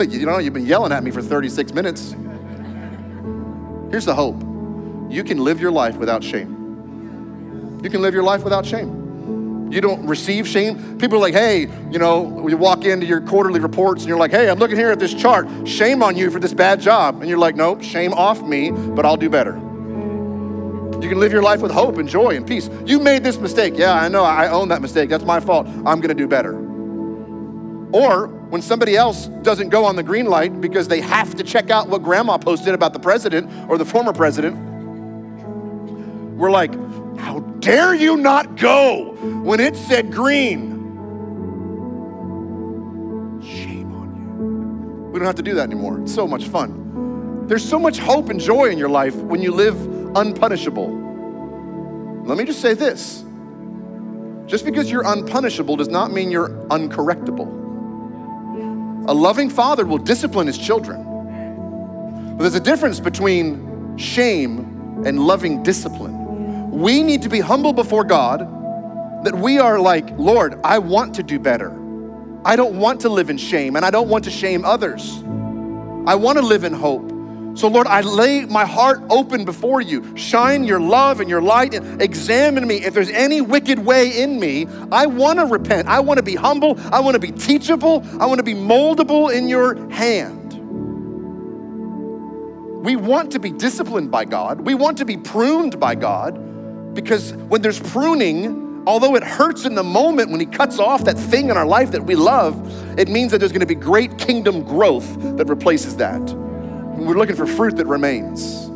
You 0.00 0.26
know, 0.26 0.38
you've 0.38 0.54
been 0.54 0.66
yelling 0.66 0.90
at 0.90 1.04
me 1.04 1.12
for 1.12 1.22
36 1.22 1.72
minutes. 1.72 2.16
Here's 3.90 4.04
the 4.04 4.14
hope 4.14 4.42
you 5.08 5.22
can 5.22 5.38
live 5.38 5.60
your 5.60 5.70
life 5.70 5.96
without 5.96 6.24
shame. 6.24 7.80
You 7.84 7.90
can 7.90 8.02
live 8.02 8.12
your 8.12 8.24
life 8.24 8.42
without 8.42 8.66
shame. 8.66 9.70
You 9.70 9.80
don't 9.80 10.04
receive 10.06 10.48
shame. 10.48 10.98
People 10.98 11.18
are 11.18 11.20
like, 11.20 11.34
hey, 11.34 11.68
you 11.92 12.00
know, 12.00 12.48
you 12.48 12.56
walk 12.56 12.84
into 12.84 13.06
your 13.06 13.20
quarterly 13.20 13.60
reports 13.60 14.02
and 14.02 14.08
you're 14.08 14.18
like, 14.18 14.32
hey, 14.32 14.50
I'm 14.50 14.58
looking 14.58 14.76
here 14.76 14.90
at 14.90 14.98
this 14.98 15.14
chart. 15.14 15.46
Shame 15.68 16.02
on 16.02 16.16
you 16.16 16.30
for 16.30 16.40
this 16.40 16.52
bad 16.52 16.80
job. 16.80 17.20
And 17.20 17.28
you're 17.28 17.38
like, 17.38 17.54
nope, 17.54 17.82
shame 17.82 18.12
off 18.14 18.42
me, 18.42 18.72
but 18.72 19.06
I'll 19.06 19.16
do 19.16 19.30
better. 19.30 19.60
You 21.04 21.10
can 21.10 21.20
live 21.20 21.32
your 21.32 21.42
life 21.42 21.60
with 21.60 21.70
hope 21.70 21.98
and 21.98 22.08
joy 22.08 22.30
and 22.30 22.46
peace. 22.46 22.70
You 22.86 22.98
made 22.98 23.22
this 23.22 23.36
mistake. 23.36 23.74
Yeah, 23.76 23.92
I 23.92 24.08
know. 24.08 24.24
I 24.24 24.48
own 24.48 24.68
that 24.68 24.80
mistake. 24.80 25.10
That's 25.10 25.22
my 25.22 25.38
fault. 25.38 25.66
I'm 25.66 26.00
going 26.00 26.08
to 26.08 26.14
do 26.14 26.26
better. 26.26 26.54
Or 27.92 28.28
when 28.28 28.62
somebody 28.62 28.96
else 28.96 29.26
doesn't 29.42 29.68
go 29.68 29.84
on 29.84 29.96
the 29.96 30.02
green 30.02 30.24
light 30.24 30.62
because 30.62 30.88
they 30.88 31.02
have 31.02 31.34
to 31.34 31.44
check 31.44 31.68
out 31.68 31.90
what 31.90 32.02
grandma 32.02 32.38
posted 32.38 32.72
about 32.72 32.94
the 32.94 32.98
president 33.00 33.50
or 33.68 33.76
the 33.76 33.84
former 33.84 34.14
president, 34.14 34.56
we're 36.38 36.50
like, 36.50 36.72
how 37.18 37.40
dare 37.60 37.94
you 37.94 38.16
not 38.16 38.56
go 38.56 39.14
when 39.42 39.60
it 39.60 39.76
said 39.76 40.10
green? 40.10 40.70
Shame 43.42 43.92
on 43.92 44.16
you. 44.16 45.10
We 45.12 45.18
don't 45.18 45.26
have 45.26 45.34
to 45.34 45.42
do 45.42 45.52
that 45.56 45.64
anymore. 45.64 46.00
It's 46.00 46.14
so 46.14 46.26
much 46.26 46.48
fun. 46.48 47.46
There's 47.46 47.68
so 47.68 47.78
much 47.78 47.98
hope 47.98 48.30
and 48.30 48.40
joy 48.40 48.70
in 48.70 48.78
your 48.78 48.88
life 48.88 49.14
when 49.16 49.42
you 49.42 49.52
live 49.52 49.93
unpunishable. 50.14 52.24
Let 52.24 52.38
me 52.38 52.44
just 52.44 52.60
say 52.60 52.74
this 52.74 53.24
just 54.46 54.64
because 54.64 54.90
you're 54.90 55.04
unpunishable 55.04 55.76
does 55.76 55.88
not 55.88 56.12
mean 56.12 56.30
you're 56.30 56.50
uncorrectable. 56.68 57.62
A 59.08 59.12
loving 59.12 59.50
father 59.50 59.86
will 59.86 59.98
discipline 59.98 60.46
his 60.46 60.58
children. 60.58 61.02
But 62.36 62.42
there's 62.42 62.54
a 62.54 62.60
difference 62.60 63.00
between 63.00 63.96
shame 63.96 65.02
and 65.06 65.26
loving 65.26 65.62
discipline. 65.62 66.70
We 66.70 67.02
need 67.02 67.22
to 67.22 67.28
be 67.28 67.40
humble 67.40 67.72
before 67.72 68.04
God 68.04 68.40
that 69.24 69.34
we 69.34 69.58
are 69.58 69.78
like, 69.78 70.10
Lord, 70.18 70.60
I 70.64 70.78
want 70.78 71.14
to 71.14 71.22
do 71.22 71.38
better. 71.38 71.70
I 72.44 72.56
don't 72.56 72.78
want 72.78 73.00
to 73.02 73.08
live 73.08 73.30
in 73.30 73.38
shame 73.38 73.76
and 73.76 73.84
I 73.84 73.90
don't 73.90 74.08
want 74.08 74.24
to 74.24 74.30
shame 74.30 74.64
others. 74.64 75.22
I 76.06 76.16
want 76.16 76.38
to 76.38 76.44
live 76.44 76.64
in 76.64 76.74
hope. 76.74 77.13
So, 77.54 77.68
Lord, 77.68 77.86
I 77.86 78.00
lay 78.00 78.44
my 78.46 78.64
heart 78.64 79.00
open 79.10 79.44
before 79.44 79.80
you. 79.80 80.16
Shine 80.16 80.64
your 80.64 80.80
love 80.80 81.20
and 81.20 81.30
your 81.30 81.40
light 81.40 81.72
and 81.72 82.02
examine 82.02 82.66
me. 82.66 82.84
If 82.84 82.94
there's 82.94 83.10
any 83.10 83.40
wicked 83.40 83.78
way 83.78 84.20
in 84.22 84.40
me, 84.40 84.66
I 84.90 85.06
want 85.06 85.38
to 85.38 85.46
repent. 85.46 85.86
I 85.86 86.00
want 86.00 86.18
to 86.18 86.24
be 86.24 86.34
humble. 86.34 86.78
I 86.92 86.98
want 86.98 87.14
to 87.14 87.20
be 87.20 87.30
teachable. 87.30 88.04
I 88.20 88.26
want 88.26 88.38
to 88.38 88.44
be 88.44 88.54
moldable 88.54 89.32
in 89.32 89.48
your 89.48 89.88
hand. 89.88 90.54
We 92.84 92.96
want 92.96 93.30
to 93.32 93.38
be 93.38 93.52
disciplined 93.52 94.10
by 94.10 94.24
God. 94.24 94.60
We 94.62 94.74
want 94.74 94.98
to 94.98 95.04
be 95.04 95.16
pruned 95.16 95.78
by 95.78 95.94
God 95.94 96.94
because 96.94 97.34
when 97.34 97.62
there's 97.62 97.78
pruning, 97.78 98.82
although 98.86 99.14
it 99.14 99.22
hurts 99.22 99.64
in 99.64 99.76
the 99.76 99.84
moment 99.84 100.30
when 100.30 100.40
He 100.40 100.46
cuts 100.46 100.80
off 100.80 101.04
that 101.04 101.16
thing 101.16 101.50
in 101.50 101.56
our 101.56 101.66
life 101.66 101.92
that 101.92 102.04
we 102.04 102.16
love, 102.16 102.98
it 102.98 103.08
means 103.08 103.30
that 103.30 103.38
there's 103.38 103.52
going 103.52 103.60
to 103.60 103.66
be 103.66 103.76
great 103.76 104.18
kingdom 104.18 104.64
growth 104.64 105.36
that 105.36 105.48
replaces 105.48 105.96
that. 105.96 106.43
We're 106.96 107.16
looking 107.16 107.36
for 107.36 107.46
fruit 107.46 107.76
that 107.76 107.86
remains. 107.86 108.68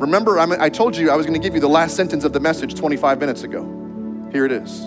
Remember, 0.00 0.38
I 0.38 0.68
told 0.68 0.96
you 0.96 1.10
I 1.10 1.16
was 1.16 1.26
going 1.26 1.40
to 1.40 1.44
give 1.44 1.54
you 1.54 1.60
the 1.60 1.68
last 1.68 1.96
sentence 1.96 2.24
of 2.24 2.32
the 2.32 2.40
message 2.40 2.74
25 2.74 3.18
minutes 3.18 3.42
ago. 3.42 3.64
Here 4.30 4.44
it 4.44 4.52
is 4.52 4.86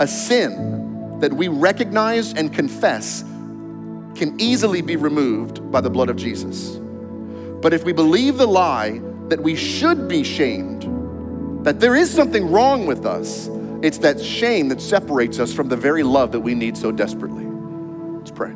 A 0.00 0.06
sin 0.08 1.18
that 1.20 1.32
we 1.32 1.48
recognize 1.48 2.32
and 2.34 2.52
confess 2.52 3.22
can 4.14 4.34
easily 4.40 4.82
be 4.82 4.96
removed 4.96 5.70
by 5.70 5.80
the 5.80 5.90
blood 5.90 6.08
of 6.10 6.16
Jesus. 6.16 6.78
But 7.60 7.72
if 7.74 7.84
we 7.84 7.92
believe 7.92 8.38
the 8.38 8.46
lie 8.46 9.00
that 9.28 9.40
we 9.40 9.54
should 9.54 10.08
be 10.08 10.24
shamed, 10.24 10.86
that 11.64 11.78
there 11.78 11.94
is 11.94 12.10
something 12.10 12.50
wrong 12.50 12.86
with 12.86 13.04
us, 13.06 13.48
It's 13.82 13.98
that 13.98 14.20
shame 14.20 14.68
that 14.68 14.80
separates 14.80 15.38
us 15.38 15.54
from 15.54 15.68
the 15.68 15.76
very 15.76 16.02
love 16.02 16.32
that 16.32 16.40
we 16.40 16.54
need 16.54 16.76
so 16.76 16.92
desperately. 16.92 17.46
Let's 18.18 18.30
pray. 18.30 18.52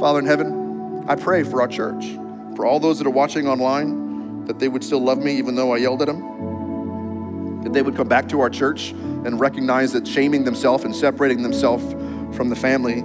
Father 0.00 0.18
in 0.18 0.26
heaven, 0.26 0.61
I 1.06 1.16
pray 1.16 1.42
for 1.42 1.60
our 1.60 1.68
church, 1.68 2.04
for 2.54 2.64
all 2.64 2.78
those 2.78 2.98
that 2.98 3.06
are 3.06 3.10
watching 3.10 3.48
online, 3.48 4.44
that 4.46 4.58
they 4.58 4.68
would 4.68 4.84
still 4.84 5.00
love 5.00 5.18
me 5.18 5.36
even 5.36 5.54
though 5.54 5.72
I 5.72 5.78
yelled 5.78 6.02
at 6.02 6.06
them, 6.06 7.62
that 7.64 7.72
they 7.72 7.82
would 7.82 7.96
come 7.96 8.08
back 8.08 8.28
to 8.28 8.40
our 8.40 8.50
church 8.50 8.90
and 8.90 9.40
recognize 9.40 9.92
that 9.92 10.06
shaming 10.06 10.44
themselves 10.44 10.84
and 10.84 10.94
separating 10.94 11.42
themselves 11.42 11.92
from 12.36 12.48
the 12.48 12.56
family 12.56 13.02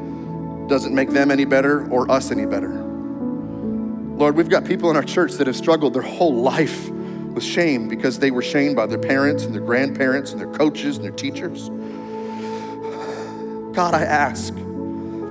doesn't 0.68 0.94
make 0.94 1.10
them 1.10 1.32
any 1.32 1.46
better 1.46 1.90
or 1.90 2.10
us 2.12 2.32
any 2.32 2.46
better. 2.46 2.70
Lord, 2.70 4.36
we've 4.36 4.50
got 4.50 4.66
people 4.66 4.90
in 4.90 4.96
our 4.96 5.04
church 5.04 5.34
that 5.34 5.48
have 5.48 5.56
struggled 5.56 5.94
their 5.94 6.02
whole 6.02 6.36
life 6.36 6.90
with 6.90 7.44
shame 7.44 7.88
because 7.88 8.20
they 8.20 8.32
were 8.32 8.42
shamed 8.42 8.76
by 8.76 8.88
their 8.88 8.98
parents 8.98 9.44
and 9.44 9.54
their 9.54 9.62
grandparents 9.62 10.32
and 10.32 10.42
their 10.42 10.52
coaches 10.52 10.98
and 10.98 11.06
their 11.06 11.12
teachers. 11.12 11.70
God, 13.76 13.94
I 13.94 14.04
ask 14.04 14.54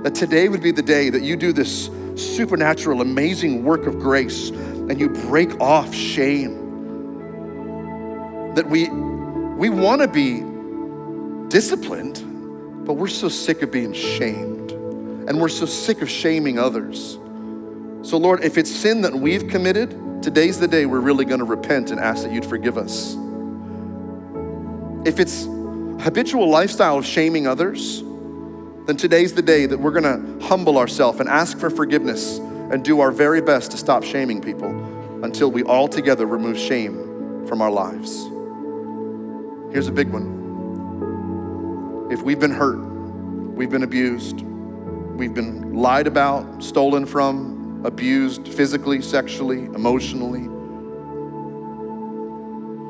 that 0.03 0.15
today 0.15 0.47
would 0.47 0.63
be 0.63 0.71
the 0.71 0.81
day 0.81 1.09
that 1.09 1.21
you 1.21 1.35
do 1.35 1.51
this 1.51 1.89
supernatural, 2.17 3.01
amazing 3.01 3.63
work 3.63 3.85
of 3.85 3.99
grace 3.99 4.49
and 4.49 4.99
you 4.99 5.09
break 5.09 5.59
off 5.59 5.93
shame. 5.93 6.65
That 8.55 8.69
we, 8.69 8.89
we 8.89 9.69
want 9.69 10.01
to 10.01 10.07
be 10.07 10.41
disciplined, 11.49 12.85
but 12.85 12.93
we're 12.93 13.07
so 13.07 13.29
sick 13.29 13.61
of 13.61 13.71
being 13.71 13.93
shamed 13.93 14.71
and 14.71 15.39
we're 15.41 15.49
so 15.49 15.65
sick 15.65 16.01
of 16.01 16.09
shaming 16.09 16.57
others. 16.57 17.19
So, 18.01 18.17
Lord, 18.17 18.43
if 18.43 18.57
it's 18.57 18.73
sin 18.73 19.01
that 19.01 19.13
we've 19.13 19.47
committed, 19.49 20.23
today's 20.23 20.59
the 20.59 20.67
day 20.67 20.85
we're 20.85 21.01
really 21.01 21.25
going 21.25 21.39
to 21.39 21.45
repent 21.45 21.91
and 21.91 21.99
ask 21.99 22.23
that 22.23 22.31
you'd 22.31 22.45
forgive 22.45 22.77
us. 22.77 23.17
If 25.05 25.19
it's 25.19 25.43
habitual 26.03 26.49
lifestyle 26.49 26.97
of 26.97 27.05
shaming 27.05 27.47
others, 27.47 28.03
then 28.87 28.95
today's 28.95 29.33
the 29.33 29.41
day 29.41 29.65
that 29.65 29.77
we're 29.77 29.91
going 29.91 30.39
to 30.39 30.45
humble 30.45 30.77
ourselves 30.77 31.19
and 31.19 31.27
ask 31.27 31.59
for 31.59 31.69
forgiveness 31.69 32.37
and 32.37 32.85
do 32.85 33.01
our 33.01 33.11
very 33.11 33.41
best 33.41 33.71
to 33.71 33.77
stop 33.77 34.01
shaming 34.01 34.39
people 34.39 34.69
until 35.25 35.51
we 35.51 35.61
all 35.63 35.89
together 35.89 36.25
remove 36.25 36.57
shame 36.57 37.45
from 37.47 37.61
our 37.61 37.69
lives. 37.69 38.23
Here's 39.73 39.89
a 39.89 39.91
big 39.91 40.07
one. 40.09 40.37
If 42.09 42.21
we've 42.21 42.39
been 42.39 42.53
hurt, 42.53 42.77
we've 42.77 43.69
been 43.69 43.83
abused, 43.83 44.39
we've 44.39 45.33
been 45.33 45.73
lied 45.73 46.07
about, 46.07 46.63
stolen 46.63 47.05
from, 47.05 47.81
abused 47.83 48.47
physically, 48.47 49.01
sexually, 49.01 49.65
emotionally, 49.65 50.45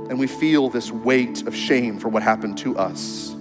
and 0.09 0.19
we 0.19 0.27
feel 0.27 0.69
this 0.69 0.91
weight 0.91 1.47
of 1.47 1.55
shame 1.55 1.97
for 1.97 2.09
what 2.09 2.21
happened 2.21 2.59
to 2.59 2.77
us 2.77 3.36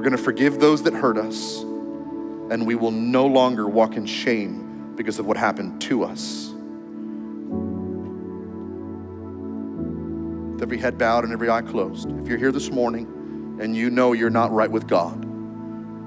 we're 0.00 0.04
going 0.04 0.16
to 0.16 0.24
forgive 0.24 0.58
those 0.58 0.84
that 0.84 0.94
hurt 0.94 1.18
us, 1.18 1.60
and 1.60 2.66
we 2.66 2.74
will 2.74 2.90
no 2.90 3.26
longer 3.26 3.68
walk 3.68 3.96
in 3.98 4.06
shame 4.06 4.94
because 4.96 5.18
of 5.18 5.26
what 5.26 5.36
happened 5.36 5.78
to 5.78 6.04
us. 6.04 6.54
With 10.54 10.62
every 10.62 10.78
head 10.78 10.96
bowed 10.96 11.24
and 11.24 11.34
every 11.34 11.50
eye 11.50 11.60
closed. 11.60 12.10
If 12.12 12.28
you're 12.28 12.38
here 12.38 12.50
this 12.50 12.70
morning 12.70 13.58
and 13.60 13.76
you 13.76 13.90
know 13.90 14.14
you're 14.14 14.30
not 14.30 14.52
right 14.52 14.70
with 14.70 14.86
God, 14.86 15.22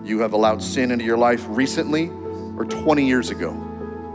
you 0.04 0.18
have 0.22 0.34
allowed 0.34 0.64
sin 0.64 0.89
into 0.89 1.06
your 1.06 1.20
life 1.20 1.46
recently 1.48 2.10
or 2.58 2.66
20 2.66 3.06
years 3.06 3.30
ago 3.30 3.54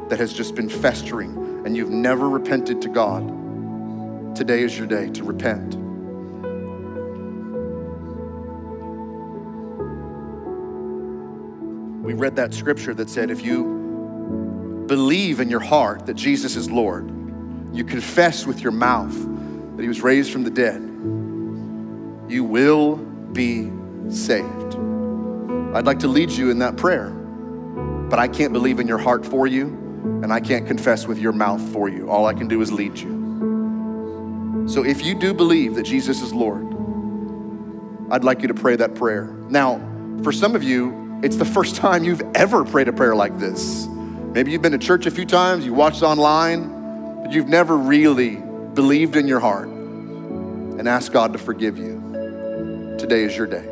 that 0.08 0.18
has 0.18 0.32
just 0.32 0.56
been 0.56 0.68
festering 0.68 1.62
and 1.64 1.76
you've 1.76 1.90
never 1.90 2.28
repented 2.28 2.82
to 2.82 2.88
God, 2.88 4.34
today 4.34 4.64
is 4.64 4.76
your 4.76 4.88
day 4.88 5.08
to 5.10 5.22
repent. 5.22 5.87
We 12.08 12.14
read 12.14 12.36
that 12.36 12.54
scripture 12.54 12.94
that 12.94 13.10
said 13.10 13.30
if 13.30 13.44
you 13.44 14.84
believe 14.86 15.40
in 15.40 15.50
your 15.50 15.60
heart 15.60 16.06
that 16.06 16.14
Jesus 16.14 16.56
is 16.56 16.70
Lord, 16.70 17.10
you 17.74 17.84
confess 17.84 18.46
with 18.46 18.62
your 18.62 18.72
mouth 18.72 19.14
that 19.76 19.82
he 19.82 19.88
was 19.88 20.00
raised 20.00 20.32
from 20.32 20.42
the 20.42 20.48
dead, 20.48 20.80
you 22.32 22.44
will 22.44 22.96
be 22.96 23.70
saved. 24.08 24.74
I'd 25.74 25.84
like 25.84 25.98
to 25.98 26.08
lead 26.08 26.30
you 26.30 26.48
in 26.50 26.60
that 26.60 26.78
prayer, 26.78 27.10
but 27.10 28.18
I 28.18 28.26
can't 28.26 28.54
believe 28.54 28.80
in 28.80 28.88
your 28.88 28.96
heart 28.96 29.26
for 29.26 29.46
you, 29.46 29.66
and 30.22 30.32
I 30.32 30.40
can't 30.40 30.66
confess 30.66 31.06
with 31.06 31.18
your 31.18 31.32
mouth 31.32 31.60
for 31.74 31.90
you. 31.90 32.08
All 32.08 32.24
I 32.24 32.32
can 32.32 32.48
do 32.48 32.62
is 32.62 32.72
lead 32.72 32.96
you. 32.98 34.64
So 34.66 34.82
if 34.82 35.04
you 35.04 35.14
do 35.14 35.34
believe 35.34 35.74
that 35.74 35.82
Jesus 35.82 36.22
is 36.22 36.32
Lord, 36.32 36.64
I'd 38.10 38.24
like 38.24 38.40
you 38.40 38.48
to 38.48 38.54
pray 38.54 38.76
that 38.76 38.94
prayer. 38.94 39.26
Now, 39.50 39.78
for 40.22 40.32
some 40.32 40.56
of 40.56 40.62
you, 40.62 41.07
it's 41.20 41.36
the 41.36 41.44
first 41.44 41.74
time 41.74 42.04
you've 42.04 42.22
ever 42.36 42.64
prayed 42.64 42.86
a 42.86 42.92
prayer 42.92 43.16
like 43.16 43.38
this. 43.38 43.86
Maybe 43.88 44.52
you've 44.52 44.62
been 44.62 44.72
to 44.72 44.78
church 44.78 45.04
a 45.06 45.10
few 45.10 45.26
times, 45.26 45.66
you 45.66 45.74
watched 45.74 46.02
online, 46.04 47.22
but 47.22 47.32
you've 47.32 47.48
never 47.48 47.76
really 47.76 48.36
believed 48.36 49.16
in 49.16 49.26
your 49.26 49.40
heart 49.40 49.66
and 49.66 50.88
asked 50.88 51.12
God 51.12 51.32
to 51.32 51.38
forgive 51.38 51.76
you. 51.76 52.96
Today 53.00 53.24
is 53.24 53.36
your 53.36 53.48
day. 53.48 53.64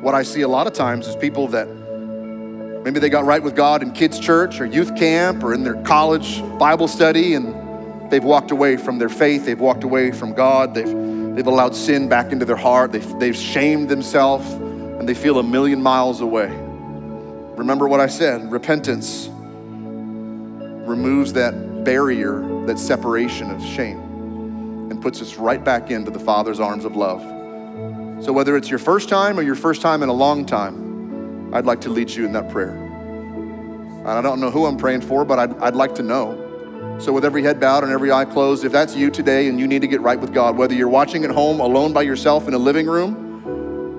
What 0.00 0.14
I 0.14 0.22
see 0.22 0.40
a 0.40 0.48
lot 0.48 0.66
of 0.66 0.72
times 0.72 1.06
is 1.06 1.16
people 1.16 1.48
that 1.48 1.66
maybe 1.66 2.98
they 2.98 3.10
got 3.10 3.26
right 3.26 3.42
with 3.42 3.54
God 3.54 3.82
in 3.82 3.92
kids' 3.92 4.18
church 4.18 4.58
or 4.58 4.64
youth 4.64 4.96
camp 4.96 5.42
or 5.42 5.52
in 5.52 5.64
their 5.64 5.82
college 5.82 6.40
Bible 6.58 6.88
study 6.88 7.34
and 7.34 8.10
they've 8.10 8.24
walked 8.24 8.52
away 8.52 8.78
from 8.78 8.98
their 8.98 9.10
faith, 9.10 9.44
they've 9.44 9.60
walked 9.60 9.84
away 9.84 10.12
from 10.12 10.32
God, 10.32 10.72
they've, 10.72 10.86
they've 11.36 11.46
allowed 11.46 11.76
sin 11.76 12.08
back 12.08 12.32
into 12.32 12.46
their 12.46 12.56
heart, 12.56 12.92
they've, 12.92 13.18
they've 13.18 13.36
shamed 13.36 13.90
themselves 13.90 14.48
and 14.98 15.08
they 15.08 15.14
feel 15.14 15.38
a 15.38 15.42
million 15.42 15.82
miles 15.82 16.20
away. 16.20 16.48
Remember 17.56 17.88
what 17.88 18.00
I 18.00 18.06
said 18.06 18.50
repentance 18.50 19.28
removes 20.88 21.32
that 21.34 21.84
barrier, 21.84 22.40
that 22.66 22.78
separation 22.78 23.50
of 23.50 23.62
shame, 23.62 23.98
and 24.90 25.00
puts 25.00 25.22
us 25.22 25.36
right 25.36 25.62
back 25.62 25.90
into 25.90 26.10
the 26.10 26.18
Father's 26.18 26.60
arms 26.60 26.84
of 26.84 26.96
love. 26.96 27.20
So, 28.24 28.32
whether 28.32 28.56
it's 28.56 28.68
your 28.68 28.78
first 28.78 29.08
time 29.08 29.38
or 29.38 29.42
your 29.42 29.54
first 29.54 29.80
time 29.80 30.02
in 30.02 30.08
a 30.08 30.12
long 30.12 30.44
time, 30.44 31.54
I'd 31.54 31.66
like 31.66 31.80
to 31.82 31.88
lead 31.88 32.10
you 32.10 32.24
in 32.26 32.32
that 32.32 32.50
prayer. 32.50 32.70
And 32.70 34.08
I 34.08 34.22
don't 34.22 34.40
know 34.40 34.50
who 34.50 34.66
I'm 34.66 34.76
praying 34.76 35.02
for, 35.02 35.24
but 35.24 35.38
I'd, 35.38 35.56
I'd 35.58 35.76
like 35.76 35.94
to 35.96 36.02
know. 36.02 36.44
So, 37.00 37.12
with 37.12 37.24
every 37.24 37.42
head 37.42 37.60
bowed 37.60 37.84
and 37.84 37.92
every 37.92 38.10
eye 38.10 38.24
closed, 38.24 38.64
if 38.64 38.72
that's 38.72 38.96
you 38.96 39.10
today 39.10 39.48
and 39.48 39.60
you 39.60 39.68
need 39.68 39.82
to 39.82 39.88
get 39.88 40.00
right 40.00 40.18
with 40.18 40.34
God, 40.34 40.56
whether 40.56 40.74
you're 40.74 40.88
watching 40.88 41.24
at 41.24 41.30
home 41.30 41.60
alone 41.60 41.92
by 41.92 42.02
yourself 42.02 42.48
in 42.48 42.54
a 42.54 42.58
living 42.58 42.86
room, 42.86 43.27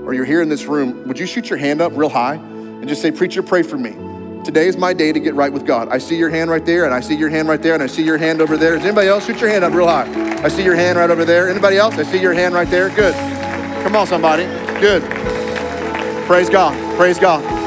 or 0.09 0.15
you're 0.15 0.25
here 0.25 0.41
in 0.41 0.49
this 0.49 0.65
room, 0.65 1.07
would 1.07 1.19
you 1.19 1.27
shoot 1.27 1.51
your 1.51 1.59
hand 1.59 1.81
up 1.81 1.91
real 1.95 2.09
high 2.09 2.33
and 2.33 2.89
just 2.89 2.99
say, 2.99 3.11
Preacher, 3.11 3.43
pray 3.43 3.61
for 3.61 3.77
me. 3.77 3.91
Today 4.43 4.65
is 4.65 4.75
my 4.75 4.91
day 4.91 5.11
to 5.11 5.19
get 5.19 5.35
right 5.35 5.53
with 5.53 5.67
God. 5.67 5.87
I 5.89 5.99
see 5.99 6.17
your 6.17 6.31
hand 6.31 6.49
right 6.49 6.65
there, 6.65 6.85
and 6.85 6.95
I 6.95 6.99
see 6.99 7.13
your 7.13 7.29
hand 7.29 7.47
right 7.47 7.61
there, 7.61 7.75
and 7.75 7.83
I 7.83 7.85
see 7.85 8.03
your 8.03 8.17
hand 8.17 8.41
over 8.41 8.57
there. 8.57 8.75
Is 8.75 8.83
anybody 8.83 9.07
else? 9.07 9.27
Shoot 9.27 9.39
your 9.39 9.51
hand 9.51 9.63
up 9.63 9.71
real 9.71 9.85
high. 9.85 10.11
I 10.43 10.47
see 10.47 10.63
your 10.63 10.73
hand 10.73 10.97
right 10.97 11.11
over 11.11 11.25
there. 11.25 11.47
Anybody 11.47 11.77
else? 11.77 11.93
I 11.99 12.03
see 12.03 12.19
your 12.19 12.33
hand 12.33 12.55
right 12.55 12.67
there. 12.71 12.89
Good. 12.89 13.13
Come 13.83 13.95
on, 13.95 14.07
somebody. 14.07 14.45
Good. 14.81 15.03
Praise 16.25 16.49
God. 16.49 16.73
Praise 16.97 17.19
God 17.19 17.58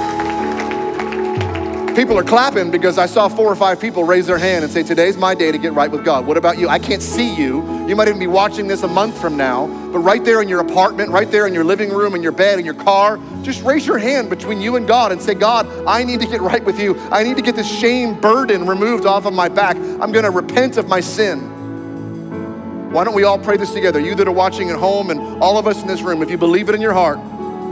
people 1.95 2.19
are 2.19 2.25
clapping 2.25 2.71
because 2.71 2.97
I 2.99 3.07
saw 3.07 3.29
four 3.29 3.47
or 3.47 3.57
five 3.57 3.81
people 3.81 4.05
raise 4.05 4.27
their 4.27 4.39
hand 4.39 4.65
and 4.65 4.73
say, 4.73 4.83
Today's 4.83 5.17
my 5.17 5.35
day 5.35 5.53
to 5.53 5.59
get 5.59 5.73
right 5.73 5.91
with 5.91 6.05
God. 6.05 6.27
What 6.27 6.37
about 6.37 6.59
you? 6.59 6.69
I 6.69 6.79
can't 6.79 7.03
see 7.03 7.35
you. 7.35 7.87
You 7.87 7.97
might 7.97 8.09
even 8.09 8.19
be 8.19 8.27
watching 8.27 8.67
this 8.67 8.83
a 8.83 8.89
month 8.89 9.21
from 9.21 9.37
now, 9.37 9.67
but 9.93 9.99
right 9.99 10.25
there 10.25 10.41
in 10.41 10.49
your 10.49 10.61
apartment, 10.61 11.11
right 11.11 11.31
there 11.31 11.47
in 11.47 11.55
your 11.55 11.65
living 11.65 11.91
room, 11.91 12.15
in 12.15 12.23
your 12.23 12.33
bed, 12.33 12.59
in 12.59 12.65
your 12.65 12.75
car, 12.75 13.19
just 13.43 13.63
raise 13.63 13.87
your 13.87 13.99
hand 13.99 14.31
between 14.31 14.61
you 14.61 14.77
and 14.77 14.87
God 14.87 15.13
and 15.13 15.21
say, 15.21 15.35
God, 15.35 15.67
I 15.87 16.05
need 16.05 16.21
to 16.21 16.27
get 16.27 16.41
right 16.41 16.65
with 16.65 16.81
you. 16.81 16.99
I 17.11 17.23
need 17.23 17.37
to 17.37 17.43
get 17.43 17.57
this 17.57 17.71
shame 17.71 18.19
burden 18.21 18.67
removed 18.67 19.05
off 19.05 19.27
of 19.27 19.35
my 19.35 19.49
back. 19.49 19.77
I'm 19.77 20.13
going 20.13 20.25
to 20.25 20.31
repent 20.31 20.77
of 20.77 20.89
my 20.89 21.01
sin. 21.01 21.51
Why 22.93 23.05
don't 23.05 23.15
we 23.15 23.25
all 23.25 23.39
pray 23.39 23.57
this 23.57 23.73
together? 23.73 24.01
You 24.01 24.15
that 24.17 24.29
are 24.29 24.33
watching 24.33 24.71
at 24.71 24.77
home 24.77 25.11
and 25.11 25.21
all 25.43 25.59
of 25.59 25.67
us 25.67 25.81
in 25.81 25.89
this 25.89 26.03
room, 26.03 26.23
if 26.23 26.31
you 26.31 26.39
believe 26.39 26.69
it 26.69 26.75
in 26.75 26.81
your 26.81 26.93
heart, 26.93 27.19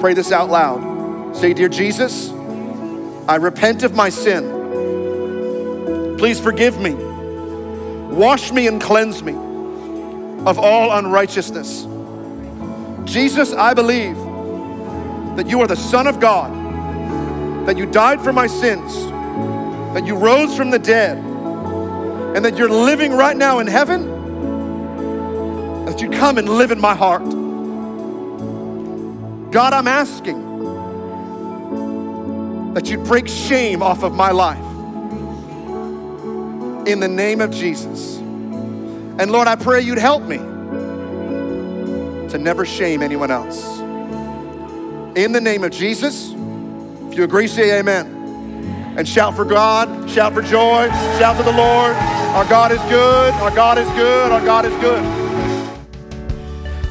pray 0.01 0.15
this 0.15 0.33
out 0.33 0.51
loud. 0.51 1.37
Say, 1.37 1.53
Dear 1.53 1.69
Jesus, 1.69 2.31
I 3.29 3.37
repent 3.37 3.83
of 3.83 3.95
my 3.95 4.09
sin. 4.09 4.59
Please 6.19 6.39
forgive 6.41 6.81
me. 6.81 6.95
Wash 8.15 8.53
me 8.53 8.67
and 8.67 8.81
cleanse 8.81 9.23
me 9.23 9.33
of 10.45 10.59
all 10.59 10.93
unrighteousness. 10.93 11.87
Jesus, 13.05 13.53
I 13.53 13.73
believe 13.75 14.17
that 15.37 15.47
you 15.49 15.61
are 15.61 15.67
the 15.67 15.77
Son 15.77 16.07
of 16.07 16.21
God, 16.21 16.51
that 17.67 17.77
you 17.79 17.87
died 17.87 18.21
for 18.21 18.33
my 18.33 18.47
sins, 18.47 18.95
that 19.95 20.07
you 20.07 20.15
rose 20.17 20.57
from 20.57 20.71
the 20.71 20.79
dead, 20.79 21.17
and 21.17 22.45
that 22.45 22.57
you're 22.59 22.69
living 22.69 23.13
right 23.13 23.37
now 23.37 23.59
in 23.61 23.67
heaven, 23.67 24.07
that 25.87 26.01
you 26.01 26.11
come 26.11 26.39
and 26.39 26.49
live 26.49 26.71
in 26.71 26.81
my 26.81 26.95
heart. 26.95 27.25
God, 29.51 29.73
I'm 29.73 29.89
asking 29.89 30.50
that 32.75 32.89
you'd 32.89 33.05
break 33.05 33.27
shame 33.29 33.83
off 33.83 34.03
of 34.03 34.15
my 34.15 34.31
life. 34.31 34.59
In 36.87 37.01
the 37.01 37.09
name 37.09 37.41
of 37.41 37.51
Jesus. 37.51 38.19
And 38.19 39.31
Lord, 39.31 39.49
I 39.49 39.57
pray 39.57 39.81
you'd 39.81 39.99
help 39.99 40.23
me 40.23 40.39
to 42.29 42.39
never 42.39 42.65
shame 42.65 43.03
anyone 43.03 43.31
else. 43.31 43.81
In 45.17 45.33
the 45.33 45.41
name 45.41 45.65
of 45.65 45.73
Jesus, 45.73 46.31
if 46.31 47.19
you 47.19 47.25
agree, 47.25 47.49
say 47.49 47.79
amen. 47.79 48.95
And 48.97 49.09
shout 49.09 49.35
for 49.35 49.45
God, 49.45 50.09
shout 50.09 50.33
for 50.33 50.43
joy, 50.43 50.89
shout 51.19 51.37
to 51.37 51.43
the 51.43 51.53
Lord. 51.53 51.95
Our 51.97 52.49
God 52.49 52.71
is 52.71 52.81
good, 52.83 53.35
our 53.35 53.51
God 53.51 53.79
is 53.79 53.89
good, 53.91 54.31
our 54.31 54.41
God 54.45 54.65
is 54.65 54.75
good. 54.77 55.20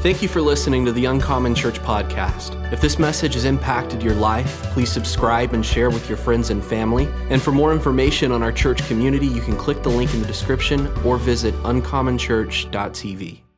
Thank 0.00 0.22
you 0.22 0.28
for 0.28 0.40
listening 0.40 0.86
to 0.86 0.92
the 0.92 1.04
Uncommon 1.04 1.54
Church 1.54 1.78
podcast. 1.78 2.72
If 2.72 2.80
this 2.80 2.98
message 2.98 3.34
has 3.34 3.44
impacted 3.44 4.02
your 4.02 4.14
life, 4.14 4.62
please 4.72 4.90
subscribe 4.90 5.52
and 5.52 5.64
share 5.64 5.90
with 5.90 6.08
your 6.08 6.16
friends 6.16 6.48
and 6.48 6.64
family. 6.64 7.06
And 7.28 7.42
for 7.42 7.52
more 7.52 7.70
information 7.70 8.32
on 8.32 8.42
our 8.42 8.50
church 8.50 8.82
community, 8.88 9.26
you 9.26 9.42
can 9.42 9.58
click 9.58 9.82
the 9.82 9.90
link 9.90 10.14
in 10.14 10.22
the 10.22 10.26
description 10.26 10.86
or 11.04 11.18
visit 11.18 11.52
uncommonchurch.tv. 11.64 13.49